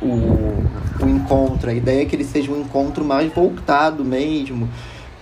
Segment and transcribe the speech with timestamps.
[0.00, 1.70] o, o encontro.
[1.70, 4.68] A ideia é que ele seja um encontro mais voltado mesmo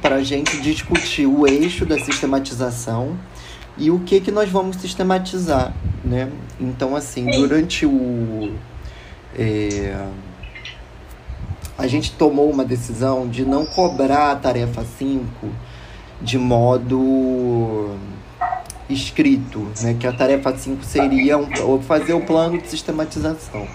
[0.00, 3.16] para a gente discutir o eixo da sistematização
[3.78, 6.30] e o que que nós vamos sistematizar, né?
[6.60, 8.54] Então, assim, durante o...
[9.38, 10.06] É,
[11.76, 15.26] a gente tomou uma decisão de não cobrar a tarefa 5
[16.22, 17.96] de modo
[18.88, 19.94] escrito, né?
[19.98, 23.66] Que a tarefa 5 seria um, fazer o plano de sistematização.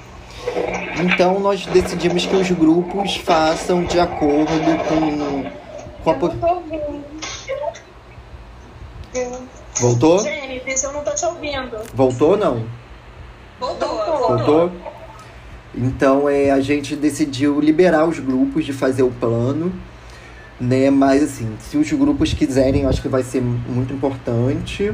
[0.99, 4.52] Então, nós decidimos que os grupos façam de acordo
[4.88, 5.52] com,
[6.03, 6.16] com a...
[9.80, 10.19] Voltou?
[10.19, 11.77] Jennifer, eu não tô te ouvindo.
[11.93, 12.66] Voltou ou não?
[13.59, 14.27] Voltou.
[14.27, 14.71] Voltou?
[15.73, 19.71] Então é, a gente decidiu liberar os grupos de fazer o plano,
[20.59, 20.89] né?
[20.89, 24.94] Mas assim, se os grupos quiserem, eu acho que vai ser muito importante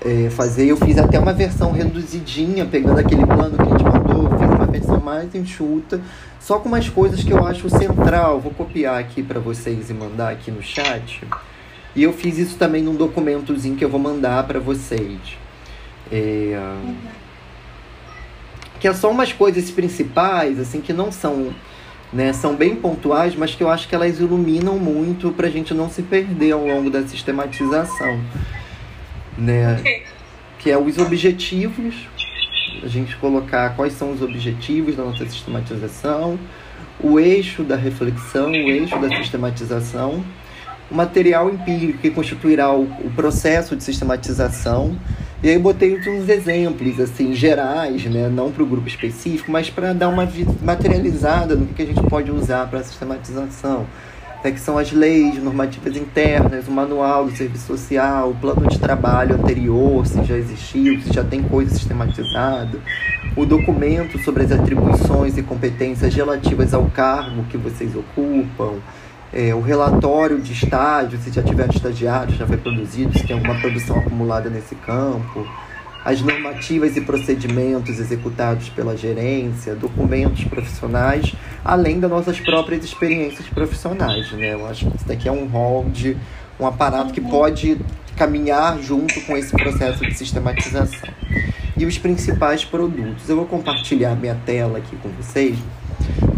[0.00, 0.66] é, fazer.
[0.66, 4.28] Eu fiz até uma versão reduzidinha, pegando aquele plano que a gente mandou,
[4.72, 6.00] versão mais enxuta,
[6.40, 8.40] só com umas coisas que eu acho central.
[8.40, 11.22] Vou copiar aqui para vocês e mandar aqui no chat.
[11.94, 15.18] E eu fiz isso também num documentozinho que eu vou mandar para vocês.
[16.10, 16.58] É,
[18.80, 21.54] que é só umas coisas principais, assim, que não são,
[22.12, 25.72] né, são bem pontuais, mas que eu acho que elas iluminam muito para a gente
[25.72, 28.20] não se perder ao longo da sistematização,
[29.38, 29.80] né?
[30.58, 31.94] Que é os objetivos,
[32.82, 36.38] a gente colocar quais são os objetivos da nossa sistematização,
[37.00, 40.24] o eixo da reflexão, o eixo da sistematização
[40.92, 44.94] o material empírico que constituirá o, o processo de sistematização.
[45.42, 49.92] E aí botei uns exemplos assim gerais, né, não para o grupo específico, mas para
[49.92, 50.28] dar uma
[50.62, 53.86] materializada no que a gente pode usar para a sistematização.
[54.42, 58.78] Né, que são as leis normativas internas, o manual do serviço social, o plano de
[58.78, 62.78] trabalho anterior, se já existiu, se já tem coisa sistematizada,
[63.36, 68.74] o documento sobre as atribuições e competências relativas ao cargo que vocês ocupam,
[69.32, 73.58] é, o relatório de estágio, se já tiver estagiário, já foi produzido, se tem alguma
[73.60, 75.46] produção acumulada nesse campo,
[76.04, 84.30] as normativas e procedimentos executados pela gerência, documentos profissionais, além das nossas próprias experiências profissionais.
[84.32, 84.54] Né?
[84.54, 86.16] Eu acho que isso daqui é um rol de
[86.58, 87.78] um aparato que pode
[88.16, 91.08] caminhar junto com esse processo de sistematização.
[91.76, 93.28] E os principais produtos.
[93.28, 95.56] Eu vou compartilhar minha tela aqui com vocês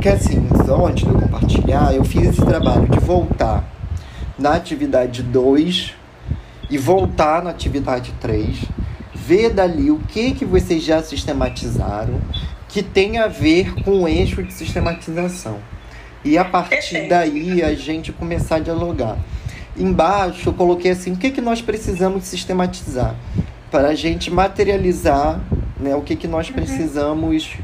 [0.05, 3.65] porque assim, só antes de eu compartilhar, eu fiz esse trabalho de voltar
[4.39, 5.95] na atividade 2
[6.71, 8.65] e voltar na atividade 3,
[9.27, 12.21] ver dali o que, que vocês já sistematizaram
[12.69, 15.59] que tem a ver com o eixo de sistematização.
[16.25, 19.17] E a partir daí a gente começar a dialogar.
[19.77, 23.15] Embaixo eu coloquei assim, o que, que nós precisamos sistematizar
[23.71, 25.41] para a gente materializar
[25.79, 26.55] né, o que, que nós uhum.
[26.55, 27.57] precisamos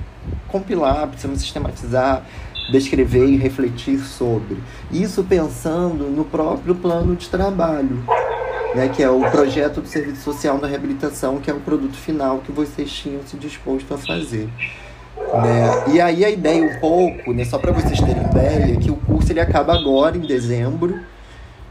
[0.49, 2.25] compilar, precisamos sistematizar,
[2.71, 4.59] descrever e refletir sobre.
[4.91, 8.05] Isso pensando no próprio plano de trabalho,
[8.75, 12.39] né, que é o projeto do serviço social na reabilitação, que é o produto final
[12.39, 14.49] que vocês tinham se disposto a fazer.
[15.17, 15.85] Né?
[15.95, 19.33] E aí a ideia um pouco, né, só para vocês terem ideia, que o curso
[19.33, 21.01] ele acaba agora em dezembro,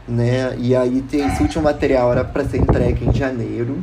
[0.06, 0.56] né?
[0.58, 3.82] E aí tem esse último material era para ser entregue em janeiro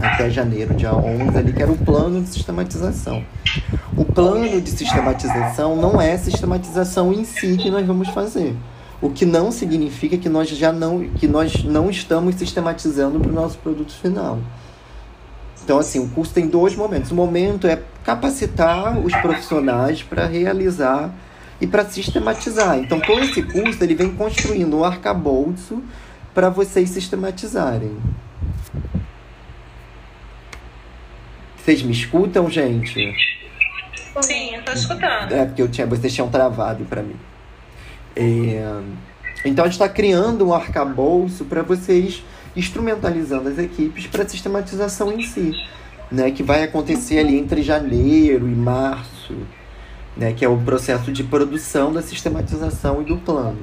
[0.00, 3.24] até janeiro, dia 11, ali, que era o plano de sistematização.
[3.96, 8.54] O plano de sistematização não é sistematização em si que nós vamos fazer.
[9.00, 13.34] O que não significa que nós já não, que nós não estamos sistematizando para o
[13.34, 14.38] nosso produto final.
[15.62, 17.10] Então, assim, o curso tem dois momentos.
[17.10, 21.12] O momento é capacitar os profissionais para realizar
[21.60, 22.78] e para sistematizar.
[22.78, 25.82] Então, com esse curso, ele vem construindo um arcabouço
[26.32, 27.96] para vocês sistematizarem.
[31.56, 33.12] Vocês me escutam, gente?
[34.22, 35.32] Sim, eu tô escutando.
[35.32, 37.16] É, porque eu tinha, vocês tinham travado para mim.
[38.16, 38.80] É,
[39.44, 42.24] então a gente está criando um arcabouço para vocês
[42.56, 45.52] instrumentalizando as equipes para a sistematização em si,
[46.10, 49.34] né, que vai acontecer ali entre janeiro e março,
[50.16, 53.58] né, que é o processo de produção da sistematização e do plano.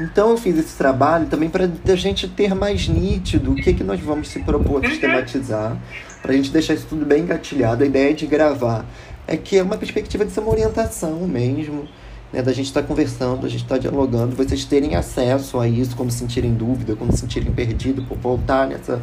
[0.00, 3.84] Então eu fiz esse trabalho também para a gente ter mais nítido o que, que
[3.84, 5.76] nós vamos se propor a sistematizar
[6.22, 8.86] para a gente deixar isso tudo bem engatilhado, a ideia de gravar
[9.26, 11.86] é que é uma perspectiva de ser uma orientação mesmo,
[12.32, 15.68] né, da gente estar tá conversando, a gente estar tá dialogando, vocês terem acesso a
[15.68, 19.00] isso quando sentirem dúvida, quando sentirem perdido, por voltar nessa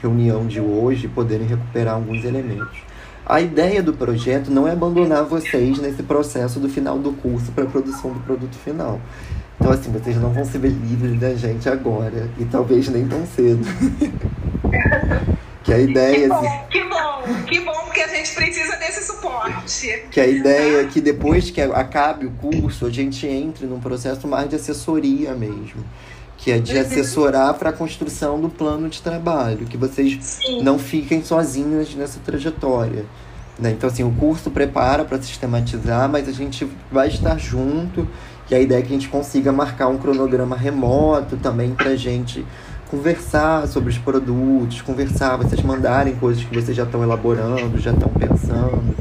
[0.00, 2.78] reunião de hoje e poderem recuperar alguns elementos.
[3.24, 7.64] A ideia do projeto não é abandonar vocês nesse processo do final do curso para
[7.64, 9.00] a produção do produto final.
[9.58, 13.26] Então, assim, vocês não vão se ver livres da gente agora e talvez nem tão
[13.26, 13.66] cedo.
[15.66, 16.20] Que a ideia.
[16.20, 20.04] Que bom, que bom, que bom, porque a gente precisa desse suporte.
[20.12, 24.28] Que a ideia é que depois que acabe o curso, a gente entre num processo
[24.28, 25.84] mais de assessoria mesmo.
[26.38, 26.80] Que é de uhum.
[26.82, 29.66] assessorar para a construção do plano de trabalho.
[29.66, 30.62] Que vocês Sim.
[30.62, 33.04] não fiquem sozinhos nessa trajetória.
[33.58, 33.72] Né?
[33.72, 38.06] Então, assim, o curso prepara para sistematizar, mas a gente vai estar junto.
[38.48, 41.96] E a ideia é que a gente consiga marcar um cronograma remoto também para a
[41.96, 42.46] gente
[42.90, 48.08] conversar sobre os produtos, conversar, vocês mandarem coisas que vocês já estão elaborando, já estão
[48.08, 48.94] pensando.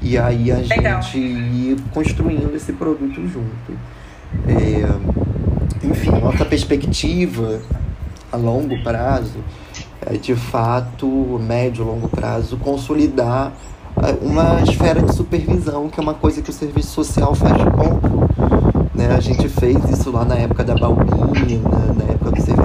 [0.00, 1.02] E aí a Legal.
[1.02, 3.78] gente ir construindo esse produto junto.
[4.46, 7.60] É, enfim, nossa perspectiva
[8.30, 9.38] a longo prazo
[10.06, 11.06] é de fato,
[11.42, 13.52] médio e longo prazo, consolidar
[14.02, 18.28] é, uma esfera de supervisão, que é uma coisa que o serviço social faz pouco.
[18.94, 19.14] Né?
[19.14, 22.57] A gente fez isso lá na época da Balbina, na época do serviço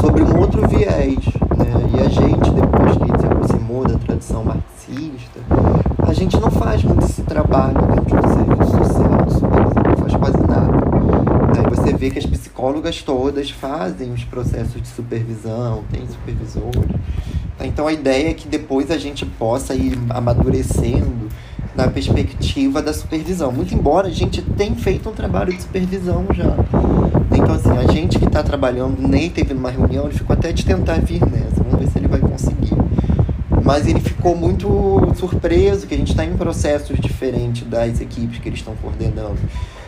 [0.00, 1.18] sobre um outro viés.
[1.56, 1.90] Né?
[1.94, 5.40] E a gente, depois que se aproximou da tradição marxista,
[5.98, 9.10] a gente não faz muito esse trabalho dentro do serviço social,
[9.88, 10.80] não faz quase nada.
[11.58, 17.00] Aí você vê que as psicólogas todas fazem os processos de supervisão, tem supervisores.
[17.62, 21.28] Então a ideia é que depois a gente possa ir amadurecendo
[21.80, 23.50] na perspectiva da supervisão.
[23.50, 26.56] Muito embora a gente tenha feito um trabalho de supervisão já.
[27.32, 30.64] Então, assim, a gente que está trabalhando nem teve numa reunião, ele ficou até de
[30.64, 31.62] tentar vir nessa.
[31.62, 32.76] Vamos ver se ele vai conseguir.
[33.64, 34.68] Mas ele ficou muito
[35.16, 39.38] surpreso que a gente está em processos diferentes das equipes que eles estão coordenando.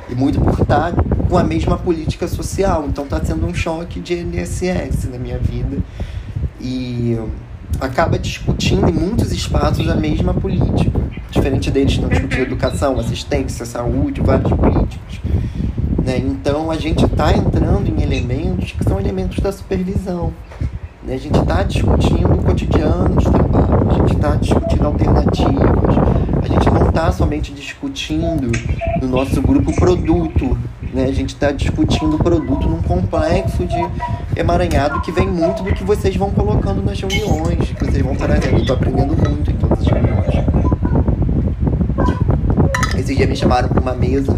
[0.09, 0.93] E muito por estar
[1.29, 2.87] com a mesma política social.
[2.89, 5.79] Então está sendo um choque de NSS na minha vida.
[6.61, 7.19] E
[7.81, 11.01] acaba discutindo em muitos espaços a mesma política.
[11.31, 15.21] Diferente deles não discutir educação, assistência, saúde, vários políticos.
[16.05, 16.19] Né?
[16.19, 20.33] Então a gente está entrando em elementos que são elementos da supervisão.
[21.05, 21.15] Né?
[21.15, 25.97] A gente está discutindo o cotidiano de trabalho, a gente está discutindo alternativas,
[26.43, 28.51] a gente não está somente discutindo
[29.01, 30.57] no nosso grupo produto,
[30.93, 31.05] né?
[31.05, 33.89] A gente está discutindo o produto num complexo de
[34.37, 38.59] emaranhado que vem muito do que vocês vão colocando nas reuniões, que vocês vão trazendo.
[38.59, 40.13] Estou aprendendo muito em todas as reuniões.
[42.99, 44.37] Esse dia me chamaram para uma mesa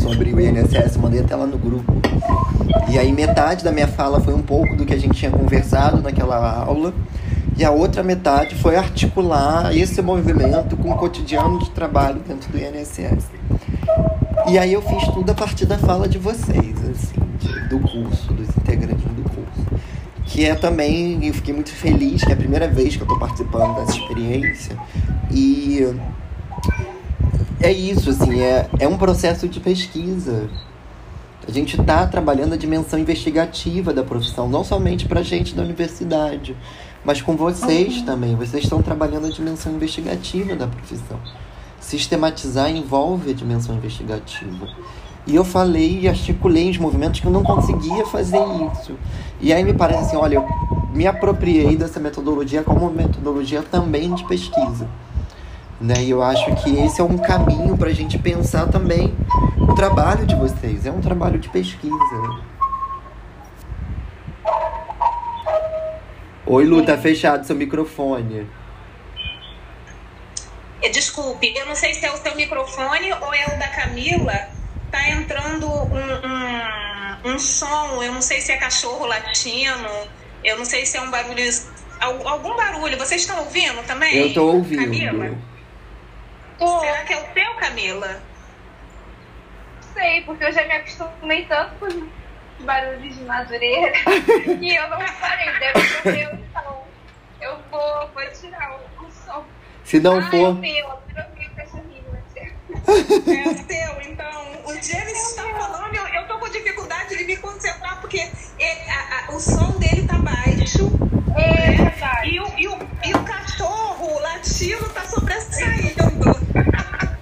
[0.00, 1.92] sobre o INSS, mandei até lá no grupo.
[2.90, 6.02] E aí metade da minha fala foi um pouco do que a gente tinha conversado
[6.02, 6.92] naquela aula.
[7.56, 12.58] E a outra metade foi articular esse movimento com o cotidiano de trabalho dentro do
[12.58, 13.30] INSS.
[14.48, 18.32] E aí eu fiz tudo a partir da fala de vocês, assim, de, do curso,
[18.32, 19.82] dos integrantes do curso.
[20.26, 23.18] Que é também, eu fiquei muito feliz, que é a primeira vez que eu estou
[23.18, 24.76] participando dessa experiência.
[25.30, 25.86] E
[27.60, 30.48] é isso, assim, é, é um processo de pesquisa.
[31.46, 36.56] A gente está trabalhando a dimensão investigativa da profissão, não somente para gente da universidade,
[37.04, 38.04] mas com vocês uhum.
[38.04, 38.36] também.
[38.36, 41.18] Vocês estão trabalhando a dimensão investigativa da profissão.
[41.82, 44.68] Sistematizar envolve a dimensão investigativa.
[45.26, 48.40] E eu falei e articulei os movimentos que eu não conseguia fazer
[48.72, 48.96] isso.
[49.40, 50.48] E aí me parece assim, olha, eu
[50.94, 54.88] me apropriei dessa metodologia como metodologia também de pesquisa.
[55.80, 56.04] Né?
[56.04, 59.12] E eu acho que esse é um caminho para a gente pensar também
[59.58, 60.86] o trabalho de vocês.
[60.86, 61.92] É um trabalho de pesquisa.
[66.46, 68.46] Oi, Lu, tá fechado seu microfone.
[70.82, 74.48] É, desculpe, eu não sei se é o seu microfone ou é o da Camila.
[74.90, 79.88] Tá entrando um, um, um som, eu não sei se é cachorro latindo,
[80.44, 81.42] eu não sei se é um barulho.
[82.00, 82.98] Algum barulho.
[82.98, 84.16] Vocês estão ouvindo também?
[84.16, 84.82] Eu tô ouvindo.
[84.82, 85.38] Camila?
[86.80, 88.20] Será que é o seu, Camila?
[89.94, 93.92] Sei, porque eu já me acostumei tanto com os barulhos de madureira
[94.58, 95.58] que eu não reparei.
[95.58, 96.82] Deve ser o meu, então.
[97.40, 99.44] Eu vou, vou tirar o, o som.
[99.92, 100.48] Se não ah, for.
[100.48, 104.42] É meu, o cachorrinho, é o seu, então.
[104.64, 108.16] O James está falando, eu, eu tô com dificuldade de me concentrar, porque
[108.58, 110.90] ele, a, a, o som dele tá baixo.
[111.36, 111.92] É, né?
[112.24, 116.02] e, o, e, o, e o cachorro latindo tá sobressaindo.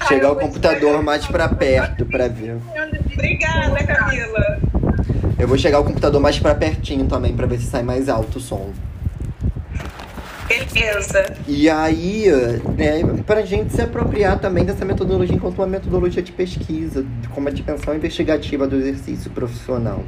[0.06, 2.56] Chegar o computador mais para perto para ver.
[3.14, 4.60] Obrigada, Camila.
[5.36, 8.38] Eu vou chegar o computador mais para pertinho também para ver se sai mais alto
[8.38, 8.72] o som.
[10.50, 11.36] Beleza.
[11.46, 12.26] E aí,
[12.76, 17.46] né, para a gente se apropriar também dessa metodologia enquanto uma metodologia de pesquisa, como
[17.48, 20.02] a dimensão investigativa do exercício profissional.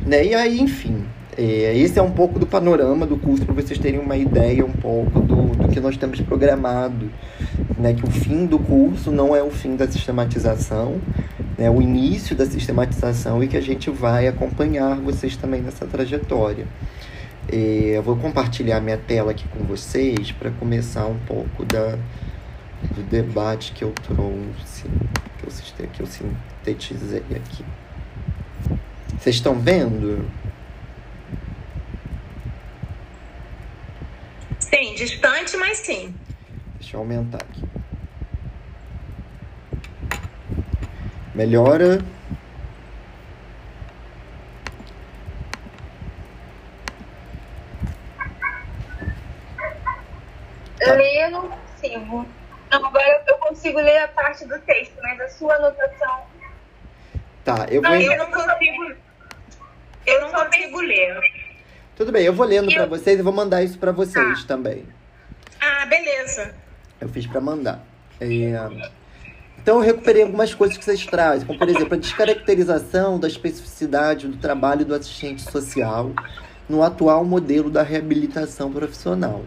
[0.00, 0.24] Né?
[0.24, 1.04] E aí, enfim,
[1.36, 4.72] é, esse é um pouco do panorama do curso, para vocês terem uma ideia um
[4.72, 7.10] pouco do, do que nós temos programado.
[7.78, 7.92] Né?
[7.92, 10.98] Que o fim do curso não é o fim da sistematização,
[11.58, 11.68] né?
[11.68, 16.66] o início da sistematização e que a gente vai acompanhar vocês também nessa trajetória.
[17.52, 21.96] É, eu vou compartilhar minha tela aqui com vocês para começar um pouco da,
[22.94, 24.88] do debate que eu trouxe,
[25.72, 27.64] que eu, que eu sintetizei aqui.
[29.18, 30.28] Vocês estão vendo?
[34.58, 36.14] Sim, distante, mas sim.
[36.78, 37.62] Deixa eu aumentar aqui.
[41.34, 41.98] Melhora.
[50.78, 50.94] Tá.
[50.94, 52.26] Ler eu não consigo.
[52.70, 56.22] Agora eu consigo ler a parte do texto, mas a sua anotação.
[57.68, 57.90] Eu vou.
[57.90, 58.92] Não, eu não consigo.
[60.06, 61.20] Eu não consigo ler.
[61.96, 62.76] Tudo bem, eu vou lendo eu...
[62.76, 64.46] para vocês e vou mandar isso para vocês ah.
[64.46, 64.84] também.
[65.60, 66.54] Ah, beleza.
[67.00, 67.84] Eu fiz para mandar.
[68.20, 68.26] É...
[69.60, 74.28] Então eu recuperei algumas coisas que vocês trazem, como por exemplo a descaracterização da especificidade
[74.28, 76.12] do trabalho do assistente social
[76.68, 79.44] no atual modelo da reabilitação profissional.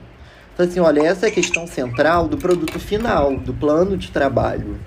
[0.54, 4.78] Então, assim, olha, essa é a questão central do produto final, do plano de trabalho.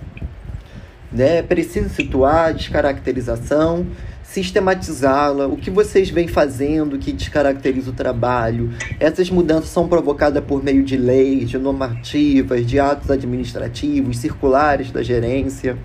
[1.12, 1.42] Né?
[1.42, 3.86] Preciso situar descaracterização,
[4.22, 8.70] sistematizá-la, o que vocês vêm fazendo que descaracteriza o trabalho.
[8.98, 15.02] Essas mudanças são provocadas por meio de leis, de normativas, de atos administrativos, circulares da
[15.02, 15.76] gerência.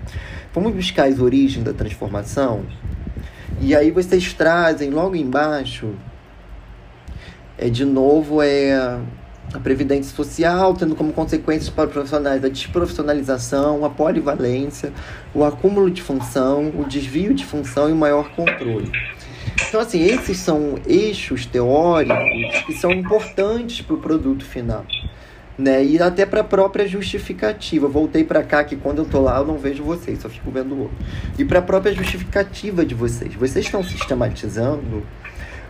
[0.54, 2.62] Vamos buscar as origens da transformação?
[3.60, 5.90] E aí vocês trazem logo embaixo,
[7.58, 8.98] é de novo, é
[9.52, 14.92] a previdência social, tendo como consequências para profissionais a desprofissionalização, a polivalência,
[15.34, 18.92] o acúmulo de função, o desvio de função e o maior controle.
[19.68, 24.84] Então, assim, esses são eixos teóricos que são importantes para o produto final.
[25.58, 25.84] Né?
[25.84, 27.88] E até para a própria justificativa.
[27.88, 30.74] Voltei para cá que quando eu tô lá eu não vejo vocês, só fico vendo
[30.74, 30.96] o outro.
[31.36, 33.34] E para a própria justificativa de vocês.
[33.34, 35.02] Vocês estão sistematizando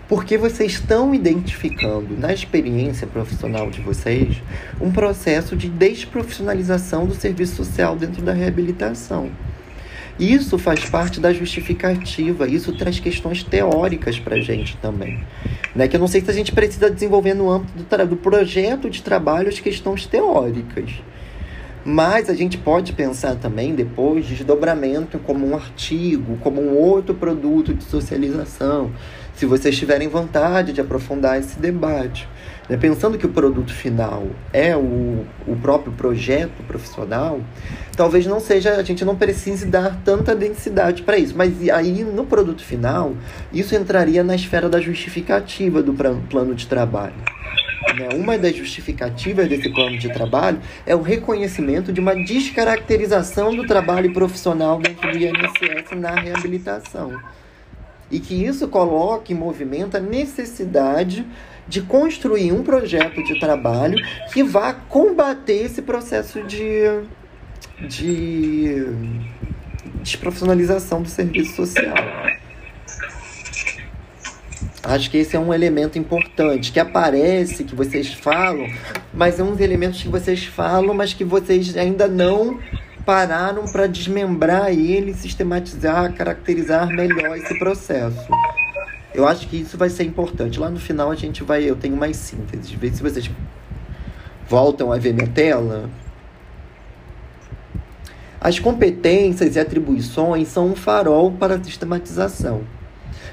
[0.09, 4.43] porque vocês estão identificando na experiência profissional de vocês
[4.81, 9.31] um processo de desprofissionalização do serviço social dentro da reabilitação.
[10.19, 15.21] Isso faz parte da justificativa, isso traz questões teóricas para a gente também.
[15.77, 15.87] Né?
[15.87, 19.03] Que eu não sei se a gente precisa desenvolver no âmbito do, do projeto de
[19.03, 20.91] trabalho as questões teóricas.
[21.85, 27.73] Mas a gente pode pensar também depois desdobramento como um artigo, como um outro produto
[27.73, 28.91] de socialização,
[29.39, 32.29] se vocês tiverem vontade de aprofundar esse debate.
[32.69, 32.77] Né?
[32.77, 37.41] Pensando que o produto final é o, o próprio projeto profissional,
[37.97, 41.35] talvez não seja, a gente não precise dar tanta densidade para isso.
[41.37, 43.15] Mas aí, no produto final,
[43.53, 45.95] isso entraria na esfera da justificativa do
[46.29, 47.15] plano de trabalho.
[47.97, 48.09] Né?
[48.17, 54.13] Uma das justificativas desse plano de trabalho é o reconhecimento de uma descaracterização do trabalho
[54.13, 57.13] profissional dentro do INSS na reabilitação
[58.11, 61.27] e que isso coloque em movimento a necessidade
[61.67, 63.99] de construir um projeto de trabalho
[64.33, 67.03] que vá combater esse processo de,
[67.87, 68.87] de
[70.03, 71.97] desprofissionalização do serviço social.
[74.83, 78.67] Acho que esse é um elemento importante que aparece, que vocês falam,
[79.13, 82.59] mas é um dos elementos que vocês falam, mas que vocês ainda não
[83.09, 88.29] pararam para desmembrar ele, sistematizar, caracterizar melhor esse processo.
[89.15, 90.61] Eu acho que isso vai ser importante.
[90.61, 92.71] Lá no final a gente vai, eu tenho mais sínteses.
[92.71, 93.31] Ver se vocês
[94.47, 95.89] voltam a ver minha tela.
[98.39, 102.61] As competências e atribuições são um farol para a sistematização.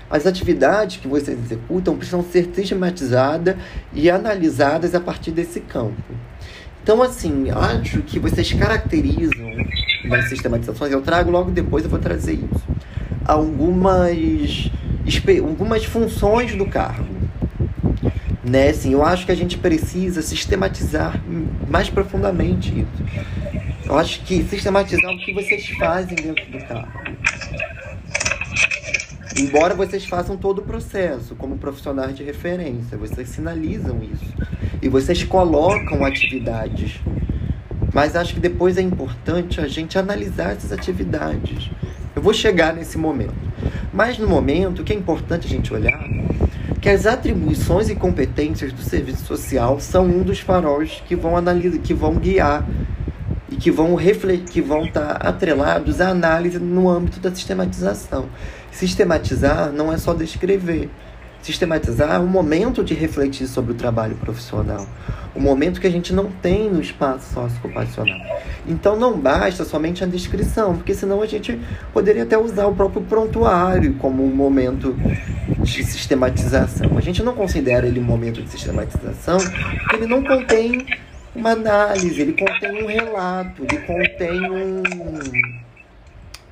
[0.09, 3.57] As atividades que vocês executam precisam ser sistematizadas
[3.91, 6.01] e analisadas a partir desse campo.
[6.85, 9.51] Então, assim, acho que vocês caracterizam
[10.03, 12.63] nas sistematizações, eu trago logo depois, eu vou trazer isso.
[13.25, 14.69] Algumas,
[15.41, 17.07] algumas funções do cargo.
[18.43, 18.69] Né?
[18.69, 21.19] Assim, eu acho que a gente precisa sistematizar
[21.67, 23.03] mais profundamente isso.
[23.83, 26.91] Eu acho que sistematizar o que vocês fazem dentro do cargo.
[29.37, 34.33] Embora vocês façam todo o processo como profissionais de referência, vocês sinalizam isso.
[34.81, 37.01] E vocês colocam atividades.
[37.93, 41.69] Mas acho que depois é importante a gente analisar essas atividades.
[42.15, 43.33] Eu vou chegar nesse momento.
[43.93, 46.03] Mas no momento, o que é importante a gente olhar
[46.85, 51.79] que as atribuições e competências do serviço social são um dos faróis que vão analisar,
[51.79, 52.63] que vão guiar
[53.55, 58.25] e que vão refletir, que vão estar atrelados à análise no âmbito da sistematização.
[58.69, 60.89] Sistematizar não é só descrever.
[61.41, 64.87] sistematizar o momento de refletir sobre o trabalho profissional,
[65.35, 68.17] o momento que a gente não tem no espaço socioocupacional.
[68.67, 71.61] Então não basta somente a descrição, porque senão a gente
[71.93, 74.95] poderia até usar o próprio prontuário como um momento
[75.59, 76.97] de sistematização.
[76.97, 80.83] A gente não considera ele um momento de sistematização porque ele não contém
[81.35, 84.83] uma análise, ele contém um relato, ele contém um,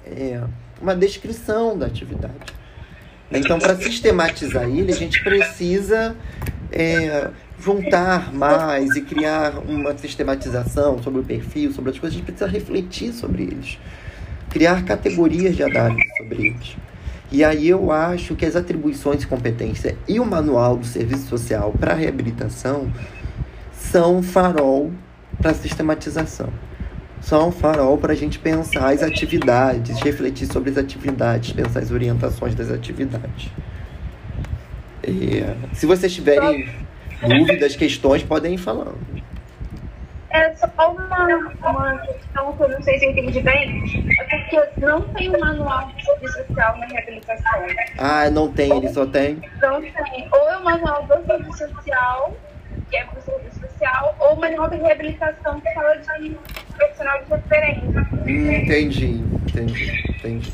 [0.06, 0.42] é,
[0.82, 2.34] uma descrição da atividade.
[3.32, 6.16] Então, para sistematizar ele, a gente precisa
[6.72, 12.16] é, juntar mais e criar uma sistematização sobre o perfil, sobre as coisas.
[12.16, 13.80] A gente precisa refletir sobre eles,
[14.50, 16.75] criar categorias de análise sobre eles.
[17.32, 21.74] E aí eu acho que as atribuições e competências e o manual do serviço social
[21.80, 22.92] para reabilitação
[23.94, 24.92] são farol
[25.40, 26.52] para sistematização
[27.22, 31.90] só um farol para a gente pensar as atividades, refletir sobre as atividades, pensar as
[31.90, 33.50] orientações das atividades.
[35.08, 35.42] E,
[35.74, 36.68] se vocês tiverem
[37.22, 38.98] dúvidas, questões, podem ir falando.
[40.32, 41.28] É só uma,
[41.62, 44.18] uma questão que eu não sei se eu entendi bem.
[44.20, 47.62] É porque não tem um manual de serviço social na reabilitação.
[48.00, 49.40] Ah, não tem, ele só tem?
[49.62, 50.28] Não tem.
[50.32, 52.36] Ou é o manual do serviço social,
[52.90, 56.38] que é para o serviço social, ou manual de reabilitação, que fala de
[56.75, 58.08] profissional de referência.
[58.25, 60.54] Entendi, entendi, entendi,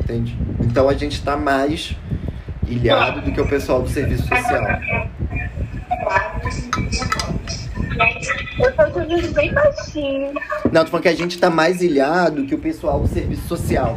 [0.00, 0.38] entendi.
[0.60, 1.94] Então a gente está mais
[2.66, 4.62] ilhado do que o pessoal do serviço social.
[8.58, 10.32] Eu tô te ouvindo bem baixinho.
[10.72, 13.96] Não, tô falando que a gente tá mais ilhado que o pessoal do serviço social.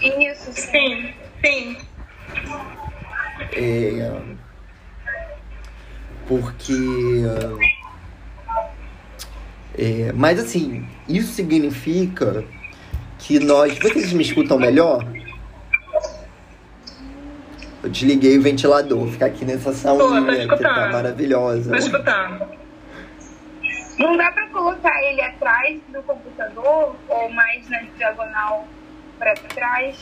[0.00, 1.12] Isso, sim,
[1.44, 1.76] sim.
[3.54, 4.10] É,
[6.26, 6.72] porque
[9.76, 12.44] é, mas assim, isso significa
[13.18, 13.78] que nós.
[13.78, 15.06] Vocês me escutam melhor?
[17.82, 21.70] Eu desliguei o ventilador, ficar aqui nessa saulinha que tá maravilhosa.
[21.70, 22.46] Tô escutando.
[23.98, 28.66] Não dá pra colocar ele atrás do computador ou mais na diagonal
[29.18, 29.96] pra trás?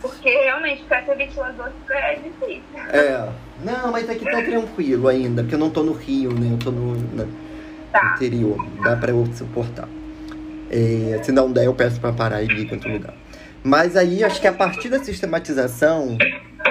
[0.00, 2.62] Porque realmente pra ter ventilador é difícil.
[2.92, 3.28] É.
[3.64, 6.52] Não, mas aqui tá tranquilo ainda, porque eu não tô no Rio, né?
[6.52, 7.47] Eu tô no.
[7.92, 8.14] Tá.
[8.16, 8.58] interior.
[8.82, 9.88] Dá para eu suportar.
[10.70, 13.14] É, se não der, eu peço para parar e ir em outro lugar.
[13.62, 16.16] Mas aí, acho que a partir da sistematização,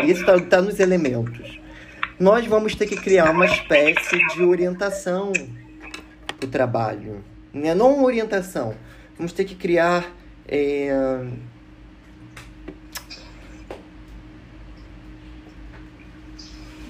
[0.04, 1.60] isso está tá nos elementos.
[2.20, 5.32] Nós vamos ter que criar uma espécie de orientação
[6.40, 7.24] para o trabalho.
[7.54, 7.76] Né?
[7.76, 8.76] Não uma orientação.
[9.18, 10.06] Vamos ter que criar.
[10.48, 11.26] É...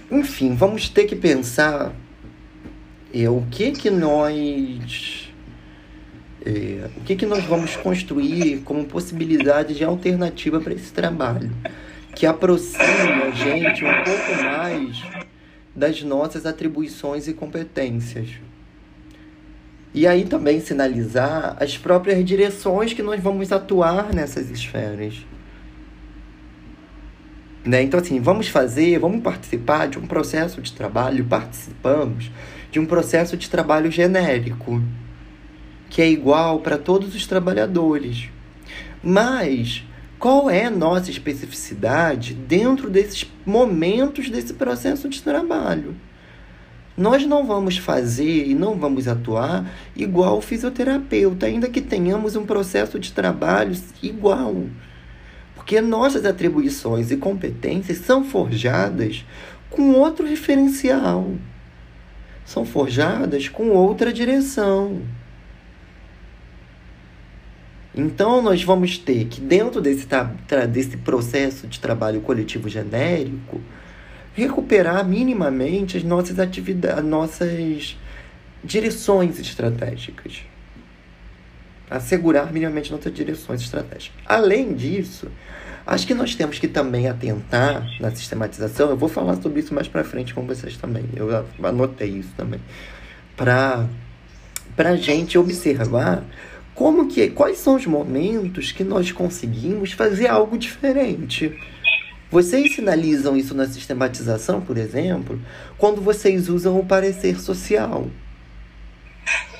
[0.09, 1.91] Enfim, vamos ter que pensar
[3.23, 5.29] é, o que que nós
[6.45, 11.51] é, o que que nós vamos construir como possibilidade de alternativa para esse trabalho
[12.15, 15.03] que aproxime a gente um pouco mais
[15.75, 18.29] das nossas atribuições e competências.
[19.93, 25.25] E aí também sinalizar as próprias direções que nós vamos atuar nessas esferas.
[27.63, 27.83] Né?
[27.83, 32.31] Então, assim, vamos fazer, vamos participar de um processo de trabalho, participamos
[32.77, 34.79] de um processo de trabalho genérico,
[35.89, 38.29] que é igual para todos os trabalhadores.
[39.01, 39.83] Mas
[40.19, 45.95] qual é a nossa especificidade dentro desses momentos desse processo de trabalho?
[46.95, 52.45] Nós não vamos fazer e não vamos atuar igual o fisioterapeuta, ainda que tenhamos um
[52.45, 54.65] processo de trabalho igual.
[55.55, 59.25] Porque nossas atribuições e competências são forjadas
[59.67, 61.31] com outro referencial
[62.47, 65.01] são forjadas com outra direção.
[67.93, 70.07] Então, nós vamos ter que, dentro desse,
[70.71, 73.59] desse processo de trabalho coletivo genérico,
[74.33, 77.97] recuperar minimamente as nossas atividades, nossas
[78.63, 80.43] direções estratégicas.
[81.89, 84.21] Assegurar minimamente nossas direções estratégicas.
[84.25, 85.29] Além disso,
[85.87, 88.89] Acho que nós temos que também atentar na sistematização.
[88.89, 91.05] Eu vou falar sobre isso mais para frente com vocês também.
[91.15, 92.59] Eu anotei isso também.
[93.37, 93.87] Para
[94.75, 96.23] para gente observar
[96.75, 101.57] como que quais são os momentos que nós conseguimos fazer algo diferente.
[102.29, 105.39] Vocês sinalizam isso na sistematização, por exemplo,
[105.77, 108.07] quando vocês usam o parecer social.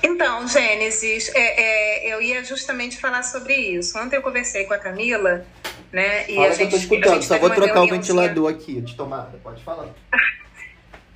[0.02, 3.98] Então, Gênesis, é, é, eu ia justamente falar sobre isso.
[4.00, 5.46] Ontem eu conversei com a Camila
[5.92, 6.30] né?
[6.30, 9.38] E Fala a gente, eu tô escutando, só vou trocar o ventilador aqui de tomada,
[9.44, 9.88] pode falar.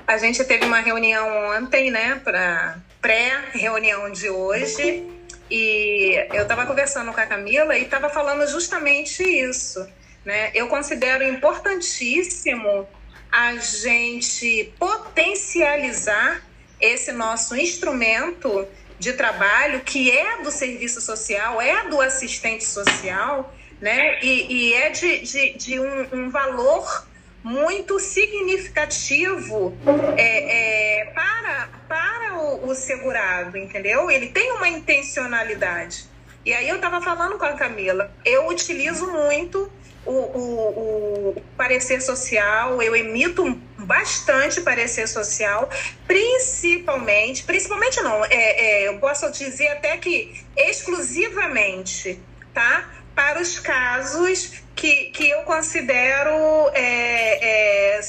[0.08, 5.08] A gente teve uma reunião ontem, né, para pré-reunião de hoje,
[5.50, 9.86] e eu estava conversando com a Camila e estava falando justamente isso,
[10.26, 10.52] né?
[10.54, 12.88] Eu considero importantíssimo
[13.32, 16.42] a gente potencializar
[16.82, 18.68] esse nosso instrumento
[18.98, 24.20] de trabalho, que é do serviço social, é do assistente social, né?
[24.22, 27.08] E, e é de, de, de um, um, valor
[27.44, 29.76] muito significativo
[30.16, 34.12] é, é, para, para o, o segurado, entendeu?
[34.12, 36.06] Ele tem uma intencionalidade.
[36.46, 39.72] E aí eu estava falando com a Camila, eu utilizo muito
[40.06, 43.60] o, o, o, parecer social, eu emito
[43.92, 45.70] bastante parecer social,
[46.08, 52.18] principalmente, principalmente não, é, é, eu posso dizer até que exclusivamente,
[52.54, 52.90] tá?
[53.14, 56.32] Para os casos que, que eu considero
[56.74, 58.02] é, é,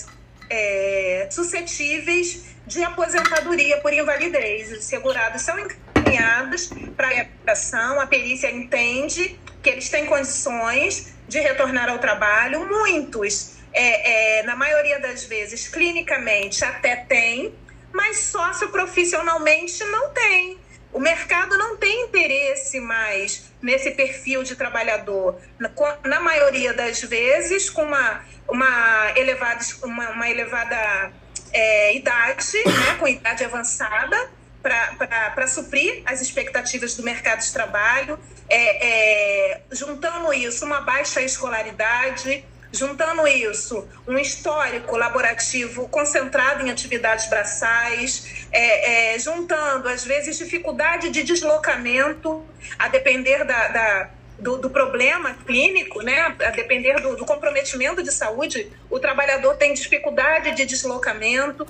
[0.48, 4.70] é suscetíveis de aposentadoria por invalidez.
[4.70, 11.40] Os segurados são encaminhados para a recuperação, a perícia entende que eles têm condições de
[11.40, 12.68] retornar ao trabalho.
[12.68, 17.54] Muitos, é, é, na maioria das vezes, clinicamente até tem,
[17.92, 20.58] mas socioprofissionalmente não tem.
[20.92, 25.40] O mercado não tem interesse mais nesse perfil de trabalhador.
[25.58, 25.70] Na,
[26.04, 31.12] na maioria das vezes, com uma, uma elevada, uma, uma elevada
[31.52, 34.30] é, idade, né, com idade avançada,
[34.62, 42.44] para suprir as expectativas do mercado de trabalho, é, é, juntando isso uma baixa escolaridade,
[42.72, 51.10] juntando isso um histórico laborativo concentrado em atividades braçais, é, é juntando às vezes dificuldade
[51.10, 52.44] de deslocamento,
[52.78, 56.34] a depender da, da do, do, problema clínico, né?
[56.40, 61.66] a depender do, do comprometimento de saúde, o trabalhador tem dificuldade de deslocamento.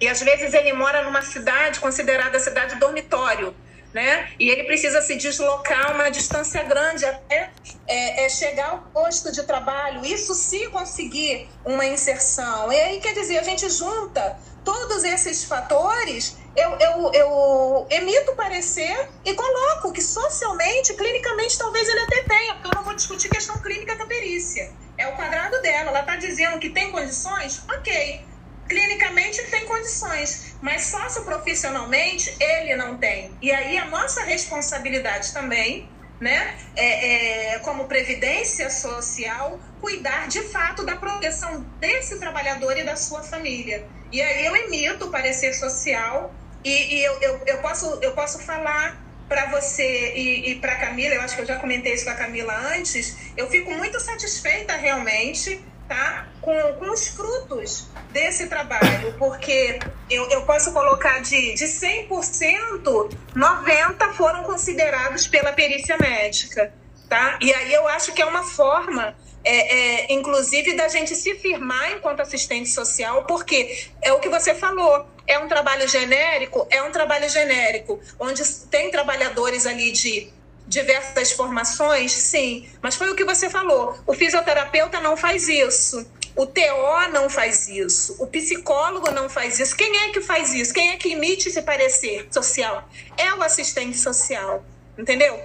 [0.00, 3.54] E às vezes ele mora numa cidade considerada cidade dormitório,
[3.92, 4.30] né?
[4.38, 7.50] E ele precisa se deslocar uma distância grande até
[7.86, 10.04] é, é chegar ao posto de trabalho.
[10.04, 12.72] Isso se conseguir uma inserção.
[12.72, 19.08] E aí, quer dizer, a gente junta todos esses fatores, eu, eu, eu emito parecer
[19.24, 23.56] e coloco que socialmente, clinicamente, talvez ele até tenha, porque eu não vou discutir questão
[23.62, 24.70] clínica com a perícia.
[24.98, 25.90] É o quadrado dela.
[25.90, 27.62] Ela está dizendo que tem condições?
[27.70, 28.26] Ok
[28.68, 33.36] clinicamente tem condições, mas socioprofissionalmente ele não tem.
[33.40, 35.88] E aí a nossa responsabilidade também,
[36.20, 42.96] né, é, é, como previdência social, cuidar de fato da proteção desse trabalhador e da
[42.96, 43.86] sua família.
[44.12, 48.38] E aí eu emito o parecer social e, e eu, eu, eu, posso, eu posso
[48.40, 52.10] falar para você e, e para Camila, eu acho que eu já comentei isso com
[52.10, 56.28] a Camila antes, eu fico muito satisfeita realmente tá?
[56.40, 59.78] Com, com os frutos desse trabalho, porque
[60.10, 66.72] eu, eu posso colocar de, de 100%, 90% foram considerados pela perícia médica,
[67.08, 67.38] tá?
[67.40, 71.92] E aí eu acho que é uma forma, é, é, inclusive, da gente se firmar
[71.92, 76.90] enquanto assistente social, porque é o que você falou, é um trabalho genérico, é um
[76.90, 80.32] trabalho genérico, onde tem trabalhadores ali de
[80.68, 83.98] diversas formações, sim, mas foi o que você falou.
[84.06, 86.06] O fisioterapeuta não faz isso.
[86.36, 89.76] O TO não faz isso, o psicólogo não faz isso.
[89.76, 90.72] Quem é que faz isso?
[90.72, 92.88] Quem é que emite esse parecer social?
[93.16, 94.64] É o assistente social,
[94.96, 95.36] entendeu?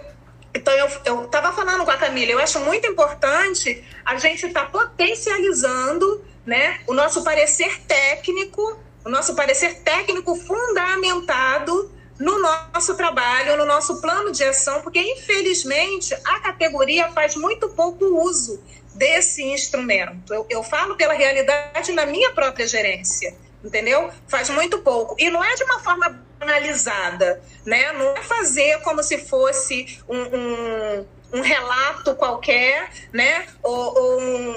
[0.54, 0.72] Então,
[1.04, 6.24] eu estava falando com a Camila, eu acho muito importante a gente estar tá potencializando
[6.46, 11.92] né, o nosso parecer técnico, o nosso parecer técnico fundamentado
[12.24, 18.06] no nosso trabalho, no nosso plano de ação, porque infelizmente a categoria faz muito pouco
[18.26, 18.64] uso
[18.96, 20.34] desse instrumento.
[20.34, 24.10] Eu, eu falo pela realidade na minha própria gerência, entendeu?
[24.28, 25.16] Faz muito pouco.
[25.20, 27.92] E não é de uma forma banalizada, né?
[27.92, 33.48] Não é fazer como se fosse um, um um relato qualquer, né?
[33.64, 34.52] Ou, ou um,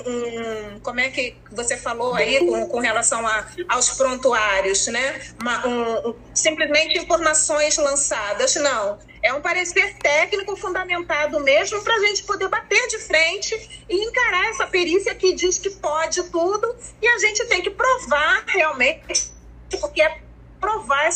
[0.74, 5.22] um, como é que você falou aí com, com relação a, aos prontuários, né?
[5.40, 8.98] Uma, um, simplesmente informações lançadas, não.
[9.22, 14.50] É um parecer técnico fundamentado mesmo para a gente poder bater de frente e encarar
[14.50, 19.32] essa perícia que diz que pode tudo e a gente tem que provar realmente,
[19.80, 20.20] porque é
[20.60, 21.10] provar,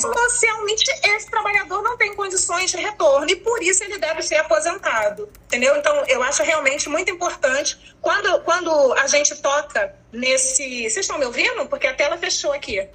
[0.00, 5.28] socialmente esse trabalhador não tem condições de retorno e por isso ele deve ser aposentado,
[5.46, 5.76] entendeu?
[5.76, 11.26] Então eu acho realmente muito importante quando quando a gente toca nesse, vocês estão me
[11.26, 11.66] ouvindo?
[11.66, 12.86] Porque a tela fechou aqui.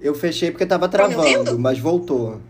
[0.00, 2.40] Eu fechei porque estava travando, mas voltou.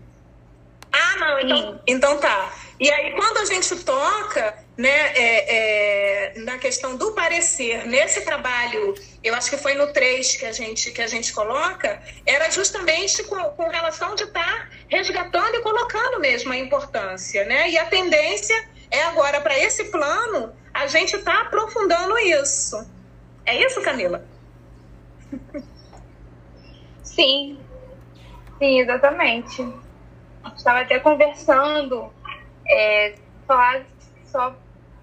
[0.91, 2.53] Ah, não, então, então tá.
[2.79, 8.95] E aí quando a gente toca né, é, é, na questão do parecer nesse trabalho,
[9.21, 13.21] eu acho que foi no 3 que a gente, que a gente coloca, era justamente
[13.23, 17.69] com, com relação de estar tá resgatando e colocando mesmo a importância, né?
[17.69, 18.55] E a tendência
[18.89, 22.89] é agora para esse plano a gente está aprofundando isso.
[23.45, 24.23] É isso, Camila?
[27.03, 27.59] Sim,
[28.57, 29.67] sim, exatamente.
[30.55, 32.13] Estava até conversando,
[32.69, 33.15] é,
[33.47, 33.83] falar
[34.25, 34.55] só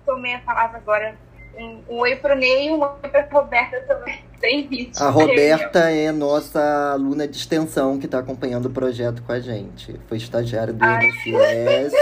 [0.05, 1.19] tomei a palavra agora.
[1.59, 4.25] Um, um oi pro Ney e um oi pra Roberta também.
[4.41, 4.93] Tem vídeo.
[5.03, 9.99] A Roberta é nossa aluna de extensão que está acompanhando o projeto com a gente.
[10.07, 11.95] Foi estagiária do INSS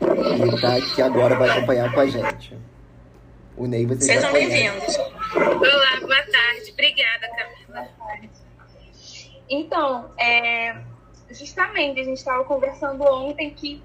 [0.00, 2.56] e está aqui agora, vai acompanhar com a gente.
[3.56, 4.96] O Ney, você Sejam bem-vindos.
[4.98, 6.70] Olá, boa tarde.
[6.72, 7.88] Obrigada, Camila.
[9.48, 10.76] Então, é,
[11.30, 13.82] justamente, a gente estava conversando ontem que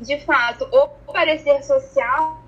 [0.00, 2.42] de fato, o parecer social,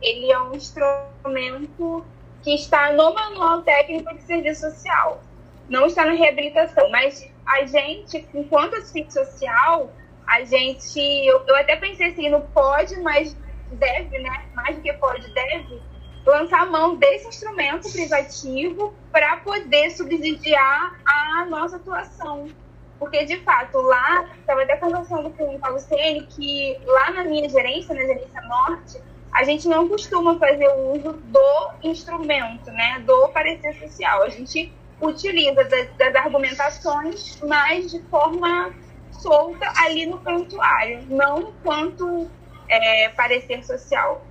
[0.00, 2.04] ele é um instrumento
[2.42, 5.22] que está no manual técnico de serviço social,
[5.68, 9.92] não está na reabilitação, mas a gente, enquanto assistente social,
[10.26, 13.36] a gente, eu, eu até pensei assim, não pode, mas
[13.72, 15.80] deve, né, mais do que pode, deve,
[16.26, 22.48] lançar mão desse instrumento privativo para poder subsidiar a nossa atuação.
[22.98, 27.48] Porque, de fato, lá, estava até conversando com o Paulo Sene, que lá na minha
[27.48, 29.00] gerência, na gerência norte,
[29.32, 34.22] a gente não costuma fazer o uso do instrumento, né, do parecer social.
[34.22, 38.74] A gente utiliza das, das argumentações, mas de forma
[39.12, 42.28] solta ali no prontuário, não enquanto
[42.68, 44.24] é, parecer social.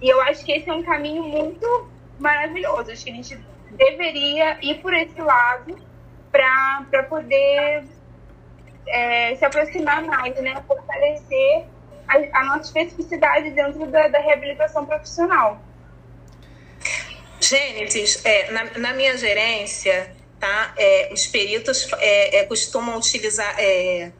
[0.00, 2.90] E eu acho que esse é um caminho muito maravilhoso.
[2.90, 3.38] Acho que a gente
[3.72, 5.76] deveria ir por esse lado
[6.30, 7.84] para poder
[8.86, 10.62] é, se aproximar mais, né?
[10.66, 11.64] Fortalecer
[12.08, 15.60] a, a nossa especificidade dentro da, da reabilitação profissional.
[17.40, 20.72] Gênesis, é, na, na, minha gerência, tá?
[20.76, 24.10] É, os peritos é, é costumam utilizar, é,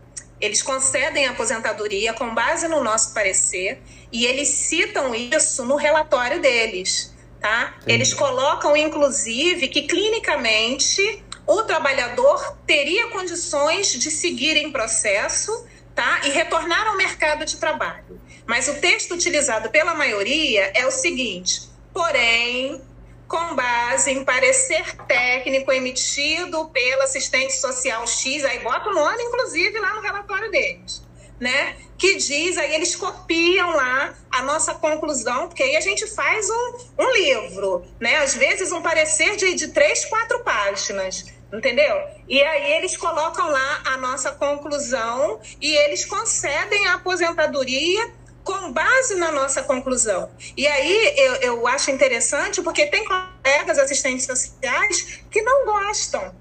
[0.40, 3.80] eles concedem a aposentadoria com base no nosso parecer
[4.12, 7.74] e eles citam isso no relatório deles, tá?
[7.86, 16.20] Eles colocam, inclusive, que clinicamente o trabalhador teria condições de seguir em processo tá?
[16.24, 18.20] e retornar ao mercado de trabalho.
[18.46, 22.80] Mas o texto utilizado pela maioria é o seguinte: porém,
[23.26, 29.78] com base em parecer técnico emitido pela assistente social X, aí bota o nome, inclusive,
[29.78, 31.02] lá no relatório deles,
[31.40, 31.76] né?
[31.98, 36.78] Que diz, aí eles copiam lá a nossa conclusão, porque aí a gente faz um,
[36.98, 38.18] um livro, né?
[38.18, 41.96] Às vezes um parecer de, de três, quatro páginas entendeu?
[42.28, 48.12] E aí eles colocam lá a nossa conclusão e eles concedem a aposentadoria
[48.46, 50.30] com base na nossa conclusão.
[50.56, 56.34] E aí eu, eu acho interessante porque tem colegas assistentes sociais que não gostam.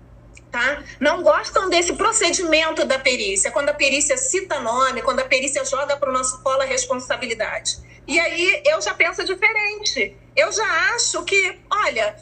[0.52, 0.84] Tá?
[1.02, 5.98] Não gostam desse procedimento da perícia, quando a perícia cita nome, quando a perícia joga
[5.98, 7.78] para o nosso colo a responsabilidade.
[8.08, 10.15] E aí eu já penso diferente.
[10.34, 12.15] Eu já acho que, olha,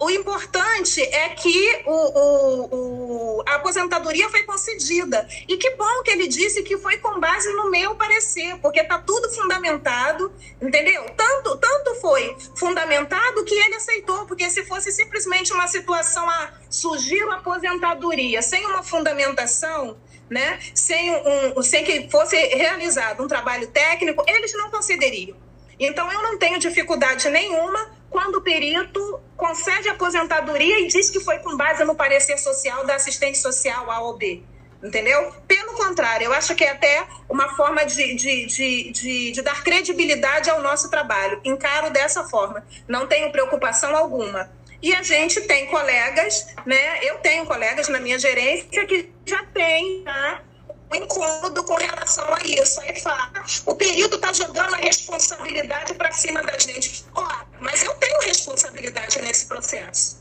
[0.00, 5.26] o importante é que o, o, o, a aposentadoria foi concedida.
[5.48, 8.98] E que bom que ele disse que foi com base no meu parecer, porque está
[8.98, 10.32] tudo fundamentado,
[10.62, 11.04] entendeu?
[11.16, 17.24] Tanto, tanto foi fundamentado que ele aceitou, porque se fosse simplesmente uma situação a surgir
[17.24, 19.98] uma aposentadoria sem uma fundamentação,
[20.30, 20.60] né?
[20.74, 21.10] sem,
[21.56, 25.36] um, sem que fosse realizado um trabalho técnico, eles não concederiam.
[25.80, 31.38] Então, eu não tenho dificuldade nenhuma quando o perito concede aposentadoria e diz que foi
[31.38, 34.42] com base no parecer social da assistente social A ou B.
[34.82, 35.32] Entendeu?
[35.46, 39.62] Pelo contrário, eu acho que é até uma forma de, de, de, de, de dar
[39.64, 41.40] credibilidade ao nosso trabalho.
[41.44, 42.64] Encaro dessa forma.
[42.86, 44.50] Não tenho preocupação alguma.
[44.80, 47.04] E a gente tem colegas, né?
[47.04, 50.42] Eu tenho colegas na minha gerência que já têm tá?
[50.90, 52.80] Um incômodo com relação a isso.
[52.80, 53.30] Aí fala,
[53.66, 57.04] o período está jogando a responsabilidade para cima da gente.
[57.14, 57.28] Ó,
[57.60, 60.18] mas eu tenho responsabilidade nesse processo.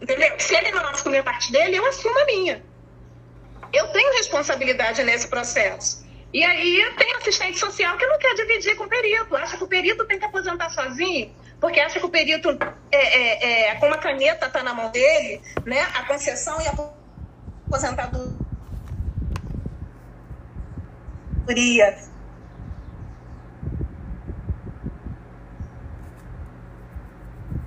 [0.00, 0.38] Entendeu?
[0.38, 2.64] Se ele não assume a parte dele, eu assumo a minha.
[3.72, 6.06] Eu tenho responsabilidade nesse processo.
[6.32, 9.68] E aí tem assistente social que não quer dividir com o perito, acha que o
[9.68, 12.50] perito tem que aposentar sozinho, porque acha que o perito,
[12.92, 16.74] é, é, é, como a caneta está na mão dele, né, a concessão e a
[17.66, 18.37] aposentadoria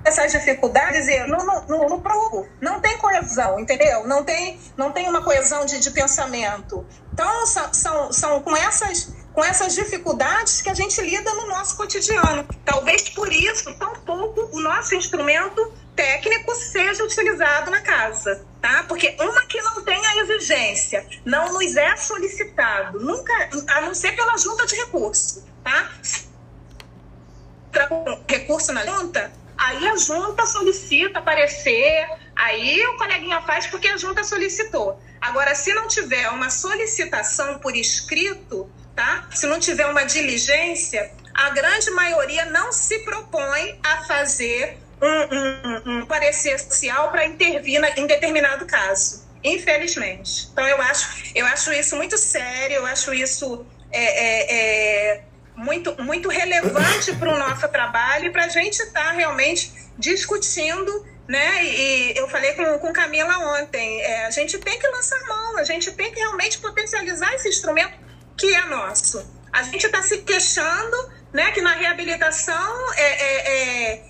[0.04, 2.46] essas dificuldades e no, no, no provo.
[2.60, 4.06] Não tem coesão, entendeu?
[4.06, 6.86] Não tem, não tem uma coesão de, de pensamento.
[7.12, 11.74] Então, são, são, são com essas com essas dificuldades que a gente lida no nosso
[11.74, 12.46] cotidiano.
[12.66, 18.84] Talvez por isso, tão pouco o nosso instrumento técnico seja utilizado na casa, tá?
[18.84, 23.32] Porque uma que não tem a exigência, não nos é solicitado, nunca,
[23.68, 25.90] a não ser pela junta de recurso, tá?
[28.28, 34.22] Recurso na junta, aí a junta solicita aparecer, aí o coleguinha faz porque a junta
[34.22, 35.02] solicitou.
[35.20, 39.28] Agora, se não tiver uma solicitação por escrito, tá?
[39.32, 45.98] Se não tiver uma diligência, a grande maioria não se propõe a fazer um, um,
[45.98, 50.48] um parecer social para intervir na, em determinado caso, infelizmente.
[50.52, 55.24] Então eu acho, eu acho isso muito sério, eu acho isso é, é, é
[55.56, 61.12] muito, muito relevante para o nosso trabalho e para a gente estar tá realmente discutindo
[61.28, 61.64] né?
[61.64, 65.64] E eu falei com, com Camila ontem, é, a gente tem que lançar mão, a
[65.64, 67.94] gente tem que realmente potencializar esse instrumento
[68.36, 69.24] que é nosso.
[69.52, 74.01] A gente está se queixando, né, que na reabilitação é, é, é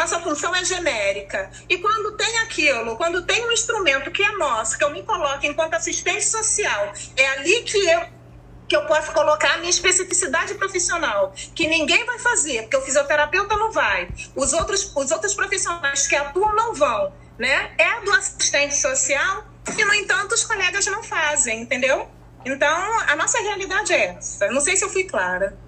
[0.00, 1.50] nossa função é genérica.
[1.68, 5.44] E quando tem aquilo, quando tem um instrumento que é nosso, que eu me coloco
[5.44, 8.20] enquanto assistente social, é ali que eu
[8.66, 13.56] que eu posso colocar a minha especificidade profissional, que ninguém vai fazer, porque o fisioterapeuta
[13.56, 17.72] não vai, os outros, os outros profissionais que atuam não vão, né?
[17.76, 19.44] É do assistente social
[19.76, 22.08] e, no entanto, os colegas não fazem, entendeu?
[22.44, 24.48] Então, a nossa realidade é essa.
[24.52, 25.58] Não sei se eu fui clara.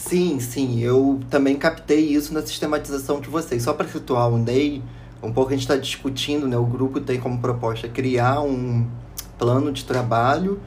[0.00, 3.62] Sim, sim, eu também captei isso na sistematização de vocês.
[3.62, 4.82] Só para situar o Ney,
[5.22, 6.56] um pouco a gente está discutindo, né?
[6.56, 8.88] O grupo tem como proposta criar um
[9.38, 10.58] plano de trabalho,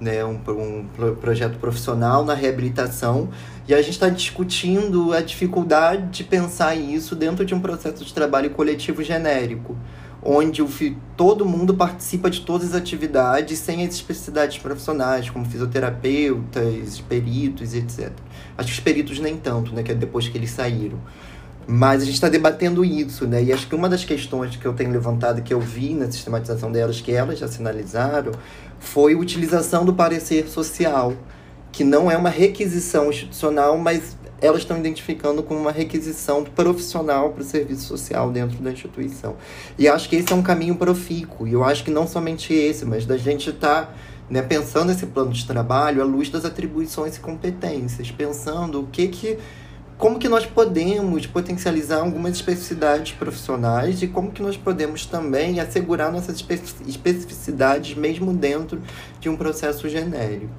[0.00, 0.24] né?
[0.24, 3.28] Um, um projeto profissional na reabilitação.
[3.68, 8.14] E a gente está discutindo a dificuldade de pensar isso dentro de um processo de
[8.14, 9.76] trabalho coletivo genérico
[10.28, 10.68] onde o,
[11.16, 18.10] todo mundo participa de todas as atividades sem as especificidades profissionais, como fisioterapeutas, peritos, etc.
[18.56, 19.82] Acho que os peritos nem tanto, né?
[19.82, 20.98] Que é depois que eles saíram.
[21.68, 23.42] Mas a gente está debatendo isso, né?
[23.42, 26.70] E acho que uma das questões que eu tenho levantado, que eu vi na sistematização
[26.70, 28.32] delas, que elas já sinalizaram,
[28.78, 31.12] foi a utilização do parecer social,
[31.72, 37.42] que não é uma requisição institucional, mas elas estão identificando como uma requisição profissional para
[37.42, 39.36] o serviço social dentro da instituição.
[39.78, 41.48] E acho que esse é um caminho profícuo.
[41.48, 43.94] E eu acho que não somente esse, mas da gente estar tá,
[44.28, 49.08] né, pensando esse plano de trabalho à luz das atribuições e competências, pensando o que
[49.08, 49.38] que
[49.98, 56.12] como que nós podemos potencializar algumas especificidades profissionais e como que nós podemos também assegurar
[56.12, 56.44] nossas
[56.86, 58.82] especificidades mesmo dentro
[59.18, 60.52] de um processo genérico.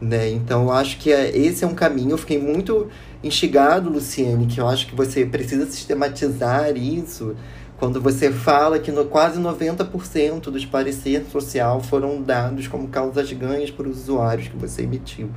[0.00, 0.30] Né?
[0.30, 2.10] Então, acho que é, esse é um caminho.
[2.10, 2.88] Eu fiquei muito
[3.22, 7.36] instigado, Luciene, que eu acho que você precisa sistematizar isso
[7.78, 13.70] quando você fala que no, quase 90% dos pareceres social foram dados como causas ganhas
[13.70, 15.30] por usuários que você emitiu.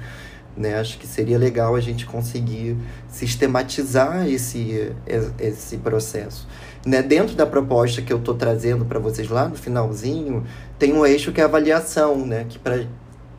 [0.55, 0.77] Né?
[0.79, 4.93] Acho que seria legal a gente conseguir sistematizar esse,
[5.37, 6.47] esse processo.
[6.85, 7.01] Né?
[7.01, 10.45] Dentro da proposta que eu estou trazendo para vocês lá no finalzinho,
[10.77, 12.45] tem um eixo que é avaliação, né?
[12.47, 12.85] que para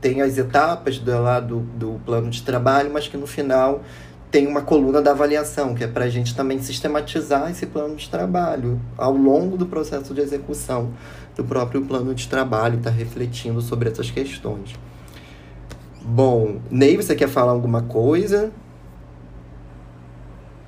[0.00, 3.82] tem as etapas do, lá do, do plano de trabalho, mas que no final
[4.30, 8.08] tem uma coluna da avaliação, que é para a gente também sistematizar esse plano de
[8.08, 10.92] trabalho ao longo do processo de execução
[11.34, 14.74] do próprio plano de trabalho, está refletindo sobre essas questões.
[16.00, 18.52] Bom, Ney, você quer falar alguma coisa?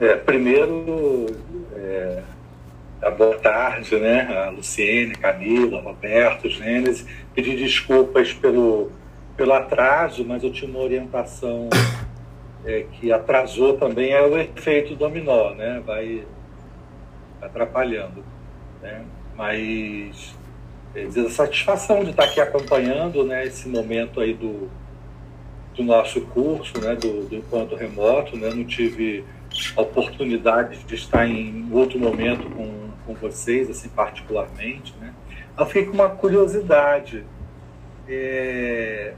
[0.01, 1.27] É, primeiro,
[1.75, 2.23] é,
[3.17, 4.23] boa tarde, né?
[4.45, 7.07] A Luciene, Camila, Roberto, Gênesis.
[7.35, 8.91] Pedir desculpas pelo
[9.37, 11.69] pelo atraso, mas eu tinha uma orientação
[12.65, 15.83] é, que atrasou também, é o efeito dominó, né?
[15.85, 16.25] Vai
[17.41, 18.25] atrapalhando.
[18.81, 19.05] Né?
[19.37, 20.35] Mas
[20.95, 24.71] é, a satisfação de estar aqui acompanhando né, esse momento aí do,
[25.75, 28.51] do nosso curso, né, do, do enquanto remoto, né?
[28.51, 29.25] Não tive
[29.77, 35.13] oportunidade de estar em outro momento com, com vocês, assim, particularmente, né?
[35.59, 37.25] Eu fiquei com uma curiosidade
[38.09, 39.15] é,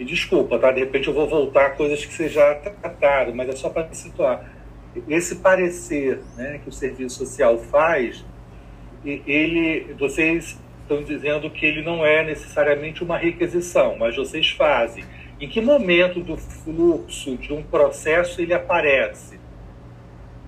[0.00, 0.72] me desculpa, tá?
[0.72, 3.92] De repente eu vou voltar a coisas que vocês já trataram, mas é só para
[3.92, 4.50] situar.
[5.06, 8.24] Esse parecer né, que o serviço social faz,
[9.04, 15.04] ele, vocês estão dizendo que ele não é necessariamente uma requisição, mas vocês fazem.
[15.38, 19.38] Em que momento do fluxo de um processo ele aparece?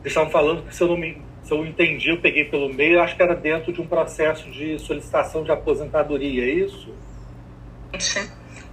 [0.00, 3.02] Vocês estavam falando que, se eu, não me, se eu entendi, eu peguei pelo meio,
[3.02, 6.94] acho que era dentro de um processo de solicitação de aposentadoria, é isso?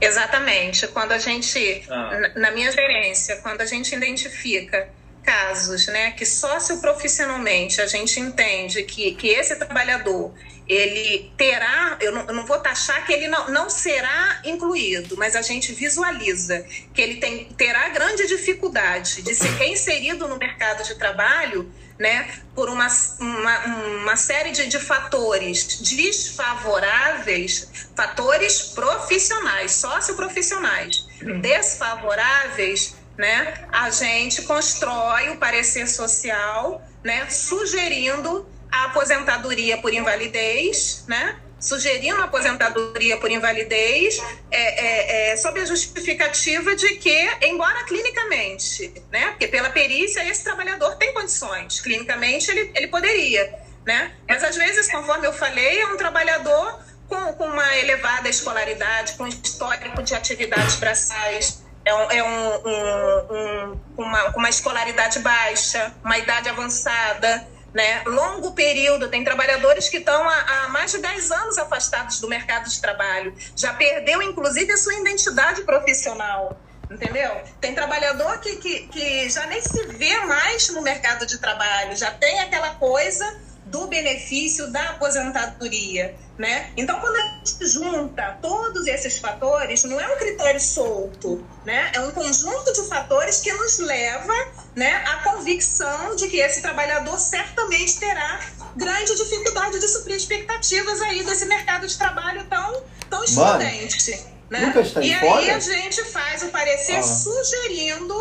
[0.01, 0.87] Exatamente.
[0.87, 2.31] Quando a gente, ah.
[2.35, 4.89] na minha gerência, quando a gente identifica,
[5.23, 10.33] casos, né, que socioprofissionalmente a gente entende que, que esse trabalhador
[10.67, 15.35] ele terá, eu não, eu não, vou taxar que ele não, não será incluído, mas
[15.35, 20.93] a gente visualiza que ele tem, terá grande dificuldade de ser reinserido no mercado de
[20.93, 22.87] trabalho, né, por uma,
[23.19, 23.65] uma,
[24.01, 31.05] uma série de, de fatores desfavoráveis, fatores profissionais, socioprofissionais,
[31.41, 41.37] desfavoráveis, né, a gente constrói o parecer social, né, sugerindo a aposentadoria por invalidez, né?
[41.59, 44.17] Sugerindo aposentadoria por invalidez
[44.49, 50.43] é, é, é, sob a justificativa de que, embora clinicamente, né, porque pela perícia esse
[50.43, 53.53] trabalhador tem condições, clinicamente ele, ele poderia,
[53.85, 59.13] né, mas às vezes, conforme eu falei, é um trabalhador com, com uma elevada escolaridade,
[59.13, 66.17] com histórico de atividades braçais, é, um, é um, um uma, uma escolaridade baixa, uma
[66.17, 68.03] idade avançada, né?
[68.05, 72.69] Longo período, tem trabalhadores que estão há, há, mais de 10 anos afastados do mercado
[72.69, 76.61] de trabalho, já perdeu inclusive a sua identidade profissional.
[76.89, 77.29] Entendeu?
[77.61, 82.09] Tem trabalhador que, que, que já nem se vê mais no mercado de trabalho, já
[82.09, 83.23] tem aquela coisa
[83.63, 86.71] do benefício da aposentadoria, né?
[86.77, 91.91] Então, quando a gente junta todos esses fatores, não é um critério solto, né?
[91.93, 94.33] É um conjunto de fatores que nos leva,
[94.73, 98.39] né, à convicção de que esse trabalhador certamente terá
[98.73, 104.71] grande dificuldade de suprir expectativas aí desse mercado de trabalho tão tão excludente, né?
[104.71, 105.39] Tá e fora?
[105.41, 107.03] aí a gente faz o parecer ah.
[107.03, 108.15] sugerindo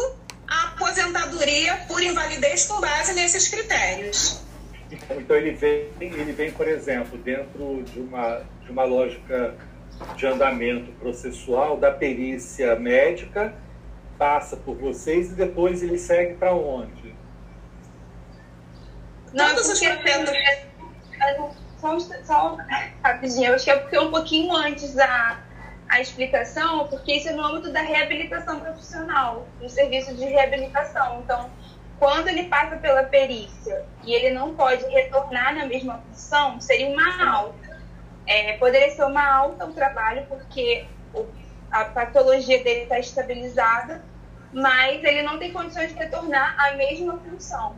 [0.49, 4.41] a aposentadoria por invalidez com base nesses critérios.
[4.91, 9.55] Então ele vem, ele vem, por exemplo, dentro de uma, de uma lógica
[10.17, 13.55] de andamento processual da perícia médica,
[14.17, 17.15] passa por vocês e depois ele segue para onde?
[19.33, 20.31] Não, Todos os processos.
[21.79, 22.57] Só, só
[23.05, 25.39] rapidinho, acho que é porque é um pouquinho antes da
[25.89, 31.21] a explicação, porque isso é no âmbito da reabilitação profissional, do serviço de reabilitação.
[31.25, 31.51] Então,
[31.99, 37.31] quando ele passa pela perícia e ele não pode retornar na mesma função, seria uma
[37.31, 37.79] alta.
[38.27, 40.87] É, poderia ser uma alta o trabalho, porque
[41.71, 44.03] a patologia dele está estabilizada,
[44.53, 47.77] mas ele não tem condições de retornar à mesma função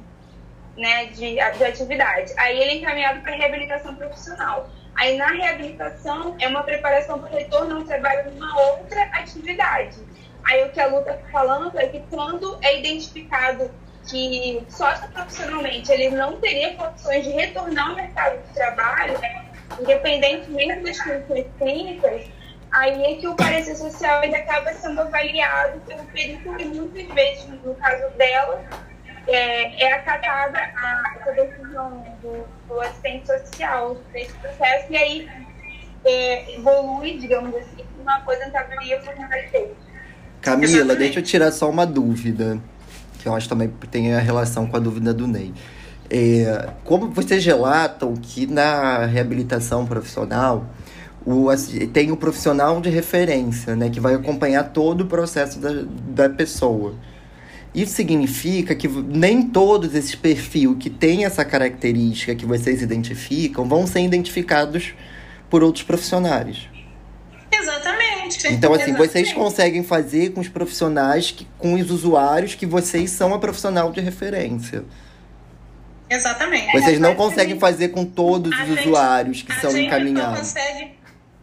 [0.76, 2.32] né, de, de atividade.
[2.36, 4.68] Aí ele é encaminhado para reabilitação profissional.
[4.94, 9.98] Aí na reabilitação é uma preparação para o retorno ao trabalho numa outra atividade.
[10.44, 13.70] Aí o que a Lu está falando é que quando é identificado
[14.10, 14.66] que
[15.12, 19.44] profissionalmente ele não teria condições de retornar ao mercado de trabalho, né,
[19.80, 22.22] independentemente das condições clínicas,
[22.72, 27.46] aí é que o parecer social ele acaba sendo avaliado pelo perito e muitas vezes,
[27.64, 28.64] no caso dela,
[29.28, 35.28] é, é acatada a, essa decisão do, do assistente social desse processo e aí
[36.04, 39.70] é, evolui, digamos assim, uma aposentadoria por invalidez.
[40.40, 40.98] Camila, Exatamente.
[40.98, 42.58] deixa eu tirar só uma dúvida
[43.20, 45.52] que eu acho também tem a relação com a dúvida do Ney.
[46.08, 50.66] É, como vocês relatam que na reabilitação profissional
[51.24, 51.46] o,
[51.92, 55.70] tem o profissional de referência, né, que vai acompanhar todo o processo da,
[56.08, 56.94] da pessoa.
[57.72, 63.86] Isso significa que nem todos esses perfis que têm essa característica que vocês identificam vão
[63.86, 64.92] ser identificados
[65.48, 66.68] por outros profissionais.
[68.50, 73.34] Então, assim, vocês conseguem fazer com os profissionais, que, com os usuários, que vocês são
[73.34, 74.84] a profissional de referência.
[76.10, 76.72] Exatamente.
[76.72, 80.54] Vocês não conseguem fazer com todos os gente, usuários que são encaminhados.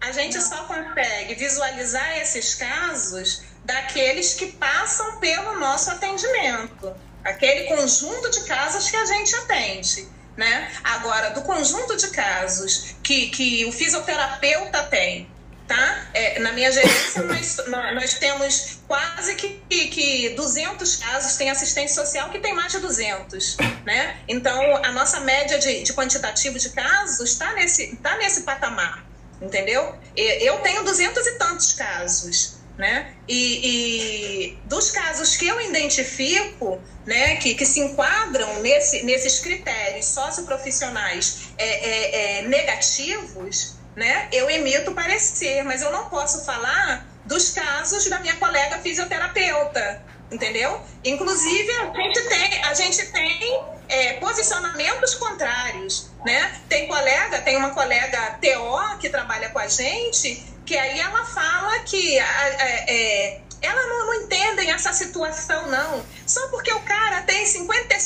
[0.01, 6.93] A gente só consegue visualizar esses casos daqueles que passam pelo nosso atendimento.
[7.23, 10.07] Aquele conjunto de casos que a gente atende.
[10.35, 10.71] Né?
[10.83, 15.27] Agora, do conjunto de casos que, que o fisioterapeuta tem,
[15.67, 16.07] tá?
[16.13, 17.57] É, na minha gerência, nós,
[17.93, 23.57] nós temos quase que, que 200 casos, tem assistência social que tem mais de 200,
[23.85, 24.17] né?
[24.27, 29.05] Então, a nossa média de, de quantitativo de casos está nesse, tá nesse patamar,
[29.41, 29.93] entendeu?
[30.15, 33.13] Eu tenho 200 e tantos casos, né?
[33.27, 40.05] E, e, dos casos que eu identifico, né, que, que se enquadram nesse, nesses critérios
[40.05, 47.49] socioprofissionais é, é, é, negativos, né, eu emito parecer, mas eu não posso falar dos
[47.49, 50.79] casos da minha colega fisioterapeuta, entendeu?
[51.03, 56.61] Inclusive, a gente tem, a gente tem é, posicionamentos contrários, né?
[56.69, 61.79] Tem colega, tem uma colega TO que trabalha com a gente, que aí ela fala
[61.79, 66.05] que é, ela não, não entendem essa situação, não.
[66.25, 67.97] Só porque o cara tem 50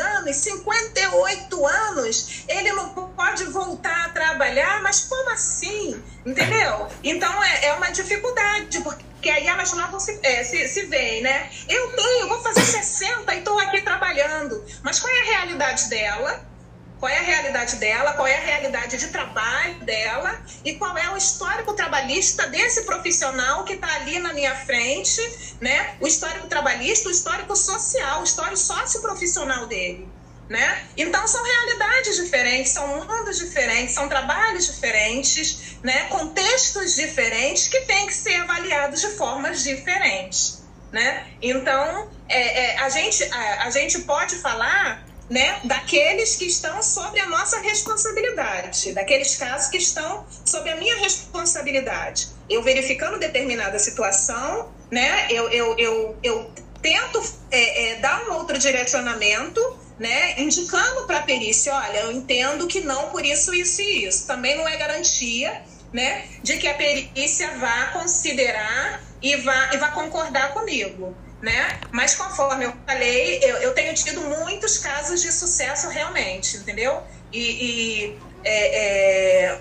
[0.00, 6.02] anos, 58 anos, ele não pode voltar a trabalhar, mas como assim?
[6.24, 6.88] Entendeu?
[7.02, 11.50] Então é, é uma dificuldade, porque aí elas notam se, é, se, se veem, né?
[11.68, 14.64] Eu tenho, vou fazer 60 e estou aqui trabalhando.
[14.82, 16.55] Mas qual é a realidade dela?
[16.98, 21.10] Qual é a realidade dela, qual é a realidade de trabalho dela e qual é
[21.10, 25.20] o histórico trabalhista desse profissional que está ali na minha frente,
[25.60, 25.94] né?
[26.00, 30.08] O histórico trabalhista, o histórico social, o histórico socioprofissional dele.
[30.48, 30.86] Né?
[30.96, 36.04] Então são realidades diferentes, são mundos diferentes, são trabalhos diferentes, né?
[36.04, 40.62] contextos diferentes que têm que ser avaliados de formas diferentes.
[40.92, 41.26] Né?
[41.42, 47.18] Então é, é, a, gente, a, a gente pode falar né, daqueles que estão sob
[47.18, 52.28] a nossa responsabilidade, daqueles casos que estão sob a minha responsabilidade.
[52.48, 56.50] Eu verificando determinada situação, né, eu, eu, eu, eu
[56.80, 57.20] tento
[57.50, 59.60] é, é, dar um outro direcionamento,
[59.98, 64.26] né, indicando para a perícia, olha, eu entendo que não por isso, isso e isso.
[64.26, 65.62] Também não é garantia
[65.92, 71.78] né, de que a perícia vá considerar e vá, e vá concordar comigo né?
[71.92, 77.02] Mas conforme eu falei, eu, eu tenho tido muitos casos de sucesso realmente, entendeu?
[77.32, 79.60] E, e é, é,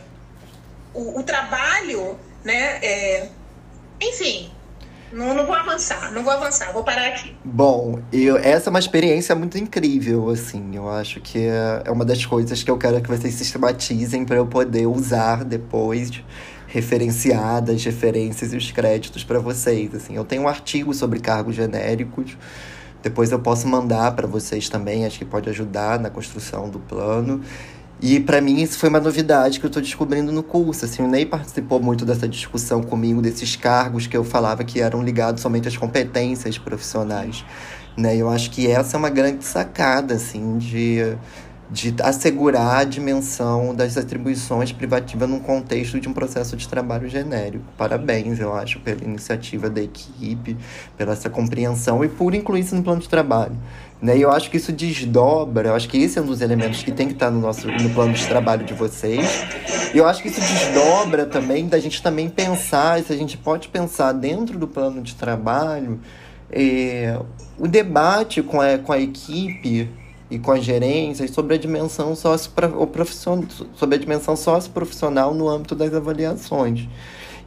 [0.93, 2.79] o, o, trabalho, né?
[2.81, 3.29] É,
[3.99, 4.51] enfim,
[5.11, 7.35] não, não, vou avançar, não vou avançar, vou parar aqui.
[7.43, 10.75] Bom, eu, essa é uma experiência muito incrível, assim.
[10.75, 14.37] Eu acho que é, é uma das coisas que eu quero que vocês sistematizem para
[14.37, 16.23] eu poder usar depois
[16.75, 19.95] referenciadas, referências e os créditos para vocês.
[19.95, 22.37] Assim, eu tenho um artigo sobre cargos genéricos.
[23.01, 27.39] Depois eu posso mandar para vocês também, acho que pode ajudar na construção do plano.
[28.01, 30.83] E para mim isso foi uma novidade que eu estou descobrindo no curso.
[30.83, 35.01] Assim, o Ney participou muito dessa discussão comigo, desses cargos que eu falava que eram
[35.01, 37.45] ligados somente às competências profissionais.
[37.95, 38.17] Né?
[38.17, 41.15] Eu acho que essa é uma grande sacada assim, de
[41.69, 47.65] de assegurar a dimensão das atribuições privativas num contexto de um processo de trabalho genérico.
[47.77, 50.55] Parabéns, eu acho, pela iniciativa da equipe,
[50.95, 53.55] pela essa compreensão e por incluir isso no plano de trabalho.
[54.01, 54.17] Né?
[54.17, 56.91] E eu acho que isso desdobra, eu acho que esse é um dos elementos que
[56.91, 59.25] tem que estar no nosso no plano de trabalho de vocês.
[59.93, 63.69] E eu acho que isso desdobra também da gente também pensar, se a gente pode
[63.69, 65.99] pensar dentro do plano de trabalho,
[66.51, 67.19] é,
[67.57, 69.89] o debate com a, com a equipe
[70.29, 73.45] e com as gerências sobre a dimensão socioprofissional,
[73.75, 76.87] sobre a dimensão socioprofissional no âmbito das avaliações.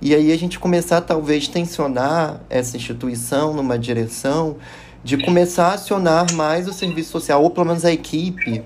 [0.01, 4.57] E aí a gente começar talvez tensionar essa instituição numa direção
[5.03, 8.63] de começar a acionar mais o serviço social, ou pelo menos a equipe,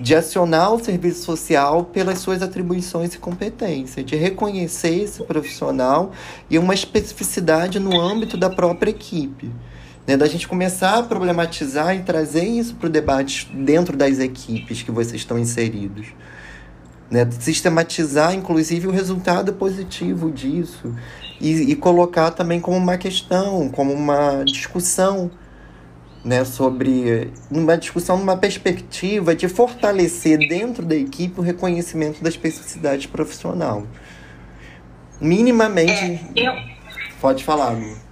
[0.00, 6.12] de acionar o serviço social pelas suas atribuições e competências, de reconhecer esse profissional
[6.48, 9.50] e uma especificidade no âmbito da própria equipe
[10.06, 14.82] né, da gente começar a problematizar e trazer isso para o debate dentro das equipes
[14.82, 16.08] que vocês estão inseridos.
[17.10, 20.94] Né, sistematizar, inclusive, o resultado positivo disso
[21.40, 25.30] e, e colocar também como uma questão, como uma discussão
[26.24, 33.08] né, sobre uma discussão numa perspectiva de fortalecer dentro da equipe o reconhecimento da especificidade
[33.08, 33.84] profissional.
[35.20, 35.92] Minimamente.
[36.36, 36.52] É, eu...
[37.20, 38.10] Pode falar, Lu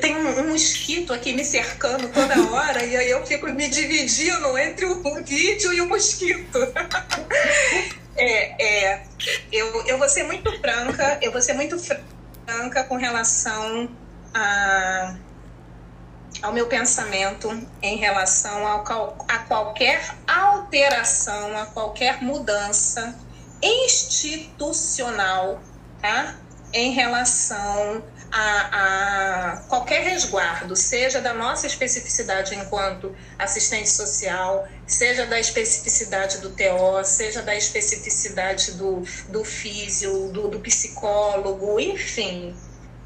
[0.00, 4.58] tem um, um, mosquito aqui me cercando toda hora e aí eu fico me dividindo
[4.58, 6.58] entre o vídeo e o mosquito.
[8.16, 9.02] é, é,
[9.52, 13.88] eu, eu vou ser muito franca, eu vou ser muito franca com relação
[14.34, 15.16] a,
[16.42, 17.48] ao meu pensamento
[17.82, 18.84] em relação ao,
[19.28, 23.14] a qualquer alteração, a qualquer mudança
[23.62, 25.60] institucional,
[26.00, 26.36] tá?
[26.72, 35.38] Em relação a, a, qualquer resguardo, seja da nossa especificidade enquanto assistente social, seja da
[35.38, 42.54] especificidade do TO, seja da especificidade do, do físio, do, do psicólogo, enfim,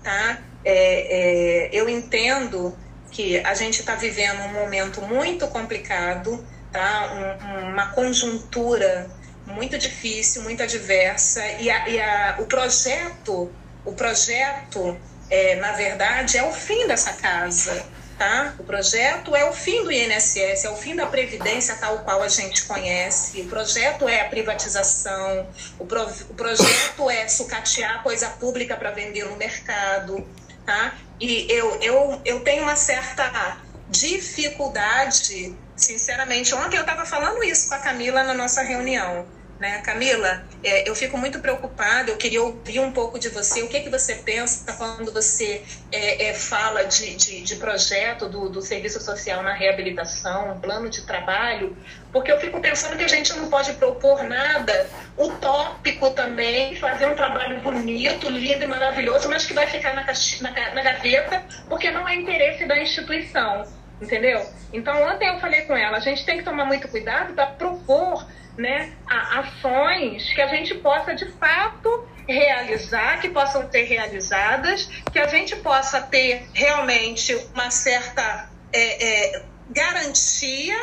[0.02, 0.38] tá?
[0.64, 2.76] É, é, eu entendo
[3.10, 7.38] que a gente está vivendo um momento muito complicado, tá?
[7.40, 9.08] Um, uma conjuntura
[9.46, 13.50] muito difícil, muito adversa, e, a, e a, o projeto,
[13.84, 14.98] o projeto
[15.34, 17.84] é, na verdade, é o fim dessa casa.
[18.16, 18.54] Tá?
[18.60, 22.28] O projeto é o fim do INSS, é o fim da Previdência tal qual a
[22.28, 23.40] gente conhece.
[23.40, 25.48] O projeto é a privatização,
[25.80, 30.24] o, pro, o projeto é sucatear coisa pública para vender no mercado.
[30.64, 30.94] Tá?
[31.20, 33.58] E eu, eu, eu tenho uma certa
[33.90, 36.54] dificuldade, sinceramente.
[36.54, 39.26] Ontem eu estava falando isso com a Camila na nossa reunião.
[39.58, 39.80] Né?
[39.82, 43.80] Camila, é, eu fico muito preocupada, eu queria ouvir um pouco de você, o que,
[43.80, 49.00] que você pensa quando você é, é, fala de, de, de projeto do, do, serviço
[49.00, 51.76] social na reabilitação, plano de trabalho,
[52.12, 57.14] porque eu fico pensando que a gente não pode propor nada utópico também, fazer um
[57.14, 62.08] trabalho bonito, lindo e maravilhoso, mas que vai ficar na, na, na gaveta, porque não
[62.08, 63.64] é interesse da instituição,
[64.02, 64.44] entendeu?
[64.72, 68.26] Então, ontem eu falei com ela, a gente tem que tomar muito cuidado para propor
[68.56, 75.26] né, ações que a gente possa de fato realizar, que possam ser realizadas, que a
[75.28, 80.76] gente possa ter realmente uma certa é, é, garantia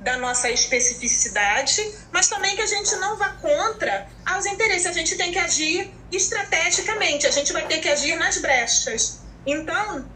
[0.00, 4.86] da nossa especificidade, mas também que a gente não vá contra aos interesses.
[4.86, 9.20] A gente tem que agir estrategicamente, a gente vai ter que agir nas brechas.
[9.44, 10.08] Então,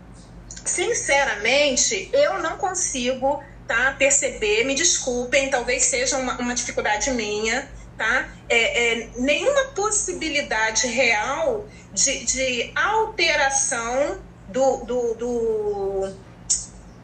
[0.64, 3.94] sinceramente, eu não consigo tá?
[3.98, 8.28] Perceber, me desculpem, talvez seja uma, uma dificuldade minha, tá?
[8.48, 16.16] É, é, nenhuma possibilidade real de, de alteração do, do, do,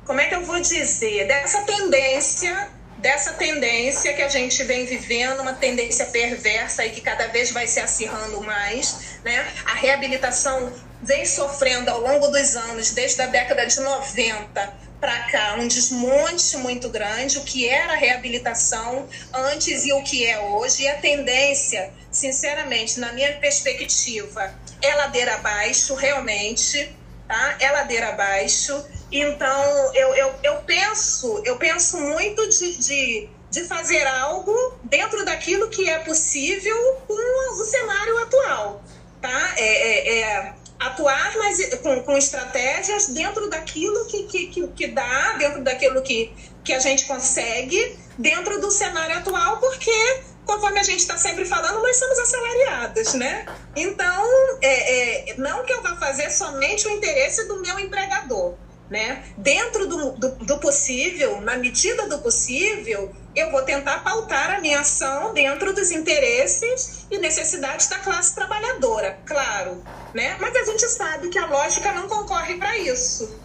[0.06, 5.40] como é que eu vou dizer, dessa tendência, dessa tendência que a gente vem vivendo,
[5.40, 9.46] uma tendência perversa e que cada vez vai se acirrando mais, né?
[9.66, 15.54] A reabilitação vem sofrendo ao longo dos anos, desde a década de 90, para cá
[15.58, 20.82] um desmonte muito grande, o que era a reabilitação antes e o que é hoje.
[20.82, 26.92] E a tendência, sinceramente, na minha perspectiva, é ladeira abaixo, realmente,
[27.26, 27.56] tá?
[27.60, 28.84] É ladeira abaixo.
[29.10, 35.68] Então, eu, eu, eu penso, eu penso muito de, de, de fazer algo dentro daquilo
[35.70, 36.76] que é possível
[37.06, 38.82] com o cenário atual,
[39.20, 39.54] tá?
[39.56, 45.32] É, é, é atuar mas com, com estratégias dentro daquilo que, que, que, que, dá,
[45.38, 51.00] dentro daquilo que, que a gente consegue, dentro do cenário atual, porque, conforme a gente
[51.00, 53.46] está sempre falando, nós somos assalariadas, né?
[53.74, 54.24] Então,
[54.62, 58.54] é, é, não que eu vá fazer somente o interesse do meu empregador,
[58.90, 59.24] né?
[59.36, 64.80] Dentro do, do, do possível, na medida do possível, eu vou tentar pautar a minha
[64.80, 69.82] ação dentro dos interesses e necessidades da classe trabalhadora, claro,
[70.14, 70.36] né?
[70.40, 73.38] Mas a gente sabe que a lógica não concorre para isso.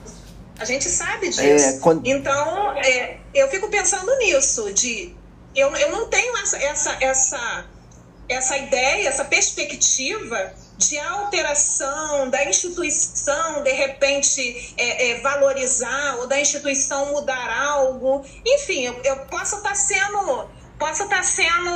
[0.60, 1.42] A gente sabe disso.
[1.42, 2.06] É, quando...
[2.06, 5.16] Então, é, eu fico pensando nisso, de
[5.56, 7.66] eu, eu não tenho essa, essa, essa,
[8.30, 16.40] essa ideia, essa perspectiva de alteração da instituição, de repente é, é, valorizar, ou da
[16.40, 18.26] instituição mudar algo.
[18.46, 21.70] Enfim, eu, eu posso estar tá sendo, posso estar tá sendo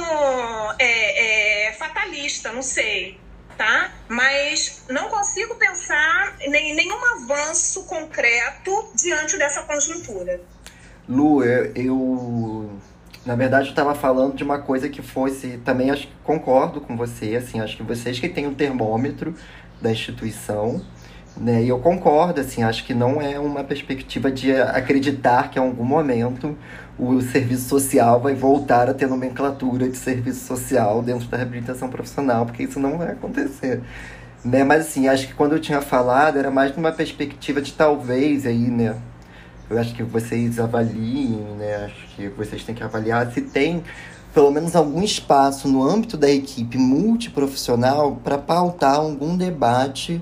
[0.79, 3.19] é, é, fatalista, não sei.
[3.57, 3.91] Tá?
[4.07, 10.39] Mas não consigo pensar em nenhum avanço concreto diante dessa conjuntura.
[11.09, 12.79] Lu, eu, eu
[13.27, 15.59] na verdade, eu estava falando de uma coisa que fosse.
[15.65, 19.35] Também acho que concordo com você, assim, acho que vocês que têm um termômetro
[19.81, 20.81] da instituição,
[21.35, 21.61] né?
[21.61, 25.83] E eu concordo, assim, acho que não é uma perspectiva de acreditar que em algum
[25.83, 26.57] momento
[26.97, 32.45] o serviço social vai voltar a ter nomenclatura de serviço social dentro da reabilitação profissional,
[32.45, 33.81] porque isso não vai acontecer.
[34.43, 34.63] Né?
[34.63, 38.69] Mas assim, acho que quando eu tinha falado era mais numa perspectiva de talvez aí,
[38.71, 38.95] né?
[39.69, 41.85] Eu acho que vocês avaliem, né?
[41.85, 43.83] Acho que vocês têm que avaliar se tem
[44.33, 50.21] pelo menos algum espaço no âmbito da equipe multiprofissional para pautar algum debate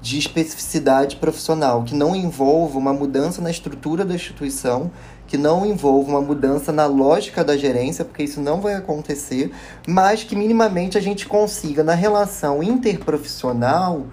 [0.00, 4.90] de especificidade profissional, que não envolva uma mudança na estrutura da instituição,
[5.26, 9.52] que não envolva uma mudança na lógica da gerência, porque isso não vai acontecer,
[9.86, 14.06] mas que minimamente a gente consiga, na relação interprofissional,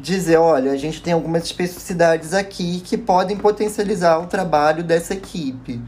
[0.00, 5.80] dizer, olha, a gente tem algumas especificidades aqui que podem potencializar o trabalho dessa equipe,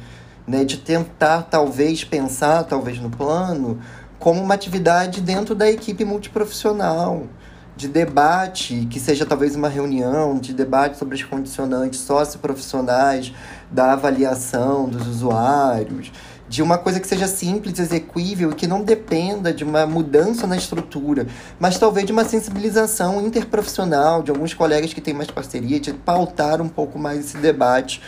[0.47, 0.65] né?
[0.65, 3.81] De tentar talvez pensar, talvez no plano,
[4.19, 7.27] como uma atividade dentro da equipe multiprofissional,
[7.75, 13.33] de debate, que seja talvez uma reunião de debate sobre as condicionantes socioprofissionais
[13.71, 16.13] da avaliação dos usuários,
[16.53, 20.55] de uma coisa que seja simples, execuível e que não dependa de uma mudança na
[20.55, 21.27] estrutura,
[21.59, 26.61] mas talvez de uma sensibilização interprofissional de alguns colegas que têm mais parceria, de pautar
[26.61, 28.03] um pouco mais esse debate,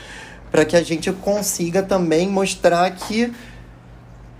[0.51, 3.33] para que a gente consiga também mostrar que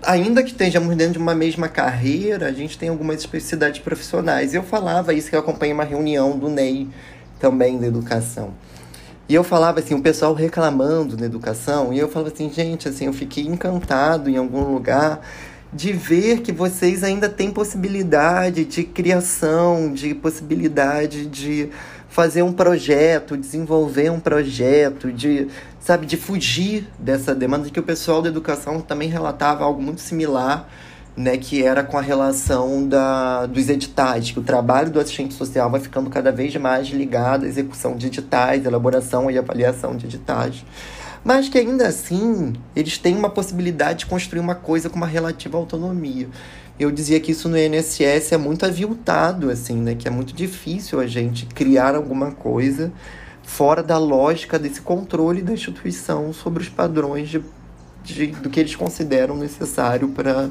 [0.03, 4.53] ainda que estejamos dentro de uma mesma carreira, a gente tem algumas especificidades profissionais.
[4.53, 6.87] Eu falava isso que eu acompanhei uma reunião do NEI
[7.39, 8.53] também da educação.
[9.27, 13.05] E eu falava assim, o pessoal reclamando na educação, e eu falava assim, gente, assim,
[13.05, 15.19] eu fiquei encantado em algum lugar
[15.73, 21.69] de ver que vocês ainda têm possibilidade de criação, de possibilidade de
[22.07, 25.47] fazer um projeto, desenvolver um projeto, de,
[25.81, 30.69] sabe, de fugir dessa demanda que o pessoal da educação também relatava algo muito similar,
[31.15, 35.69] né, que era com a relação da, dos editais, que o trabalho do assistente social
[35.69, 40.65] vai ficando cada vez mais ligado à execução de editais, elaboração e avaliação de editais.
[41.23, 45.57] Mas que ainda assim, eles têm uma possibilidade de construir uma coisa com uma relativa
[45.57, 46.27] autonomia.
[46.77, 50.99] Eu dizia que isso no INSS é muito aviltado, assim, né, que é muito difícil
[50.99, 52.91] a gente criar alguma coisa
[53.41, 57.41] fora da lógica desse controle da instituição sobre os padrões de,
[58.03, 60.49] de do que eles consideram necessário para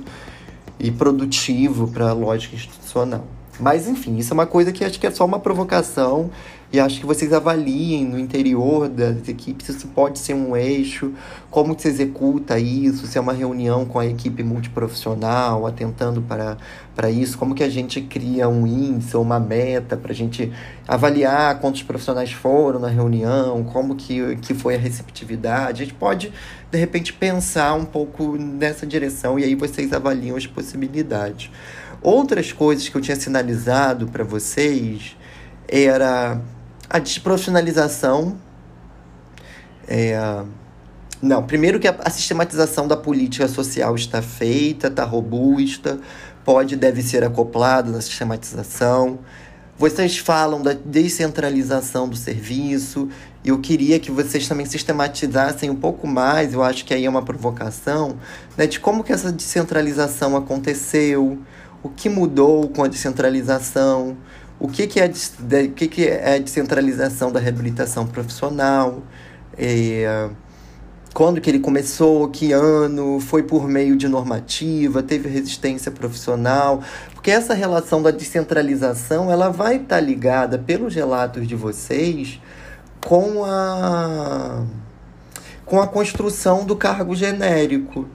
[0.79, 3.25] e produtivo para a lógica institucional.
[3.59, 6.31] Mas, enfim, isso é uma coisa que acho que é só uma provocação
[6.75, 11.13] e acho que vocês avaliem no interior das equipes isso pode ser um eixo,
[11.49, 16.57] como se executa isso, se é uma reunião com a equipe multiprofissional, atentando para,
[16.93, 20.53] para isso, como que a gente cria um índice ou uma meta para a gente
[20.89, 25.85] avaliar quantos profissionais foram na reunião, como que, que foi a receptividade.
[25.85, 26.33] A gente pode,
[26.73, 31.53] de repente, pensar um pouco nessa direção e aí vocês avaliam as possibilidades.
[32.03, 35.17] Outras coisas que eu tinha sinalizado para vocês
[35.69, 36.41] era
[36.89, 38.37] a desprofissionalização.
[39.87, 40.43] É,
[41.21, 45.99] não, primeiro que a, a, sistematização da política social está feita, está robusta,
[46.45, 49.19] pode deve ser acoplado na sistematização.
[49.77, 53.09] Vocês falam da descentralização do serviço.
[53.45, 57.25] Eu queria que vocês também sistematizassem um pouco mais, eu acho que aí é uma
[57.25, 58.17] provocação,
[58.57, 61.39] né, de como que essa descentralização aconteceu,
[61.83, 64.17] o que mudou com a descentralização,
[64.59, 69.03] o que, que, é, o que, que é a descentralização da reabilitação profissional,
[69.59, 70.31] é,
[71.13, 76.83] quando que ele começou, que ano, foi por meio de normativa, teve resistência profissional,
[77.15, 82.41] porque essa relação da descentralização ela vai estar tá ligada pelos relatos de vocês
[83.01, 84.65] com a
[85.65, 88.07] com a construção do cargo genérico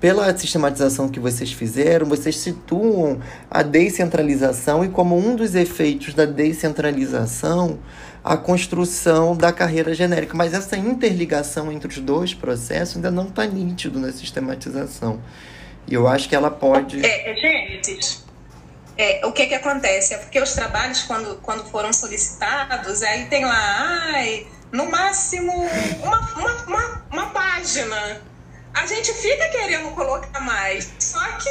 [0.00, 3.20] pela sistematização que vocês fizeram, vocês situam
[3.50, 7.78] a descentralização e como um dos efeitos da descentralização
[8.24, 10.34] a construção da carreira genérica.
[10.34, 15.22] Mas essa interligação entre os dois processos ainda não está nítido na sistematização.
[15.86, 17.04] E eu acho que ela pode.
[17.04, 18.00] É, é.
[18.96, 20.12] É, o que que acontece?
[20.12, 25.52] É porque os trabalhos, quando, quando foram solicitados, aí tem lá, ai, no máximo
[26.02, 28.20] uma, uma, uma, uma página
[28.74, 31.48] a gente fica querendo colocar mais, só que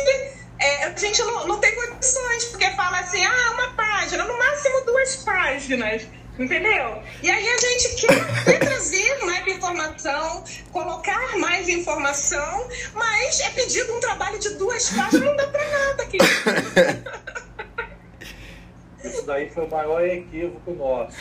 [0.60, 4.82] é, a gente não, não tem condições, porque fala assim, ah, uma página, no máximo
[4.86, 6.08] duas páginas.
[6.38, 7.02] Entendeu?
[7.22, 8.06] E aí a gente
[8.46, 15.26] quer trazer mais informação, colocar mais informação, mas é pedido um trabalho de duas páginas,
[15.26, 16.18] não dá pra nada aqui.
[19.04, 21.18] Isso daí foi o maior equívoco nosso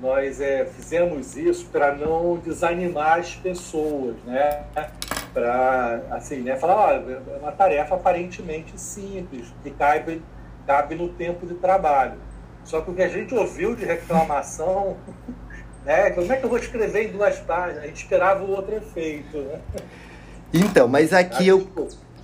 [0.00, 4.64] nós é, fizemos isso para não desanimar as pessoas, né?
[5.32, 6.56] Para, assim, né?
[6.56, 10.22] Falar, é uma tarefa aparentemente simples, que cabe,
[10.66, 12.18] cabe no tempo de trabalho.
[12.64, 14.96] Só que o que a gente ouviu de reclamação,
[15.84, 16.10] né?
[16.10, 17.84] Como é que eu vou escrever em duas páginas?
[17.84, 19.60] A gente esperava o outro efeito, né?
[20.52, 21.66] Então, mas aqui eu,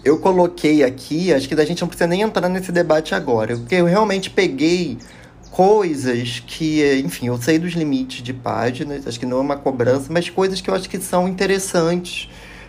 [0.04, 3.76] eu coloquei aqui, acho que a gente não precisa nem entrar nesse debate agora, porque
[3.76, 4.98] eu realmente peguei
[5.56, 10.12] coisas que, enfim, eu sei dos limites de páginas, acho que não é uma cobrança,
[10.12, 12.28] mas coisas que eu acho que são interessantes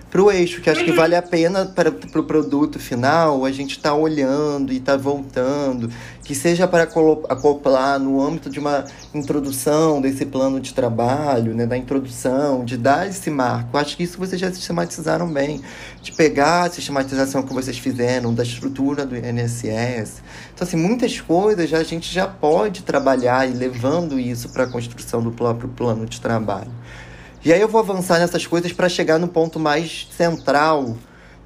[0.09, 3.51] para o eixo, que acho que vale a pena para o pro produto final a
[3.51, 5.91] gente estar tá olhando e estar tá voltando,
[6.23, 11.77] que seja para acoplar no âmbito de uma introdução desse plano de trabalho, né, da
[11.77, 13.77] introdução, de dar esse marco.
[13.77, 15.61] Acho que isso vocês já sistematizaram bem,
[16.01, 20.21] de pegar a sistematização que vocês fizeram da estrutura do INSS.
[20.53, 24.67] Então, assim, muitas coisas já, a gente já pode trabalhar e levando isso para a
[24.67, 26.71] construção do próprio plano de trabalho.
[27.45, 30.97] E aí eu vou avançar nessas coisas para chegar no ponto mais central,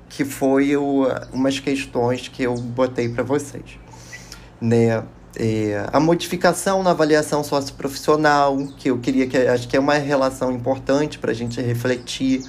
[0.10, 3.78] que foi o, umas questões que eu botei para vocês.
[4.60, 5.04] Né?
[5.36, 10.52] É, a modificação na avaliação socioprofissional, que eu queria que acho que é uma relação
[10.52, 12.44] importante para a gente refletir.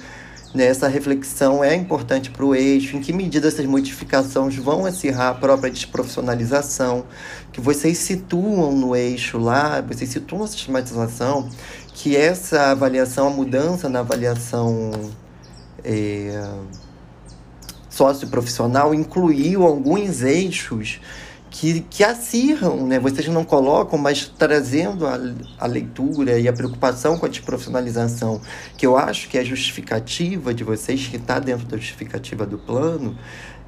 [0.53, 0.65] Né?
[0.65, 5.33] Essa reflexão é importante para o eixo, em que medida essas modificações vão acirrar a
[5.33, 7.05] própria desprofissionalização,
[7.51, 11.49] que vocês situam no eixo lá, vocês situam a sistematização
[12.03, 14.91] que essa avaliação, a mudança na avaliação
[15.85, 16.45] é,
[17.89, 20.99] socioprofissional incluiu alguns eixos
[21.49, 22.99] que, que acirram, né?
[22.99, 25.17] Vocês não colocam, mas trazendo a,
[25.57, 28.41] a leitura e a preocupação com a desprofissionalização,
[28.75, 33.17] que eu acho que é justificativa de vocês, que está dentro da justificativa do plano,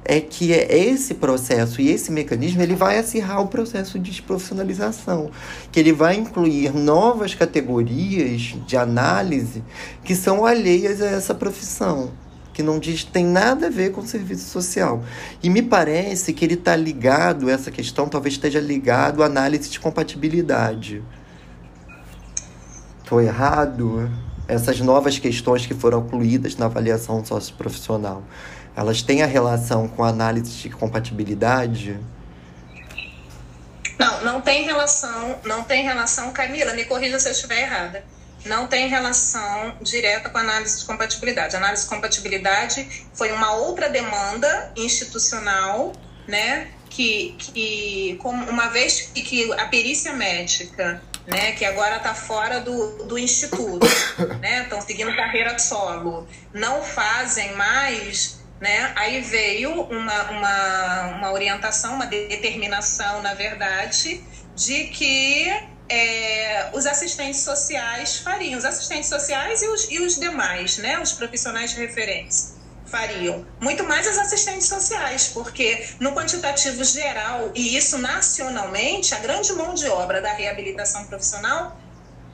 [0.08, 5.30] é que é esse processo e esse mecanismo ele vai acirrar o processo de desprofissionalização,
[5.70, 9.62] que ele vai incluir novas categorias de análise
[10.04, 12.10] que são alheias a essa profissão.
[12.54, 15.04] que não diz tem nada a ver com serviço social.
[15.42, 19.78] E me parece que ele está ligado, essa questão talvez esteja ligado à análise de
[19.78, 21.02] compatibilidade.
[23.02, 24.10] Estou errado?
[24.48, 28.22] Essas novas questões que foram incluídas na avaliação socioprofissional,
[28.76, 31.98] elas têm a relação com a análise de compatibilidade?
[33.98, 38.04] Não, não tem relação, não tem relação, Camila, me corrija se eu estiver errada
[38.46, 41.54] não tem relação direta com a análise de compatibilidade.
[41.54, 45.92] A análise de compatibilidade foi uma outra demanda institucional,
[46.26, 53.04] né, que, que uma vez que a perícia médica, né, que agora está fora do,
[53.04, 53.86] do instituto,
[54.40, 61.94] né, estão seguindo carreira solo, não fazem mais, né, aí veio uma, uma, uma orientação,
[61.94, 64.22] uma determinação, na verdade,
[64.54, 65.48] de que
[65.88, 71.12] é, os assistentes sociais fariam, os assistentes sociais e os, e os demais, né, os
[71.12, 72.55] profissionais de referência
[72.86, 73.46] fariam.
[73.60, 79.74] Muito mais os assistentes sociais, porque no quantitativo geral, e isso nacionalmente, a grande mão
[79.74, 81.78] de obra da reabilitação profissional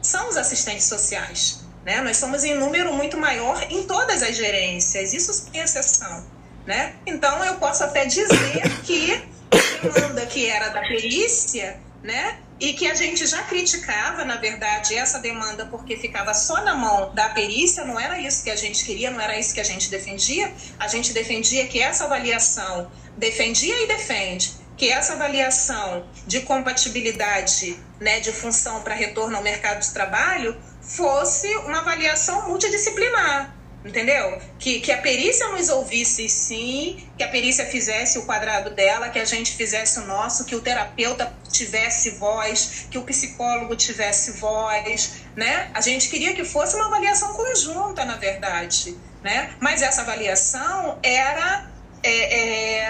[0.00, 1.60] são os assistentes sociais.
[1.84, 2.00] Né?
[2.00, 6.24] Nós somos em número muito maior em todas as gerências, isso sem exceção.
[6.66, 6.94] Né?
[7.06, 9.14] Então, eu posso até dizer que
[9.50, 14.94] a demanda que era da perícia né, e que a gente já criticava, na verdade,
[14.94, 18.84] essa demanda porque ficava só na mão da perícia, não era isso que a gente
[18.84, 20.54] queria, não era isso que a gente defendia.
[20.78, 28.20] A gente defendia que essa avaliação, defendia e defende, que essa avaliação de compatibilidade né,
[28.20, 34.40] de função para retorno ao mercado de trabalho fosse uma avaliação multidisciplinar entendeu?
[34.58, 39.18] Que, que a perícia nos ouvisse sim, que a perícia fizesse o quadrado dela, que
[39.18, 45.22] a gente fizesse o nosso, que o terapeuta tivesse voz, que o psicólogo tivesse voz,
[45.36, 45.70] né?
[45.74, 49.54] A gente queria que fosse uma avaliação conjunta, na verdade, né?
[49.60, 51.70] Mas essa avaliação era
[52.02, 52.38] é,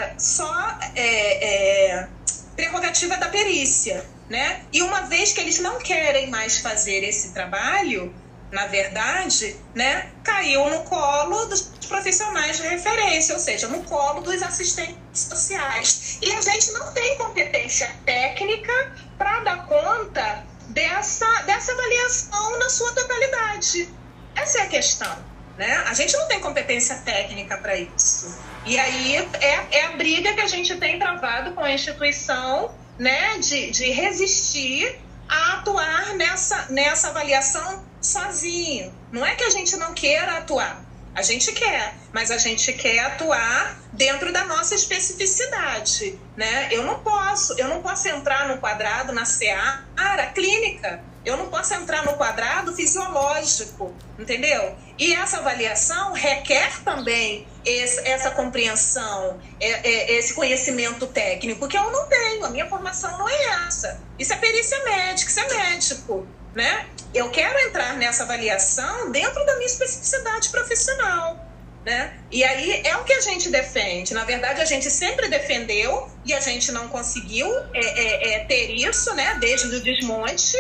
[0.00, 2.08] é, só é, é
[2.54, 4.62] prerrogativa da perícia, né?
[4.72, 8.14] E uma vez que eles não querem mais fazer esse trabalho,
[8.52, 14.42] na verdade, né, caiu no colo dos profissionais de referência, ou seja, no colo dos
[14.42, 16.18] assistentes sociais.
[16.20, 22.92] E a gente não tem competência técnica para dar conta dessa, dessa avaliação na sua
[22.92, 23.88] totalidade.
[24.34, 25.32] Essa é a questão.
[25.56, 25.72] Né?
[25.86, 28.38] A gente não tem competência técnica para isso.
[28.66, 33.38] E aí é, é a briga que a gente tem travado com a instituição né,
[33.38, 34.98] de, de resistir
[35.28, 38.92] a atuar nessa, nessa avaliação sozinho.
[39.10, 40.84] Não é que a gente não queira atuar.
[41.14, 46.68] A gente quer, mas a gente quer atuar dentro da nossa especificidade, né?
[46.70, 51.04] Eu não posso, eu não posso entrar no quadrado na seara clínica.
[51.24, 54.74] Eu não posso entrar no quadrado fisiológico, entendeu?
[54.98, 61.92] E essa avaliação requer também esse, essa compreensão, é, é, esse conhecimento técnico que eu
[61.92, 62.44] não tenho.
[62.44, 64.00] A minha formação não é essa.
[64.18, 66.86] Isso é perícia médica, isso é médico né?
[67.14, 71.48] Eu quero entrar nessa avaliação dentro da minha especificidade profissional.
[71.84, 72.16] Né?
[72.30, 74.14] E aí é o que a gente defende.
[74.14, 78.70] Na verdade, a gente sempre defendeu e a gente não conseguiu é, é, é, ter
[78.70, 79.36] isso, né?
[79.40, 80.56] Desde o desmonte,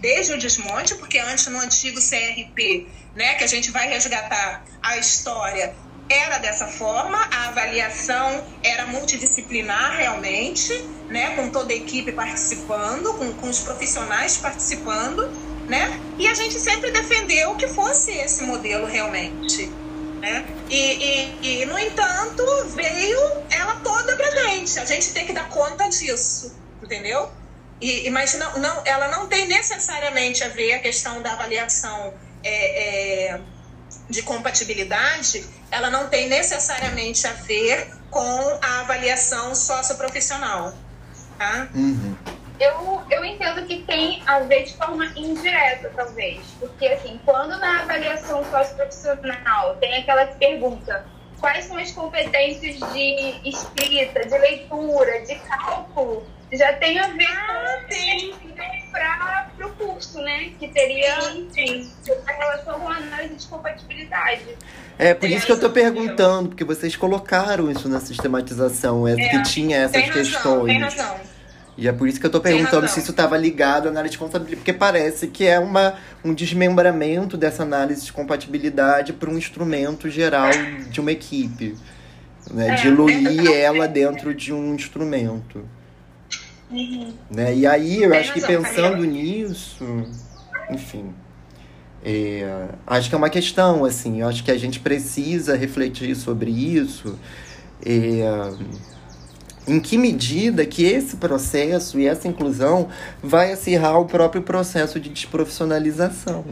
[0.00, 3.34] desde o desmonte, porque antes no antigo CRP, né?
[3.34, 5.76] Que a gente vai resgatar a história,
[6.08, 10.72] era dessa forma, a avaliação era multidisciplinar realmente,
[11.08, 15.28] né, com toda a equipe participando, com, com os profissionais participando,
[15.66, 19.70] né, e a gente sempre defendeu que fosse esse modelo realmente.
[20.20, 20.46] Né?
[20.70, 22.42] E, e, e, no entanto,
[22.74, 23.18] veio
[23.50, 24.78] ela toda pra gente.
[24.78, 27.30] A gente tem que dar conta disso, entendeu?
[27.78, 33.32] E, mas não, não, ela não tem necessariamente a ver a questão da avaliação é,
[33.32, 33.40] é,
[34.08, 40.74] de compatibilidade, ela não tem necessariamente a ver com a avaliação socioprofissional.
[41.38, 41.68] Tá?
[41.74, 42.14] Uhum.
[42.60, 46.40] Eu, eu entendo que tem a ver de forma indireta, talvez.
[46.60, 51.04] Porque, assim, quando na avaliação socioprofissional tem aquela pergunta
[51.40, 56.24] quais são as competências de escrita, de leitura, de cálculo,
[56.56, 58.54] já tem a ver ah, com
[59.56, 60.50] para o curso, né?
[60.58, 61.20] Que teria
[61.52, 61.90] sim,
[62.26, 64.42] a relação com a análise de compatibilidade.
[64.98, 69.28] É, por isso que eu estou perguntando, porque vocês colocaram isso na sistematização, é, é
[69.28, 70.34] que tinha essas tem questões.
[70.44, 71.34] Razão, tem razão.
[71.76, 74.18] E é por isso que eu estou perguntando se isso estava ligado à análise de
[74.18, 75.94] compatibilidade, porque parece que é uma,
[76.24, 80.50] um desmembramento dessa análise de compatibilidade para um instrumento geral
[80.88, 81.76] de uma equipe.
[82.48, 82.68] Né?
[82.68, 85.68] É, Diluir é, ela dentro de um instrumento.
[86.74, 87.12] Uhum.
[87.30, 87.54] Né?
[87.54, 90.06] E aí, eu Tem acho razão, que pensando nisso,
[90.70, 91.14] enfim.
[92.04, 96.50] É, acho que é uma questão, assim, eu acho que a gente precisa refletir sobre
[96.50, 97.18] isso.
[97.84, 98.50] É,
[99.66, 102.88] em que medida que esse processo e essa inclusão
[103.22, 106.44] vai acirrar o próprio processo de desprofissionalização.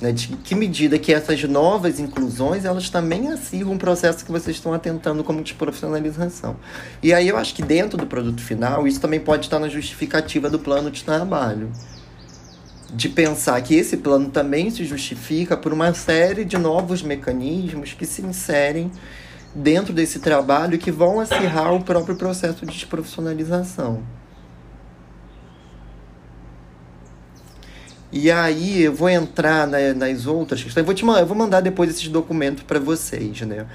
[0.00, 0.12] Né?
[0.12, 4.72] De que medida que essas novas inclusões elas também acirram um processo que vocês estão
[4.72, 6.56] atentando como desprofissionalização.
[7.02, 10.50] E aí eu acho que dentro do produto final, isso também pode estar na justificativa
[10.50, 11.70] do plano de trabalho.
[12.92, 18.06] De pensar que esse plano também se justifica por uma série de novos mecanismos que
[18.06, 18.92] se inserem
[19.54, 24.02] dentro desse trabalho que vão acirrar o próprio processo de desprofissionalização.
[28.12, 30.82] E aí eu vou entrar na, nas outras questões.
[30.82, 33.66] Eu vou, te, eu vou mandar depois esses documentos para vocês, né?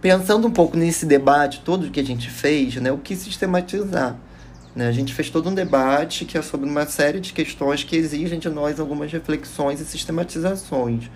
[0.00, 2.90] Pensando um pouco nesse debate todo que a gente fez, né?
[2.92, 4.16] O que sistematizar.
[4.74, 4.86] Né?
[4.86, 8.38] A gente fez todo um debate que é sobre uma série de questões que exigem
[8.38, 11.10] de nós algumas reflexões e sistematizações.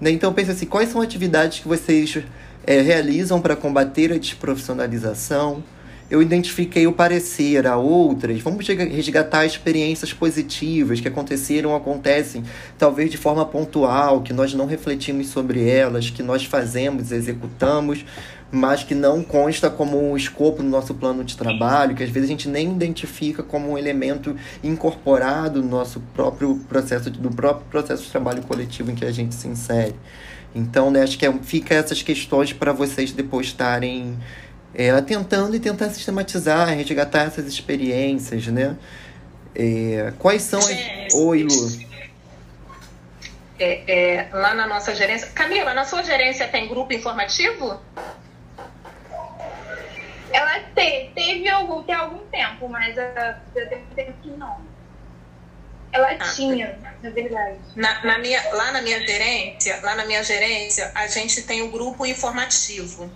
[0.00, 0.10] Né?
[0.10, 2.22] Então pensa assim, quais são atividades que vocês
[2.66, 5.62] é, realizam para combater a desprofissionalização.
[6.10, 8.40] Eu identifiquei o parecer a outras.
[8.40, 12.44] Vamos resgatar experiências positivas que aconteceram acontecem,
[12.78, 18.04] talvez de forma pontual, que nós não refletimos sobre elas, que nós fazemos, executamos,
[18.52, 22.28] mas que não consta como um escopo no nosso plano de trabalho, que às vezes
[22.28, 28.04] a gente nem identifica como um elemento incorporado no nosso próprio processo, do próprio processo
[28.04, 29.94] de trabalho coletivo em que a gente se insere.
[30.54, 34.18] Então, né, acho que é, fica essas questões para vocês depois estarem
[34.74, 38.76] é, tentando e tentar sistematizar, resgatar essas experiências, né?
[39.54, 41.14] É, quais são as...
[41.14, 41.92] Oi, Lu.
[43.58, 45.28] É, é, lá na nossa gerência.
[45.28, 47.80] Camila, na sua gerência tem grupo informativo?
[50.32, 54.72] Ela te, teve algum, tem algum tempo, mas uh, eu tenho tempo que não.
[55.92, 57.58] Ela ah, tinha, na verdade.
[57.76, 61.70] Na, na, minha, lá na minha gerência, lá na minha gerência, a gente tem o
[61.70, 63.12] grupo informativo,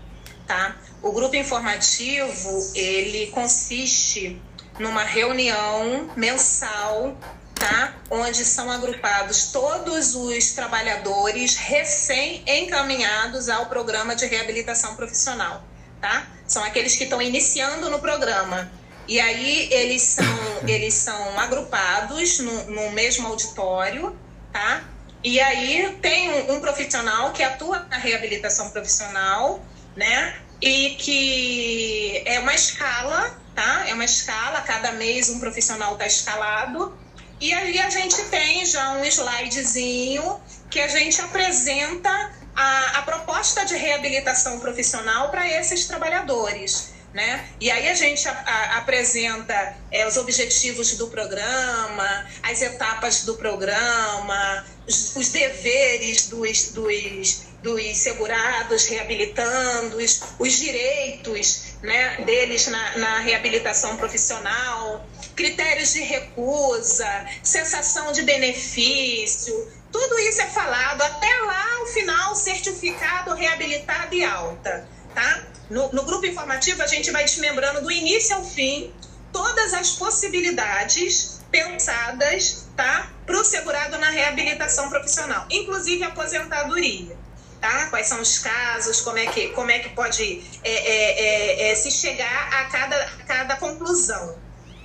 [0.47, 0.77] tá?
[1.03, 4.41] O grupo informativo, ele consiste
[4.79, 7.17] numa reunião mensal,
[7.55, 7.95] tá?
[8.11, 15.65] Onde são agrupados todos os trabalhadores recém-encaminhados ao programa de reabilitação profissional,
[16.01, 16.27] tá?
[16.47, 18.71] São aqueles que estão iniciando no programa.
[19.09, 20.25] E aí eles são,
[20.67, 24.17] eles são agrupados no, no mesmo auditório,
[24.53, 24.85] tá?
[25.25, 29.61] E aí tem um, um, profissional que atua na reabilitação profissional,
[29.97, 30.37] né?
[30.61, 33.85] E que é uma escala, tá?
[33.89, 36.97] É uma escala, cada mês um profissional está escalado.
[37.41, 40.41] E aí a gente tem já um slidezinho
[40.71, 46.95] que a gente apresenta a, a proposta de reabilitação profissional para esses trabalhadores.
[47.13, 47.49] Né?
[47.59, 53.37] E aí a gente a, a, apresenta é, os objetivos do programa, as etapas do
[53.37, 62.99] programa, os, os deveres dos, dos, dos segurados reabilitando, os, os direitos né, deles na,
[62.99, 65.05] na reabilitação profissional,
[65.35, 73.35] critérios de recusa, sensação de benefício, tudo isso é falado até lá o final certificado,
[73.35, 75.47] reabilitado e alta, tá?
[75.69, 78.93] No, no grupo informativo, a gente vai desmembrando do início ao fim
[79.33, 87.26] todas as possibilidades pensadas tá, para o segurado na reabilitação profissional, inclusive aposentadoria.
[87.67, 87.87] Tá?
[87.87, 91.75] Quais são os casos, como é que, como é que pode é, é, é, é
[91.75, 94.39] se chegar a cada, a cada conclusão.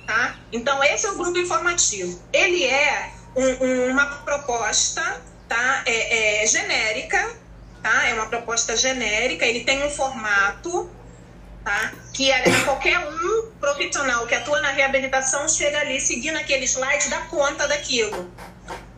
[0.04, 0.36] Tá?
[0.50, 2.20] Então, esse é o grupo informativo.
[2.32, 5.84] Ele é um, um, uma proposta tá?
[5.86, 7.40] é, é genérica
[7.82, 8.08] tá?
[8.08, 10.88] É uma proposta genérica, ele tem um formato,
[11.64, 11.92] tá?
[12.14, 12.30] Que
[12.64, 18.30] qualquer um profissional que atua na reabilitação chega ali seguindo aquele slide dá conta daquilo.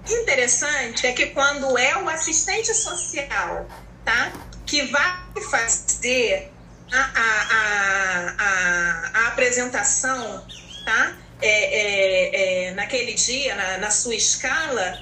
[0.09, 3.67] Interessante é que quando é o assistente social,
[4.05, 4.33] tá?
[4.67, 5.17] Que vai
[5.51, 6.53] fazer
[6.93, 10.47] a, a, a, a, apresentação,
[10.85, 11.17] tá?
[11.41, 14.99] É, é, é, naquele dia, na, na sua escala,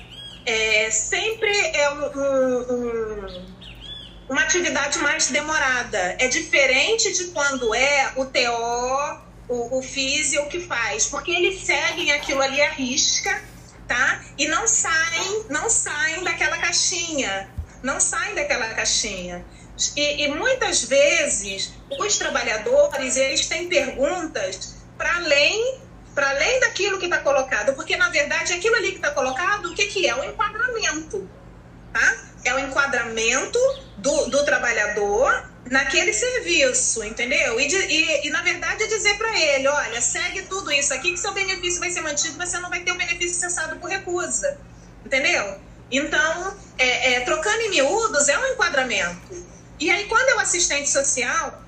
[0.46, 3.52] é, sempre é um, um, um
[4.28, 6.16] uma atividade mais demorada.
[6.18, 9.82] É diferente de quando é o TO, o, o
[10.48, 13.42] que faz, porque eles seguem aquilo ali à risca,
[13.92, 14.24] tá?
[14.38, 17.50] E não saem, não saem daquela caixinha,
[17.82, 19.44] não saem daquela caixinha.
[19.94, 25.82] E, e muitas vezes os trabalhadores eles têm perguntas para além
[26.14, 29.74] para além daquilo que está colocado, porque na verdade aquilo ali que está colocado, o
[29.74, 30.14] que, que é?
[30.14, 31.26] O enquadramento,
[31.90, 32.16] tá?
[32.44, 33.58] é o enquadramento
[33.96, 37.58] do, do trabalhador naquele serviço, entendeu?
[37.60, 41.18] E, de, e, e na verdade, dizer para ele: olha, segue tudo isso aqui, que
[41.18, 44.58] seu benefício vai ser mantido, você não vai ter o benefício cessado por recusa,
[45.04, 45.58] entendeu?
[45.90, 49.46] Então, é, é, trocando em miúdos é um enquadramento.
[49.78, 51.62] E aí, quando é o assistente social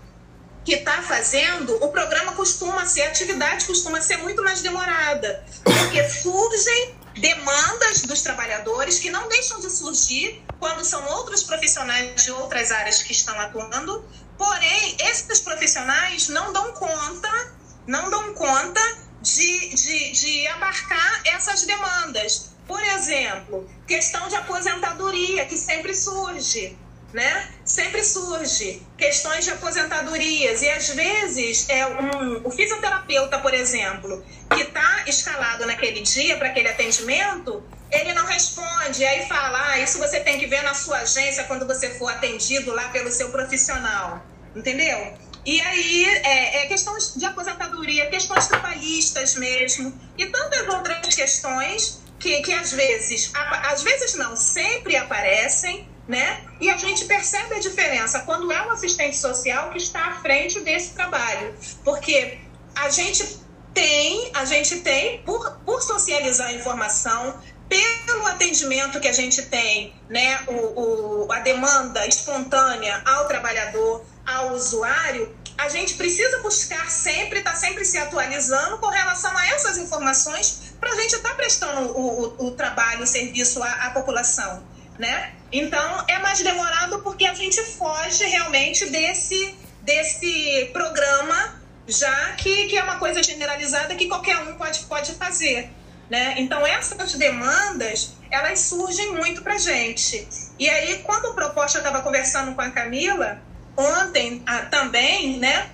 [0.64, 6.08] que está fazendo, o programa costuma ser, a atividade costuma ser muito mais demorada, porque
[6.08, 12.72] surgem demandas dos trabalhadores que não deixam de surgir quando são outros profissionais de outras
[12.72, 14.04] áreas que estão atuando,
[14.36, 17.52] porém, esses profissionais não dão conta,
[17.86, 18.80] não dão conta
[19.20, 22.50] de, de, de abarcar essas demandas.
[22.66, 26.78] Por exemplo, questão de aposentadoria, que sempre surge
[27.14, 27.48] né?
[27.64, 34.62] Sempre surge questões de aposentadorias e às vezes é um, o fisioterapeuta, por exemplo, que
[34.62, 40.18] está escalado naquele dia para aquele atendimento, ele não responde, aí fala, ah, isso você
[40.20, 44.20] tem que ver na sua agência quando você for atendido lá pelo seu profissional,
[44.54, 45.16] entendeu?
[45.46, 52.40] E aí, é, é questões de aposentadoria, questões trabalhistas mesmo, e tantas outras questões que,
[52.42, 56.42] que às vezes, às vezes não, sempre aparecem, né?
[56.60, 60.60] E a gente percebe a diferença quando é um assistente social que está à frente
[60.60, 62.38] desse trabalho, porque
[62.74, 63.40] a gente
[63.72, 67.38] tem, a gente tem por, por socializar a informação,
[67.68, 74.52] pelo atendimento que a gente tem, né, o, o, a demanda espontânea ao trabalhador, ao
[74.52, 79.78] usuário, a gente precisa buscar sempre, estar tá sempre se atualizando com relação a essas
[79.78, 83.90] informações para a gente estar tá prestando o, o, o, trabalho, o serviço à, à
[83.90, 84.62] população,
[84.98, 85.32] né?
[85.52, 92.76] Então, é mais demorado porque a gente foge realmente desse, desse programa, já que, que
[92.76, 95.70] é uma coisa generalizada que qualquer um pode, pode fazer.
[96.10, 96.34] Né?
[96.38, 100.28] Então, essas demandas, elas surgem muito para gente.
[100.58, 103.40] E aí, quando a proposta estava conversando com a Camila,
[103.76, 105.70] ontem ah, também, né?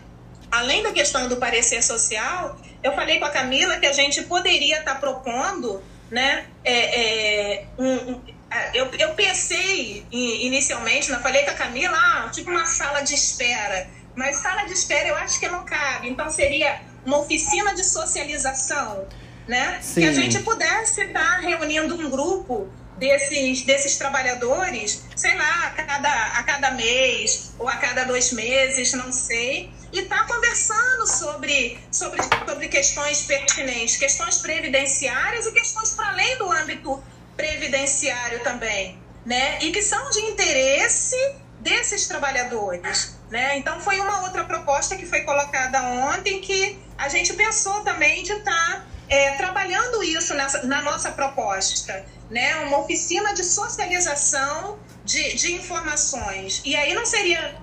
[0.51, 4.79] além da questão do parecer social, eu falei com a Camila que a gente poderia
[4.79, 8.33] estar tá propondo né, é, é, um, é,
[8.75, 13.89] eu, eu pensei inicialmente, não falei com a Camila, ah, tipo uma sala de espera.
[14.17, 16.09] Mas sala de espera eu acho que não cabe.
[16.09, 19.07] Então seria uma oficina de socialização,
[19.47, 19.79] né?
[19.81, 20.01] Sim.
[20.01, 26.27] Que a gente pudesse estar reunindo um grupo desses, desses trabalhadores, sei lá, a cada,
[26.39, 31.79] a cada mês ou a cada dois meses, não sei, e estar tá conversando sobre,
[31.91, 37.03] sobre, sobre questões pertinentes, questões previdenciárias e questões para além do âmbito
[37.41, 39.59] previdenciário também, né?
[39.63, 41.17] E que são de interesse
[41.59, 43.57] desses trabalhadores, né?
[43.57, 48.33] Então foi uma outra proposta que foi colocada ontem que a gente pensou também de
[48.33, 52.57] estar tá, é, trabalhando isso nessa, na nossa proposta, né?
[52.67, 56.61] Uma oficina de socialização de, de informações.
[56.65, 57.57] E aí não seria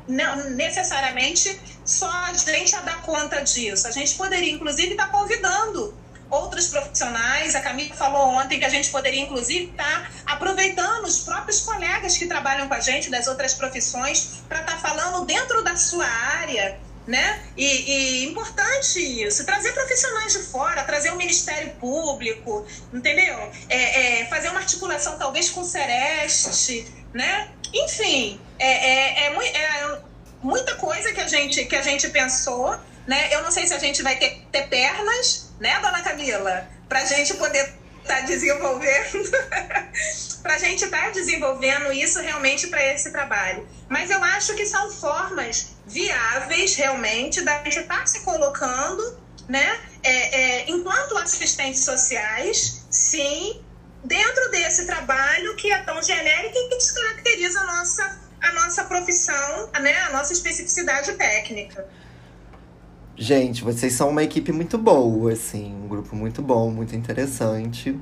[0.55, 3.87] necessariamente só a gente a dar conta disso.
[3.87, 5.95] A gente poderia, inclusive, estar tá convidando
[6.29, 7.55] outros profissionais.
[7.55, 12.17] A Camila falou ontem que a gente poderia, inclusive, estar tá aproveitando os próprios colegas
[12.17, 16.05] que trabalham com a gente das outras profissões para estar tá falando dentro da sua
[16.05, 16.79] área.
[17.07, 17.41] Né?
[17.55, 23.49] E, e, importante isso, trazer profissionais de fora, trazer o Ministério Público, entendeu?
[23.69, 27.47] É, é, fazer uma articulação talvez com o Sereste, né?
[27.73, 30.01] Enfim, é, é, é, é
[30.41, 32.77] muita coisa que a gente, que a gente pensou,
[33.07, 33.33] né?
[33.33, 36.67] Eu não sei se a gente vai ter, ter pernas né, dona Camila?
[36.87, 39.31] Para a gente poder estar tá desenvolvendo,
[40.41, 43.67] para a gente estar tá desenvolvendo isso realmente para esse trabalho.
[43.89, 49.79] Mas eu acho que são formas viáveis realmente da gente estar tá se colocando, né,
[50.03, 53.61] é, é, enquanto assistentes sociais, sim,
[54.03, 59.69] dentro desse trabalho que é tão genérico e que descaracteriza a nossa, a nossa profissão,
[59.81, 61.87] né, a nossa especificidade técnica.
[63.19, 67.97] Gente, vocês são uma equipe muito boa, assim, um grupo muito bom, muito interessante.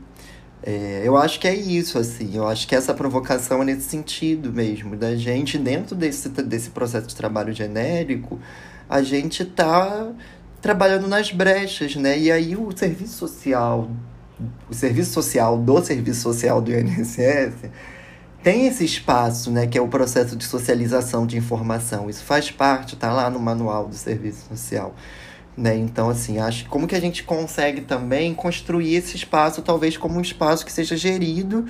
[0.61, 4.51] É, eu acho que é isso, assim, eu acho que essa provocação é nesse sentido
[4.51, 8.37] mesmo, da gente, dentro desse, desse processo de trabalho genérico,
[8.89, 10.11] a gente tá
[10.61, 12.19] trabalhando nas brechas, né?
[12.19, 13.89] E aí o serviço social,
[14.69, 17.53] o serviço social do serviço social do INSS
[18.45, 22.07] tem esse espaço, né, que é o processo de socialização de informação.
[22.07, 24.93] Isso faz parte, tá lá no manual do serviço social.
[25.57, 25.75] Né?
[25.75, 30.21] Então, assim, acho como que a gente consegue também construir esse espaço, talvez como um
[30.21, 31.65] espaço que seja gerido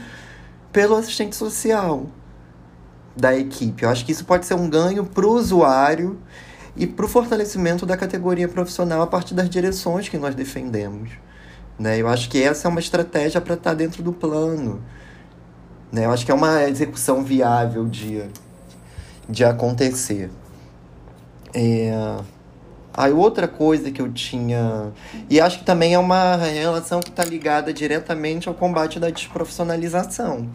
[0.73, 2.07] pelo assistente social
[3.15, 3.83] da equipe.
[3.83, 6.19] Eu acho que isso pode ser um ganho para o usuário
[6.75, 11.11] e para o fortalecimento da categoria profissional a partir das direções que nós defendemos.
[11.79, 12.01] Né?
[12.01, 14.83] Eu acho que essa é uma estratégia para estar tá dentro do plano.
[15.95, 16.05] Né?
[16.05, 18.25] Eu acho que é uma execução viável de,
[19.29, 20.29] de acontecer.
[21.53, 22.17] É...
[22.93, 24.91] Aí outra coisa que eu tinha.
[25.29, 30.49] E acho que também é uma relação que está ligada diretamente ao combate da desprofissionalização.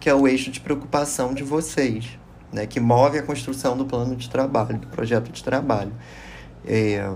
[0.00, 2.18] Que é o eixo de preocupação de vocês,
[2.50, 2.66] né?
[2.66, 5.92] Que move a construção do plano de trabalho, do projeto de trabalho.
[6.66, 7.06] É...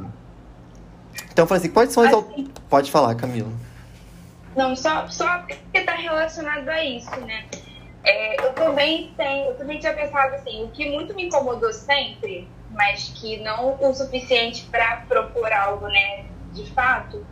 [1.33, 2.13] Então, assim, quais são as.
[2.13, 3.51] Assim, Pode falar, Camila.
[4.55, 7.47] Não, só, só porque está relacionado a isso, né?
[8.05, 12.49] É, eu também tenho, eu também tinha pensado assim, o que muito me incomodou sempre,
[12.71, 17.25] mas que não o suficiente para propor algo, né, de fato,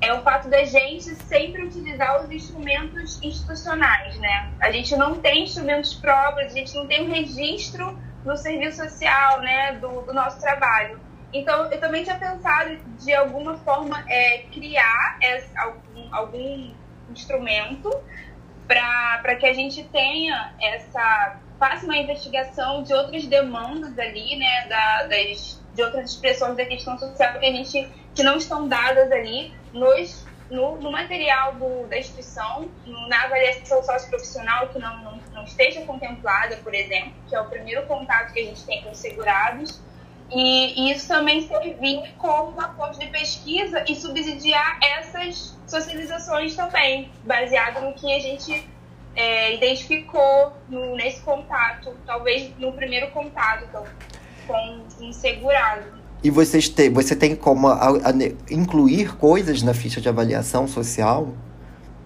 [0.00, 4.50] é o fato da gente sempre utilizar os instrumentos institucionais, né?
[4.60, 9.40] A gente não tem instrumentos próprios, a gente não tem um registro no serviço social,
[9.40, 10.98] né, do, do nosso trabalho.
[11.32, 16.70] Então, eu também tinha pensado de alguma forma é, criar esse, algum, algum
[17.10, 17.90] instrumento
[18.66, 25.02] para que a gente tenha essa faça uma investigação de outras demandas ali, né, da,
[25.02, 29.52] das, de outras expressões da questão social que a gente que não estão dadas ali
[29.72, 32.68] nos no, no material do, da instituição,
[33.08, 37.86] na avaliação socioprofissional que não, não, não esteja contemplada, por exemplo, que é o primeiro
[37.86, 39.80] contato que a gente tem com os segurados,
[40.32, 47.10] e, e isso também servir como uma fonte de pesquisa e subsidiar essas socializações também,
[47.24, 48.68] baseado no que a gente
[49.16, 53.84] é, identificou no, nesse contato, talvez no primeiro contato então,
[54.46, 56.00] com um segurado.
[56.22, 58.12] E vocês têm, você tem como a, a,
[58.50, 61.34] incluir coisas na ficha de avaliação social?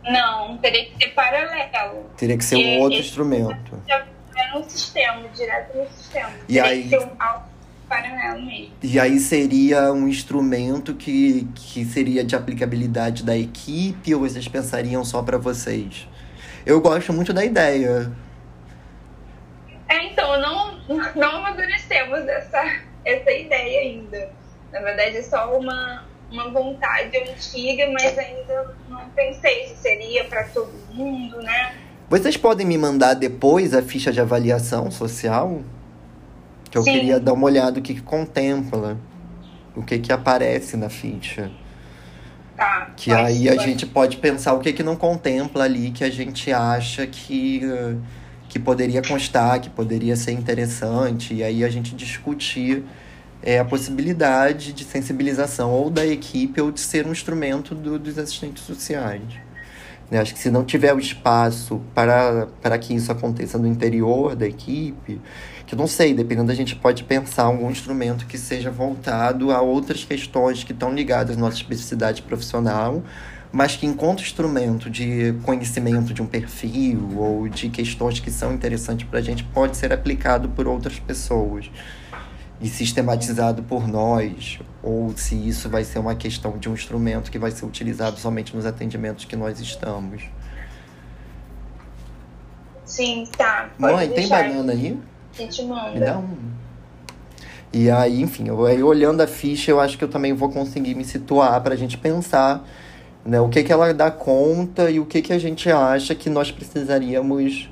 [0.04, 2.04] Não, teria que ser paralelo.
[2.16, 3.82] Teria que ser um outro instrumento.
[3.88, 4.14] É
[4.52, 6.30] no sistema, direto no sistema.
[6.48, 7.16] E teria aí, que ser um
[7.94, 8.72] paralelo mesmo.
[8.82, 15.04] E aí seria um instrumento que, que seria de aplicabilidade da equipe ou vocês pensariam
[15.04, 16.08] só para vocês?
[16.66, 18.10] Eu gosto muito da ideia.
[19.88, 20.78] É, então, não,
[21.14, 24.30] não amadurecemos essa essa ideia ainda.
[24.72, 30.44] Na verdade, é só uma, uma vontade antiga, mas ainda não pensei se seria para
[30.44, 31.74] todo mundo, né?
[32.08, 35.62] Vocês podem me mandar depois a ficha de avaliação social?
[36.74, 36.92] Que eu Sim.
[36.94, 38.98] queria dar uma olhada o que, que contempla,
[39.76, 41.48] o que, que aparece na ficha.
[42.56, 46.10] Tá, que aí a gente pode pensar o que, que não contempla ali que a
[46.10, 47.62] gente acha que,
[48.48, 52.82] que poderia constar, que poderia ser interessante, e aí a gente discutir
[53.40, 58.18] é, a possibilidade de sensibilização ou da equipe ou de ser um instrumento do, dos
[58.18, 59.22] assistentes sociais.
[60.10, 60.18] Né?
[60.18, 64.44] Acho que se não tiver o espaço para, para que isso aconteça no interior da
[64.44, 65.20] equipe,
[65.74, 69.60] que eu não sei, dependendo, a gente pode pensar algum instrumento que seja voltado a
[69.60, 73.02] outras questões que estão ligadas à nossa especificidade profissional,
[73.50, 79.06] mas que enquanto instrumento de conhecimento de um perfil ou de questões que são interessantes
[79.08, 81.68] para a gente, pode ser aplicado por outras pessoas
[82.60, 87.38] e sistematizado por nós, ou se isso vai ser uma questão de um instrumento que
[87.38, 90.22] vai ser utilizado somente nos atendimentos que nós estamos.
[92.84, 93.70] Sim, tá.
[93.76, 94.96] Mãe, tem banana aí?
[95.38, 95.90] A manda.
[95.90, 96.54] Me dá um.
[97.72, 100.94] E aí, enfim, eu, aí, olhando a ficha, eu acho que eu também vou conseguir
[100.94, 102.64] me situar para a gente pensar
[103.24, 106.30] né, o que, que ela dá conta e o que, que a gente acha que
[106.30, 107.68] nós precisaríamos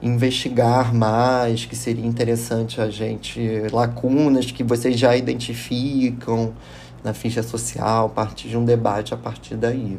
[0.00, 3.40] investigar mais, que seria interessante a gente,
[3.72, 6.52] lacunas que vocês já identificam
[7.02, 9.98] na ficha social, partir de um debate a partir daí.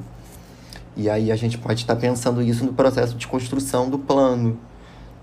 [0.96, 4.58] E aí a gente pode estar pensando isso no processo de construção do plano,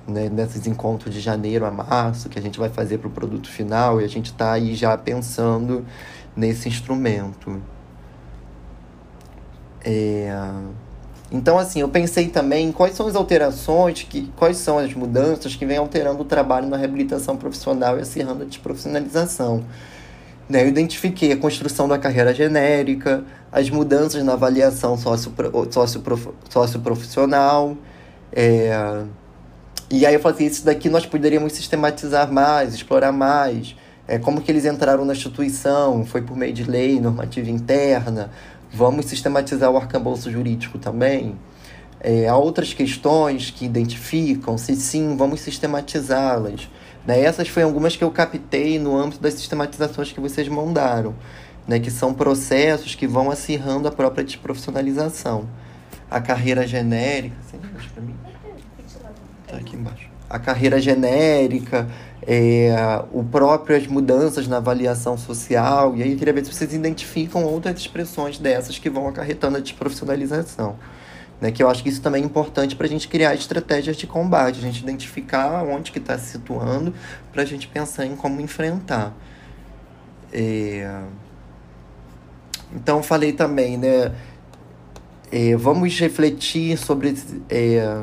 [0.06, 0.28] né?
[0.28, 4.00] nesses encontros de janeiro a março, que a gente vai fazer para o produto final,
[4.00, 5.84] e a gente está aí já pensando
[6.36, 7.60] nesse instrumento.
[9.84, 10.32] É...
[11.30, 15.64] Então, assim, eu pensei também quais são as alterações, que, quais são as mudanças que
[15.64, 19.64] vêm alterando o trabalho na reabilitação profissional e acirrando a desprofissionalização.
[20.46, 20.62] Né?
[20.62, 27.78] Eu identifiquei a construção da carreira genérica, as mudanças na avaliação socioprofissional.
[28.30, 29.04] É...
[29.90, 33.76] E aí eu falei, isso daqui nós poderíamos sistematizar mais, explorar mais.
[34.08, 38.30] É, como que eles entraram na instituição, foi por meio de lei, normativa interna,
[38.74, 41.36] Vamos sistematizar o arcabouço jurídico também?
[42.00, 46.70] É, há outras questões que identificam, se sim, vamos sistematizá-las.
[47.06, 47.20] Né?
[47.20, 51.14] Essas foram algumas que eu captei no âmbito das sistematizações que vocês mandaram,
[51.68, 51.78] né?
[51.78, 55.46] que são processos que vão acirrando a própria desprofissionalização.
[56.10, 57.36] A carreira genérica.
[57.46, 57.58] Assim.
[59.52, 60.08] Tá aqui embaixo.
[60.30, 61.86] A carreira genérica,
[62.26, 62.74] é,
[63.12, 65.94] o próprio as mudanças na avaliação social.
[65.94, 69.60] E aí eu queria ver se vocês identificam outras expressões dessas que vão acarretando a
[69.60, 70.76] desprofissionalização.
[71.38, 74.06] Né, que eu acho que isso também é importante para a gente criar estratégias de
[74.06, 76.94] combate, a gente identificar onde que está se situando
[77.32, 79.12] para a gente pensar em como enfrentar.
[80.32, 81.02] É...
[82.74, 84.12] Então falei também, né?
[85.30, 87.16] É, vamos refletir sobre
[87.50, 88.02] é,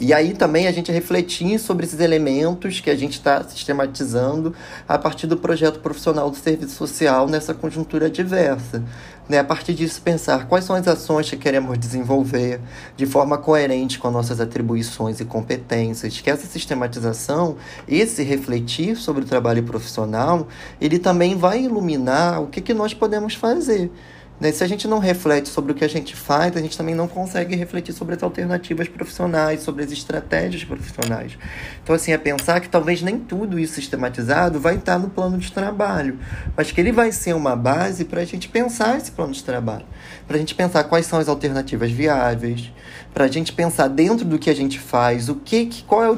[0.00, 4.54] E aí também a gente refletir sobre esses elementos que a gente está sistematizando
[4.88, 8.82] a partir do projeto profissional do serviço social nessa conjuntura diversa.
[9.28, 9.38] Né?
[9.38, 12.60] A partir disso, pensar quais são as ações que queremos desenvolver
[12.96, 19.26] de forma coerente com nossas atribuições e competências, que essa sistematização, esse refletir sobre o
[19.26, 20.48] trabalho profissional,
[20.80, 23.92] ele também vai iluminar o que, que nós podemos fazer.
[24.40, 24.50] Né?
[24.50, 27.06] Se a gente não reflete sobre o que a gente faz, a gente também não
[27.06, 31.36] consegue refletir sobre as alternativas profissionais, sobre as estratégias profissionais.
[31.82, 35.52] Então, assim, é pensar que talvez nem tudo isso sistematizado vai estar no plano de
[35.52, 36.18] trabalho,
[36.56, 39.84] mas que ele vai ser uma base para a gente pensar esse plano de trabalho,
[40.26, 42.72] para a gente pensar quais são as alternativas viáveis,
[43.12, 46.16] para a gente pensar dentro do que a gente faz, o que, qual é o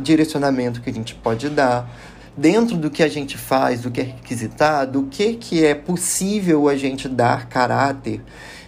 [0.00, 1.90] direcionamento que a gente pode dar
[2.36, 6.68] dentro do que a gente faz, do que é requisitado, o que, que é possível
[6.68, 8.20] a gente dar caráter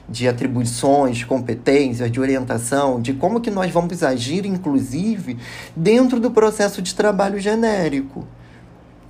[0.09, 5.37] de atribuições, competências, de orientação, de como que nós vamos agir, inclusive,
[5.75, 8.27] dentro do processo de trabalho genérico.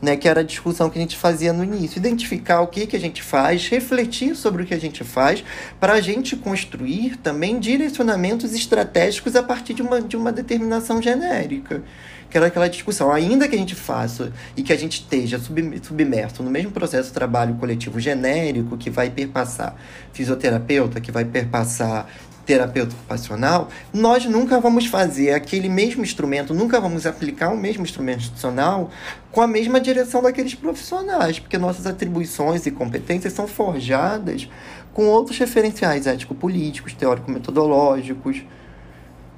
[0.01, 1.99] Né, que era a discussão que a gente fazia no início.
[1.99, 5.43] Identificar o que, que a gente faz, refletir sobre o que a gente faz,
[5.81, 11.83] para a gente construir também direcionamentos estratégicos a partir de uma, de uma determinação genérica
[12.31, 13.13] que era aquela discussão.
[13.13, 15.41] Ainda que a gente faça e que a gente esteja
[15.83, 19.77] submerso no mesmo processo de trabalho coletivo genérico que vai perpassar
[20.13, 22.09] fisioterapeuta, que vai perpassar
[22.47, 28.21] terapeuta ocupacional, nós nunca vamos fazer aquele mesmo instrumento, nunca vamos aplicar o mesmo instrumento
[28.21, 28.89] institucional
[29.33, 34.49] com a mesma direção daqueles profissionais, porque nossas atribuições e competências são forjadas
[34.95, 38.43] com outros referenciais ético-políticos, teórico-metodológicos,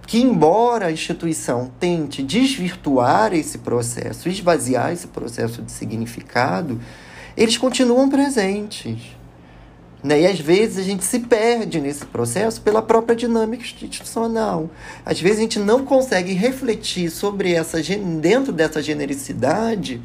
[0.08, 6.80] que, embora a instituição tente desvirtuar esse processo, esvaziar esse processo de significado,
[7.36, 8.96] eles continuam presentes.
[10.02, 10.22] Né?
[10.22, 14.70] E às vezes a gente se perde nesse processo pela própria dinâmica institucional.
[15.04, 17.78] Às vezes a gente não consegue refletir sobre essa
[18.18, 20.00] dentro dessa genericidade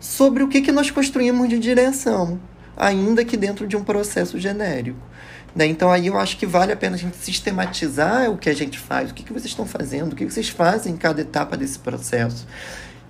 [0.00, 2.40] sobre o que, que nós construímos de direção,
[2.74, 5.12] ainda que dentro de um processo genérico.
[5.54, 5.66] Né?
[5.66, 8.78] Então aí eu acho que vale a pena a gente sistematizar o que a gente
[8.78, 11.78] faz, o que, que vocês estão fazendo, o que vocês fazem em cada etapa desse
[11.78, 12.46] processo.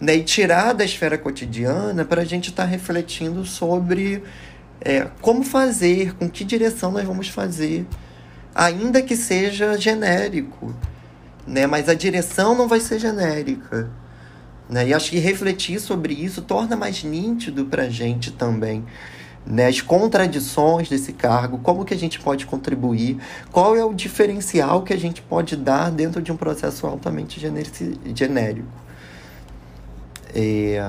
[0.01, 0.17] Né?
[0.17, 4.23] E tirar da esfera cotidiana para a gente estar tá refletindo sobre
[4.81, 7.87] é, como fazer, com que direção nós vamos fazer,
[8.53, 10.75] ainda que seja genérico.
[11.47, 11.67] Né?
[11.69, 13.89] Mas a direção não vai ser genérica.
[14.69, 14.89] Né?
[14.89, 18.85] E acho que refletir sobre isso torna mais nítido para a gente também
[19.45, 23.19] né, as contradições desse cargo, como que a gente pode contribuir,
[23.51, 27.41] qual é o diferencial que a gente pode dar dentro de um processo altamente
[28.15, 28.69] genérico.
[30.35, 30.81] É...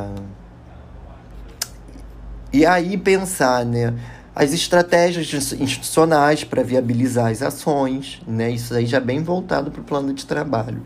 [2.52, 3.94] E aí pensar, né,
[4.36, 9.84] as estratégias institucionais para viabilizar as ações, né, isso aí já bem voltado para o
[9.84, 10.82] plano de trabalho.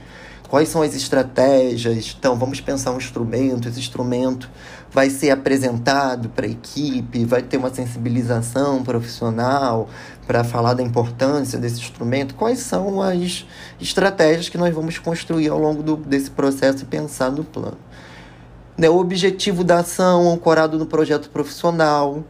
[0.50, 2.16] Quais são as estratégias?
[2.18, 3.68] Então, vamos pensar um instrumento.
[3.68, 4.50] Esse instrumento
[4.92, 9.90] vai ser apresentado para a equipe, vai ter uma sensibilização profissional
[10.26, 12.36] para falar da importância desse instrumento.
[12.36, 13.46] Quais são as
[13.80, 17.78] estratégias que nós vamos construir ao longo do, desse processo e pensar no plano?
[18.78, 22.24] Né, o objetivo da ação ancorado no projeto profissional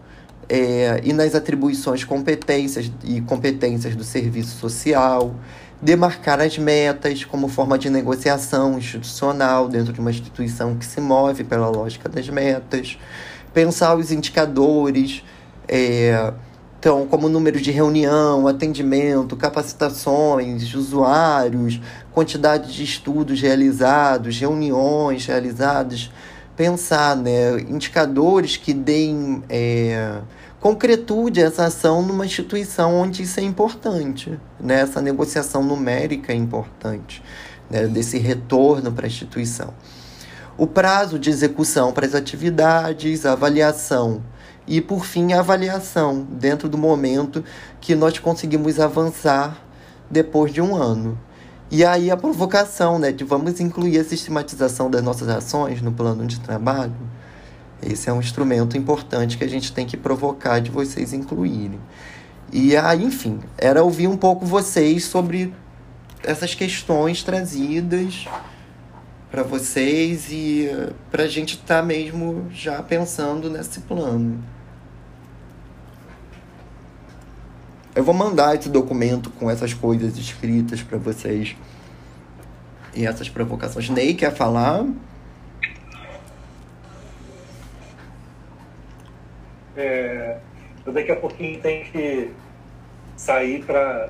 [0.47, 5.35] é, e nas atribuições competências e competências do serviço social
[5.81, 11.43] demarcar as metas como forma de negociação institucional dentro de uma instituição que se move
[11.43, 12.97] pela lógica das metas,
[13.53, 15.23] pensar os indicadores,
[15.67, 16.33] é,
[16.79, 21.81] então, como número de reunião, atendimento, capacitações usuários,
[22.13, 26.11] quantidade de estudos realizados, reuniões realizadas,
[26.55, 29.43] pensar né, indicadores que deem.
[29.49, 30.19] É,
[30.59, 34.39] concretude essa ação numa instituição onde isso é importante.
[34.59, 34.81] Né?
[34.81, 37.23] Essa negociação numérica é importante,
[37.69, 37.87] né?
[37.87, 39.73] desse retorno para a instituição.
[40.57, 44.23] O prazo de execução para as atividades, a avaliação
[44.65, 47.43] e, por fim, a avaliação dentro do momento
[47.79, 49.63] que nós conseguimos avançar
[50.09, 51.17] depois de um ano.
[51.69, 56.25] E aí a provocação, né, de vamos incluir a sistematização das nossas ações no plano
[56.25, 56.95] de trabalho
[57.81, 61.79] esse é um instrumento importante que a gente tem que provocar de vocês incluírem.
[62.51, 65.53] E aí, enfim, era ouvir um pouco vocês sobre
[66.23, 68.27] essas questões trazidas
[69.29, 70.69] para vocês e
[71.11, 74.43] para a gente estar tá mesmo já pensando nesse plano.
[77.93, 81.55] Eu vou mandar esse documento com essas coisas escritas para vocês
[82.95, 83.89] e essas provocações.
[83.89, 84.85] Ney quer falar?
[89.77, 90.37] É,
[90.85, 92.31] eu daqui a pouquinho tenho que
[93.15, 94.09] sair para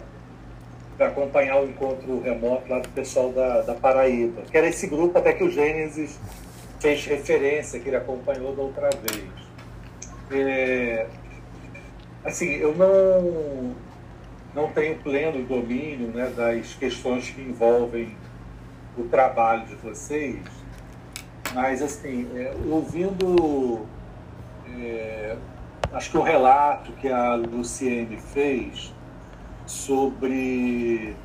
[0.99, 5.33] acompanhar o encontro remoto lá do pessoal da, da Paraíba, que era esse grupo até
[5.33, 6.19] que o Gênesis
[6.79, 9.29] fez referência, que ele acompanhou da outra vez.
[10.31, 11.07] É,
[12.23, 13.75] assim, eu não,
[14.53, 18.15] não tenho pleno domínio né, das questões que envolvem
[18.97, 20.39] o trabalho de vocês,
[21.53, 23.85] mas assim, é, ouvindo
[24.79, 25.35] é,
[25.93, 28.93] acho que o relato que a Luciene fez
[29.65, 31.15] sobre,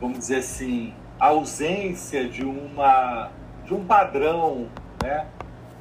[0.00, 3.30] vamos dizer assim, a ausência de uma
[3.64, 4.68] de um padrão,
[5.02, 5.26] né,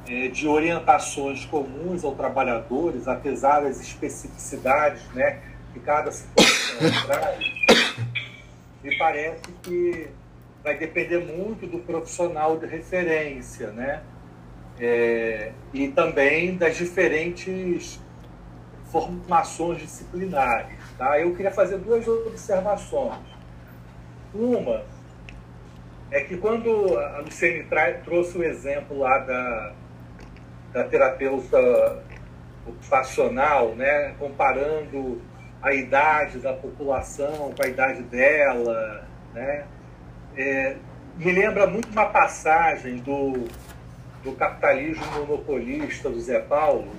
[0.07, 5.41] é, de orientações comuns aos trabalhadores, apesar das especificidades, né,
[5.73, 7.43] que cada situação traz,
[8.83, 10.09] me parece que
[10.63, 14.03] vai depender muito do profissional de referência, né?
[14.79, 17.99] É, e também das diferentes
[18.91, 20.77] formações disciplinares.
[20.97, 21.19] Tá?
[21.19, 23.19] Eu queria fazer duas observações.
[24.33, 24.83] Uma
[26.11, 27.65] é que quando a Luciene
[28.03, 29.73] trouxe o exemplo lá da,
[30.73, 32.03] da terapeuta
[32.67, 35.21] ocupacional, né, comparando
[35.61, 39.65] a idade da população com a idade dela, né,
[40.35, 40.75] é,
[41.17, 43.47] me lembra muito uma passagem do,
[44.23, 46.91] do capitalismo monopolista do Zé Paulo,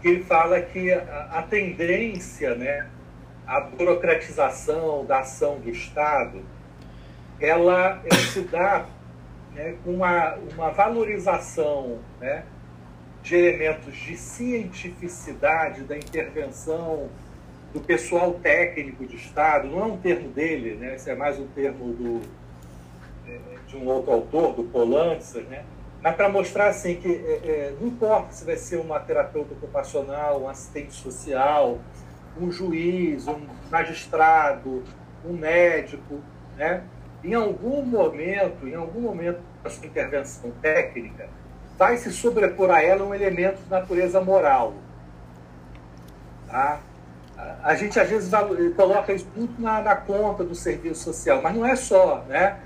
[0.00, 2.88] que fala que a, a tendência, né,
[3.46, 6.42] a burocratização da ação do Estado,
[7.40, 8.86] ela, ela se dá
[9.54, 12.44] né, com uma, uma valorização né,
[13.22, 17.08] de elementos de cientificidade da intervenção
[17.72, 20.94] do pessoal técnico de Estado, não é um termo dele, né?
[20.94, 22.22] esse é mais um termo do,
[23.28, 25.64] é, de um outro autor, do Polanski, né?
[26.06, 30.40] Mas para mostrar assim que é, é, não importa se vai ser uma terapeuta ocupacional,
[30.40, 31.80] um assistente social,
[32.40, 34.84] um juiz, um magistrado,
[35.24, 36.20] um médico,
[36.56, 36.84] né?
[37.24, 41.28] em algum momento, em algum momento da sua intervenção técnica,
[41.76, 44.74] vai se sobrepor a ela um elemento de natureza moral.
[46.46, 46.78] Tá?
[47.64, 48.30] a gente às vezes
[48.76, 52.60] coloca isso muito na, na, conta do serviço social, mas não é só, né?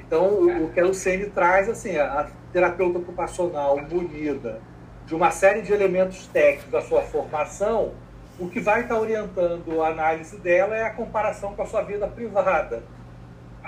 [0.00, 4.62] Então, o, o que a Luciene traz, assim, a terapeuta ocupacional munida
[5.04, 7.92] de uma série de elementos técnicos da sua formação,
[8.38, 12.08] o que vai estar orientando a análise dela é a comparação com a sua vida
[12.08, 12.82] privada,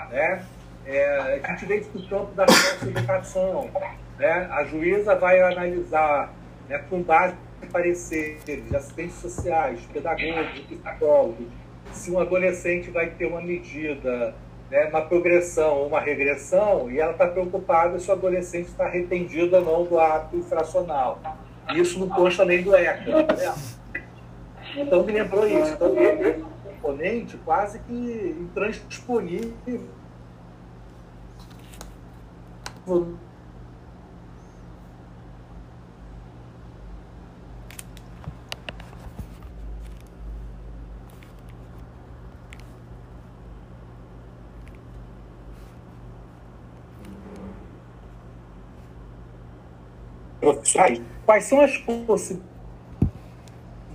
[0.09, 0.43] né?
[0.87, 2.45] É, a gente vê isso no campo da
[2.81, 3.69] educação,
[4.17, 4.49] né?
[4.51, 6.33] A juíza vai analisar,
[6.67, 7.35] né, com base
[7.71, 11.47] pareceres de assistentes sociais, pedagogos, psicólogos,
[11.91, 14.33] se um adolescente vai ter uma medida,
[14.69, 19.55] né, uma progressão ou uma regressão, e ela está preocupada se o adolescente está arrependido
[19.55, 21.19] ou não do ato infracional.
[21.75, 23.23] Isso não consta nem do ECA.
[23.23, 23.55] Né?
[24.75, 25.73] Então me lembrou isso.
[25.73, 29.53] Então, um componente quase que intransponível
[50.39, 51.77] profissionais, quais são as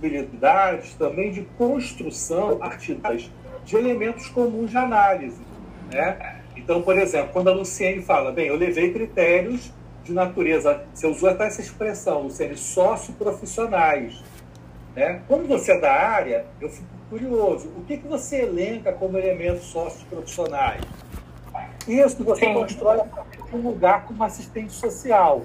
[0.01, 2.99] possibilidades também de construção partir
[3.65, 5.41] de elementos comuns de análise.
[5.91, 6.41] Né?
[6.55, 9.73] Então, por exemplo, quando a Luciene fala, bem, eu levei critérios
[10.03, 14.23] de natureza, você usou até essa expressão, Luciene, socioprofissionais.
[14.95, 15.21] Né?
[15.27, 19.65] Como você é da área, eu fico curioso, o que, que você elenca como elementos
[19.65, 20.81] socioprofissionais?
[21.87, 23.01] Isso você constrói
[23.53, 25.43] um lugar como assistente social.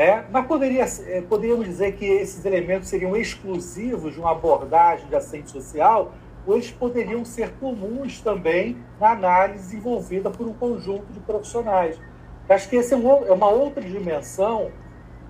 [0.00, 0.24] Né?
[0.30, 5.50] Mas poderia, eh, poderíamos dizer que esses elementos seriam exclusivos de uma abordagem de assistente
[5.50, 6.14] social,
[6.46, 12.00] ou eles poderiam ser comuns também na análise desenvolvida por um conjunto de profissionais.
[12.48, 14.70] Acho que essa é, é uma outra dimensão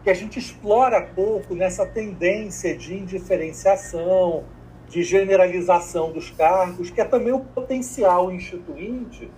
[0.05, 4.45] que a gente explora pouco nessa tendência de indiferenciação,
[4.89, 9.29] de generalização dos cargos, que é também o potencial instituinte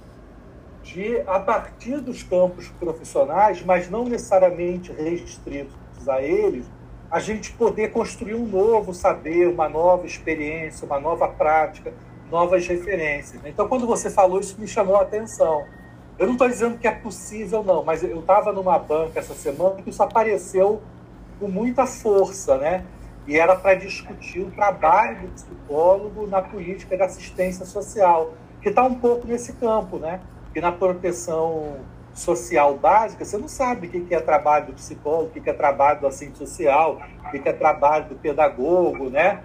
[0.82, 6.66] de, a partir dos campos profissionais, mas não necessariamente restritos a eles,
[7.10, 11.92] a gente poder construir um novo saber, uma nova experiência, uma nova prática,
[12.30, 13.40] novas referências.
[13.44, 15.64] Então, quando você falou isso, me chamou a atenção.
[16.18, 19.76] Eu não estou dizendo que é possível, não, mas eu estava numa banca essa semana
[19.84, 20.80] e isso apareceu
[21.38, 22.84] com muita força, né?
[23.26, 28.82] E era para discutir o trabalho do psicólogo na política de assistência social, que está
[28.84, 30.20] um pouco nesse campo, né?
[30.52, 31.76] Que na proteção
[32.14, 36.00] social básica, você não sabe o que é trabalho do psicólogo, o que é trabalho
[36.00, 39.42] do assistente social, o que é trabalho do pedagogo, né?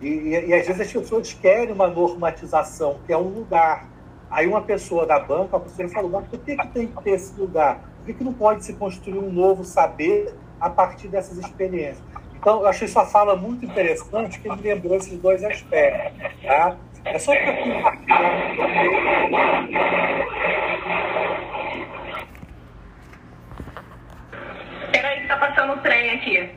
[0.00, 3.86] E, e, e, às vezes as pessoas querem uma normatização, que é um lugar.
[4.30, 7.10] Aí uma pessoa da banca, a professora falou, mas por que, que tem que ter
[7.10, 7.80] esse lugar?
[7.98, 12.02] Por que, que não pode se construir um novo saber a partir dessas experiências?
[12.34, 16.42] Então, eu achei sua fala muito interessante, que me lembrou esses dois aspectos.
[16.42, 16.76] Tá?
[17.02, 17.98] Compartilhar.
[24.92, 26.50] Peraí, tá passando o trem aqui.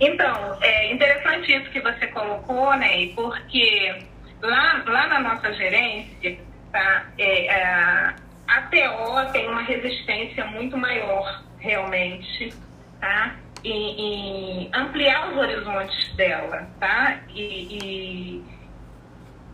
[0.00, 3.12] Então, é interessante isso que você colocou, né?
[3.14, 4.04] Porque
[4.40, 6.38] lá, lá na nossa gerência,
[6.72, 8.14] tá, é, é,
[8.48, 12.52] a TO tem uma resistência muito maior, realmente,
[13.00, 13.36] tá?
[13.64, 17.20] Em, em ampliar os horizontes dela, tá?
[17.28, 18.44] E, e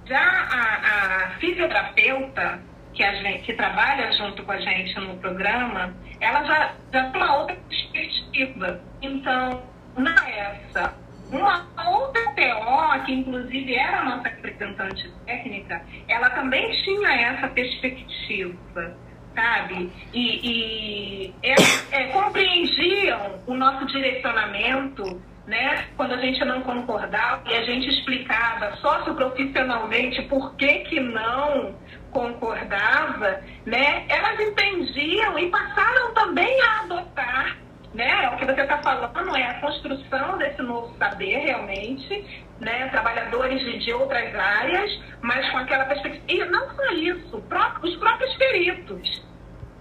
[0.06, 2.60] já a, a fisioterapeuta,
[2.94, 7.22] que, a gente, que trabalha junto com a gente no programa, ela já, já tem
[7.22, 8.80] uma outra perspectiva.
[9.02, 9.62] Então,
[9.97, 10.94] na essa,
[11.30, 18.97] uma outra PO, que inclusive era a nossa representante técnica, ela também tinha essa perspectiva,
[19.39, 19.93] sabe?
[20.12, 25.86] E, e elas é, compreendiam o nosso direcionamento, né?
[25.97, 31.74] Quando a gente não concordava e a gente explicava socioprofissionalmente por que que não
[32.10, 34.05] concordava, né?
[34.09, 37.56] Elas entendiam e passaram também a adotar
[37.94, 38.24] né?
[38.24, 42.89] É o que você está falando é a construção desse novo saber realmente, né?
[42.89, 46.24] Trabalhadores de, de outras áreas, mas com aquela perspectiva.
[46.28, 47.43] E não só isso,
[47.82, 49.24] os próprios peritos,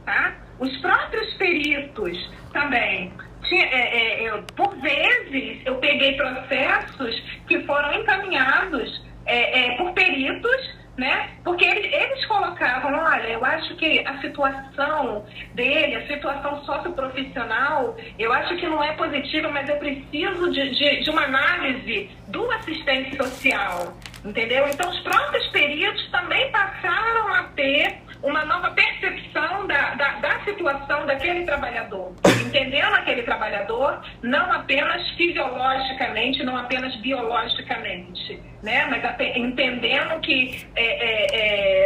[0.06, 0.36] tá?
[0.60, 3.12] Os próprios peritos também.
[3.44, 7.16] Tinha, é, é, eu, por vezes, eu peguei processos
[7.48, 11.30] que foram encaminhados é, é por peritos né?
[11.44, 18.34] Porque eles, eles colocavam, olha, eu acho que a situação dele, a situação socioprofissional, eu
[18.34, 23.15] acho que não é positiva, mas eu preciso de, de, de uma análise do assistente
[23.15, 23.95] social,
[24.26, 24.68] entendeu?
[24.68, 31.06] Então, os próprios períodos também passaram a ter uma nova percepção da, da, da, situação
[31.06, 32.14] daquele trabalhador,
[32.45, 38.85] entendendo aquele trabalhador não apenas fisiologicamente, não apenas biologicamente, né?
[38.85, 39.03] mas
[39.35, 41.27] entendendo que é, é,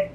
[0.06, 0.12] é,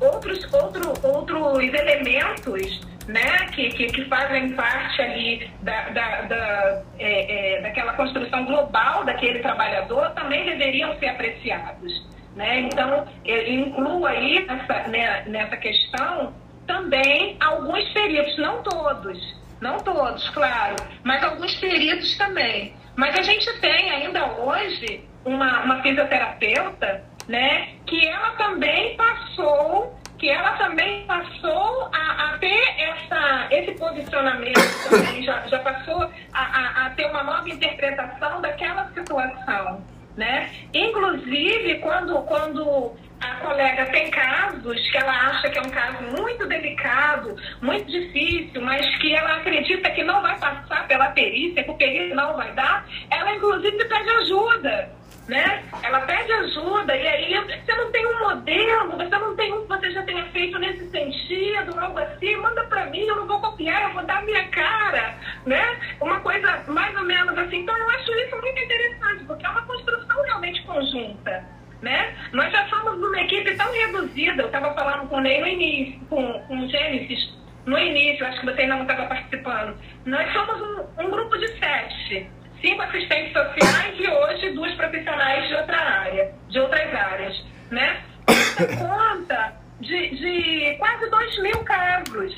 [0.00, 7.56] outros, outro, outros elementos né, que, que, que, fazem parte ali da, da, da é,
[7.56, 12.12] é, daquela construção global daquele trabalhador também deveriam ser apreciados.
[12.34, 12.60] Né?
[12.60, 16.32] Então, incluo aí nessa, né, nessa questão
[16.66, 22.74] também alguns períodos, não todos, não todos, claro, mas alguns períodos também.
[22.96, 30.28] Mas a gente tem ainda hoje uma, uma fisioterapeuta né, que ela também passou que
[30.28, 36.86] ela também passou a, a ter essa, esse posicionamento também, já, já passou a, a,
[36.86, 39.82] a ter uma nova interpretação daquela situação
[40.16, 40.50] né?
[40.74, 46.46] Inclusive, quando, quando a colega tem casos que ela acha que é um caso muito
[46.46, 51.76] delicado, muito difícil, mas que ela acredita que não vai passar pela perícia, que o
[51.76, 55.64] perito não vai dar, ela inclusive pede ajuda né?
[55.82, 59.68] Ela pede ajuda e aí você não tem um modelo, você não tem um que
[59.68, 63.82] você já tenha feito nesse sentido, algo assim, manda para mim, eu não vou copiar,
[63.82, 65.14] eu vou dar a minha cara,
[65.46, 65.80] né?
[66.00, 67.58] Uma coisa mais ou menos assim.
[67.60, 71.62] Então eu acho isso muito interessante, porque é uma construção realmente conjunta.
[71.80, 72.16] Né?
[72.32, 76.00] Nós já somos uma equipe tão reduzida, eu estava falando com o Ney no início,
[76.08, 79.76] com, com o Gênesis no início, acho que você ainda não estava participando.
[80.06, 82.30] Nós somos um, um grupo de sete
[82.62, 88.00] cinco assistentes sociais e hoje duas profissionais de outra área, de outras áreas, né?
[88.78, 92.34] conta de, de quase dois mil casos,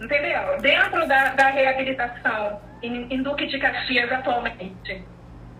[0.00, 0.58] entendeu?
[0.60, 5.04] Dentro da, da reabilitação em, em Duque de Caxias atualmente,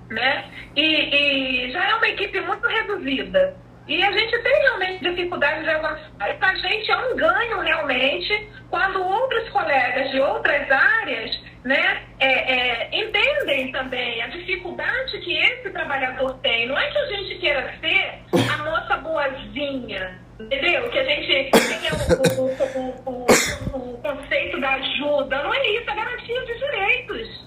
[0.08, 0.44] né?
[0.76, 3.56] E, e já é uma equipe muito reduzida.
[3.88, 6.28] E a gente tem realmente dificuldade de avançar.
[6.28, 12.00] E para a gente é um ganho realmente quando outros colegas de outras áreas né,
[12.20, 16.68] é, é, entendem também a dificuldade que esse trabalhador tem.
[16.68, 18.20] Não é que a gente queira ser
[18.52, 20.88] a moça boazinha, entendeu?
[20.90, 21.92] Que a gente tenha
[22.38, 23.26] o, o,
[23.74, 25.42] o, o, conceito da ajuda.
[25.42, 27.46] Não é isso, é garantia de direitos.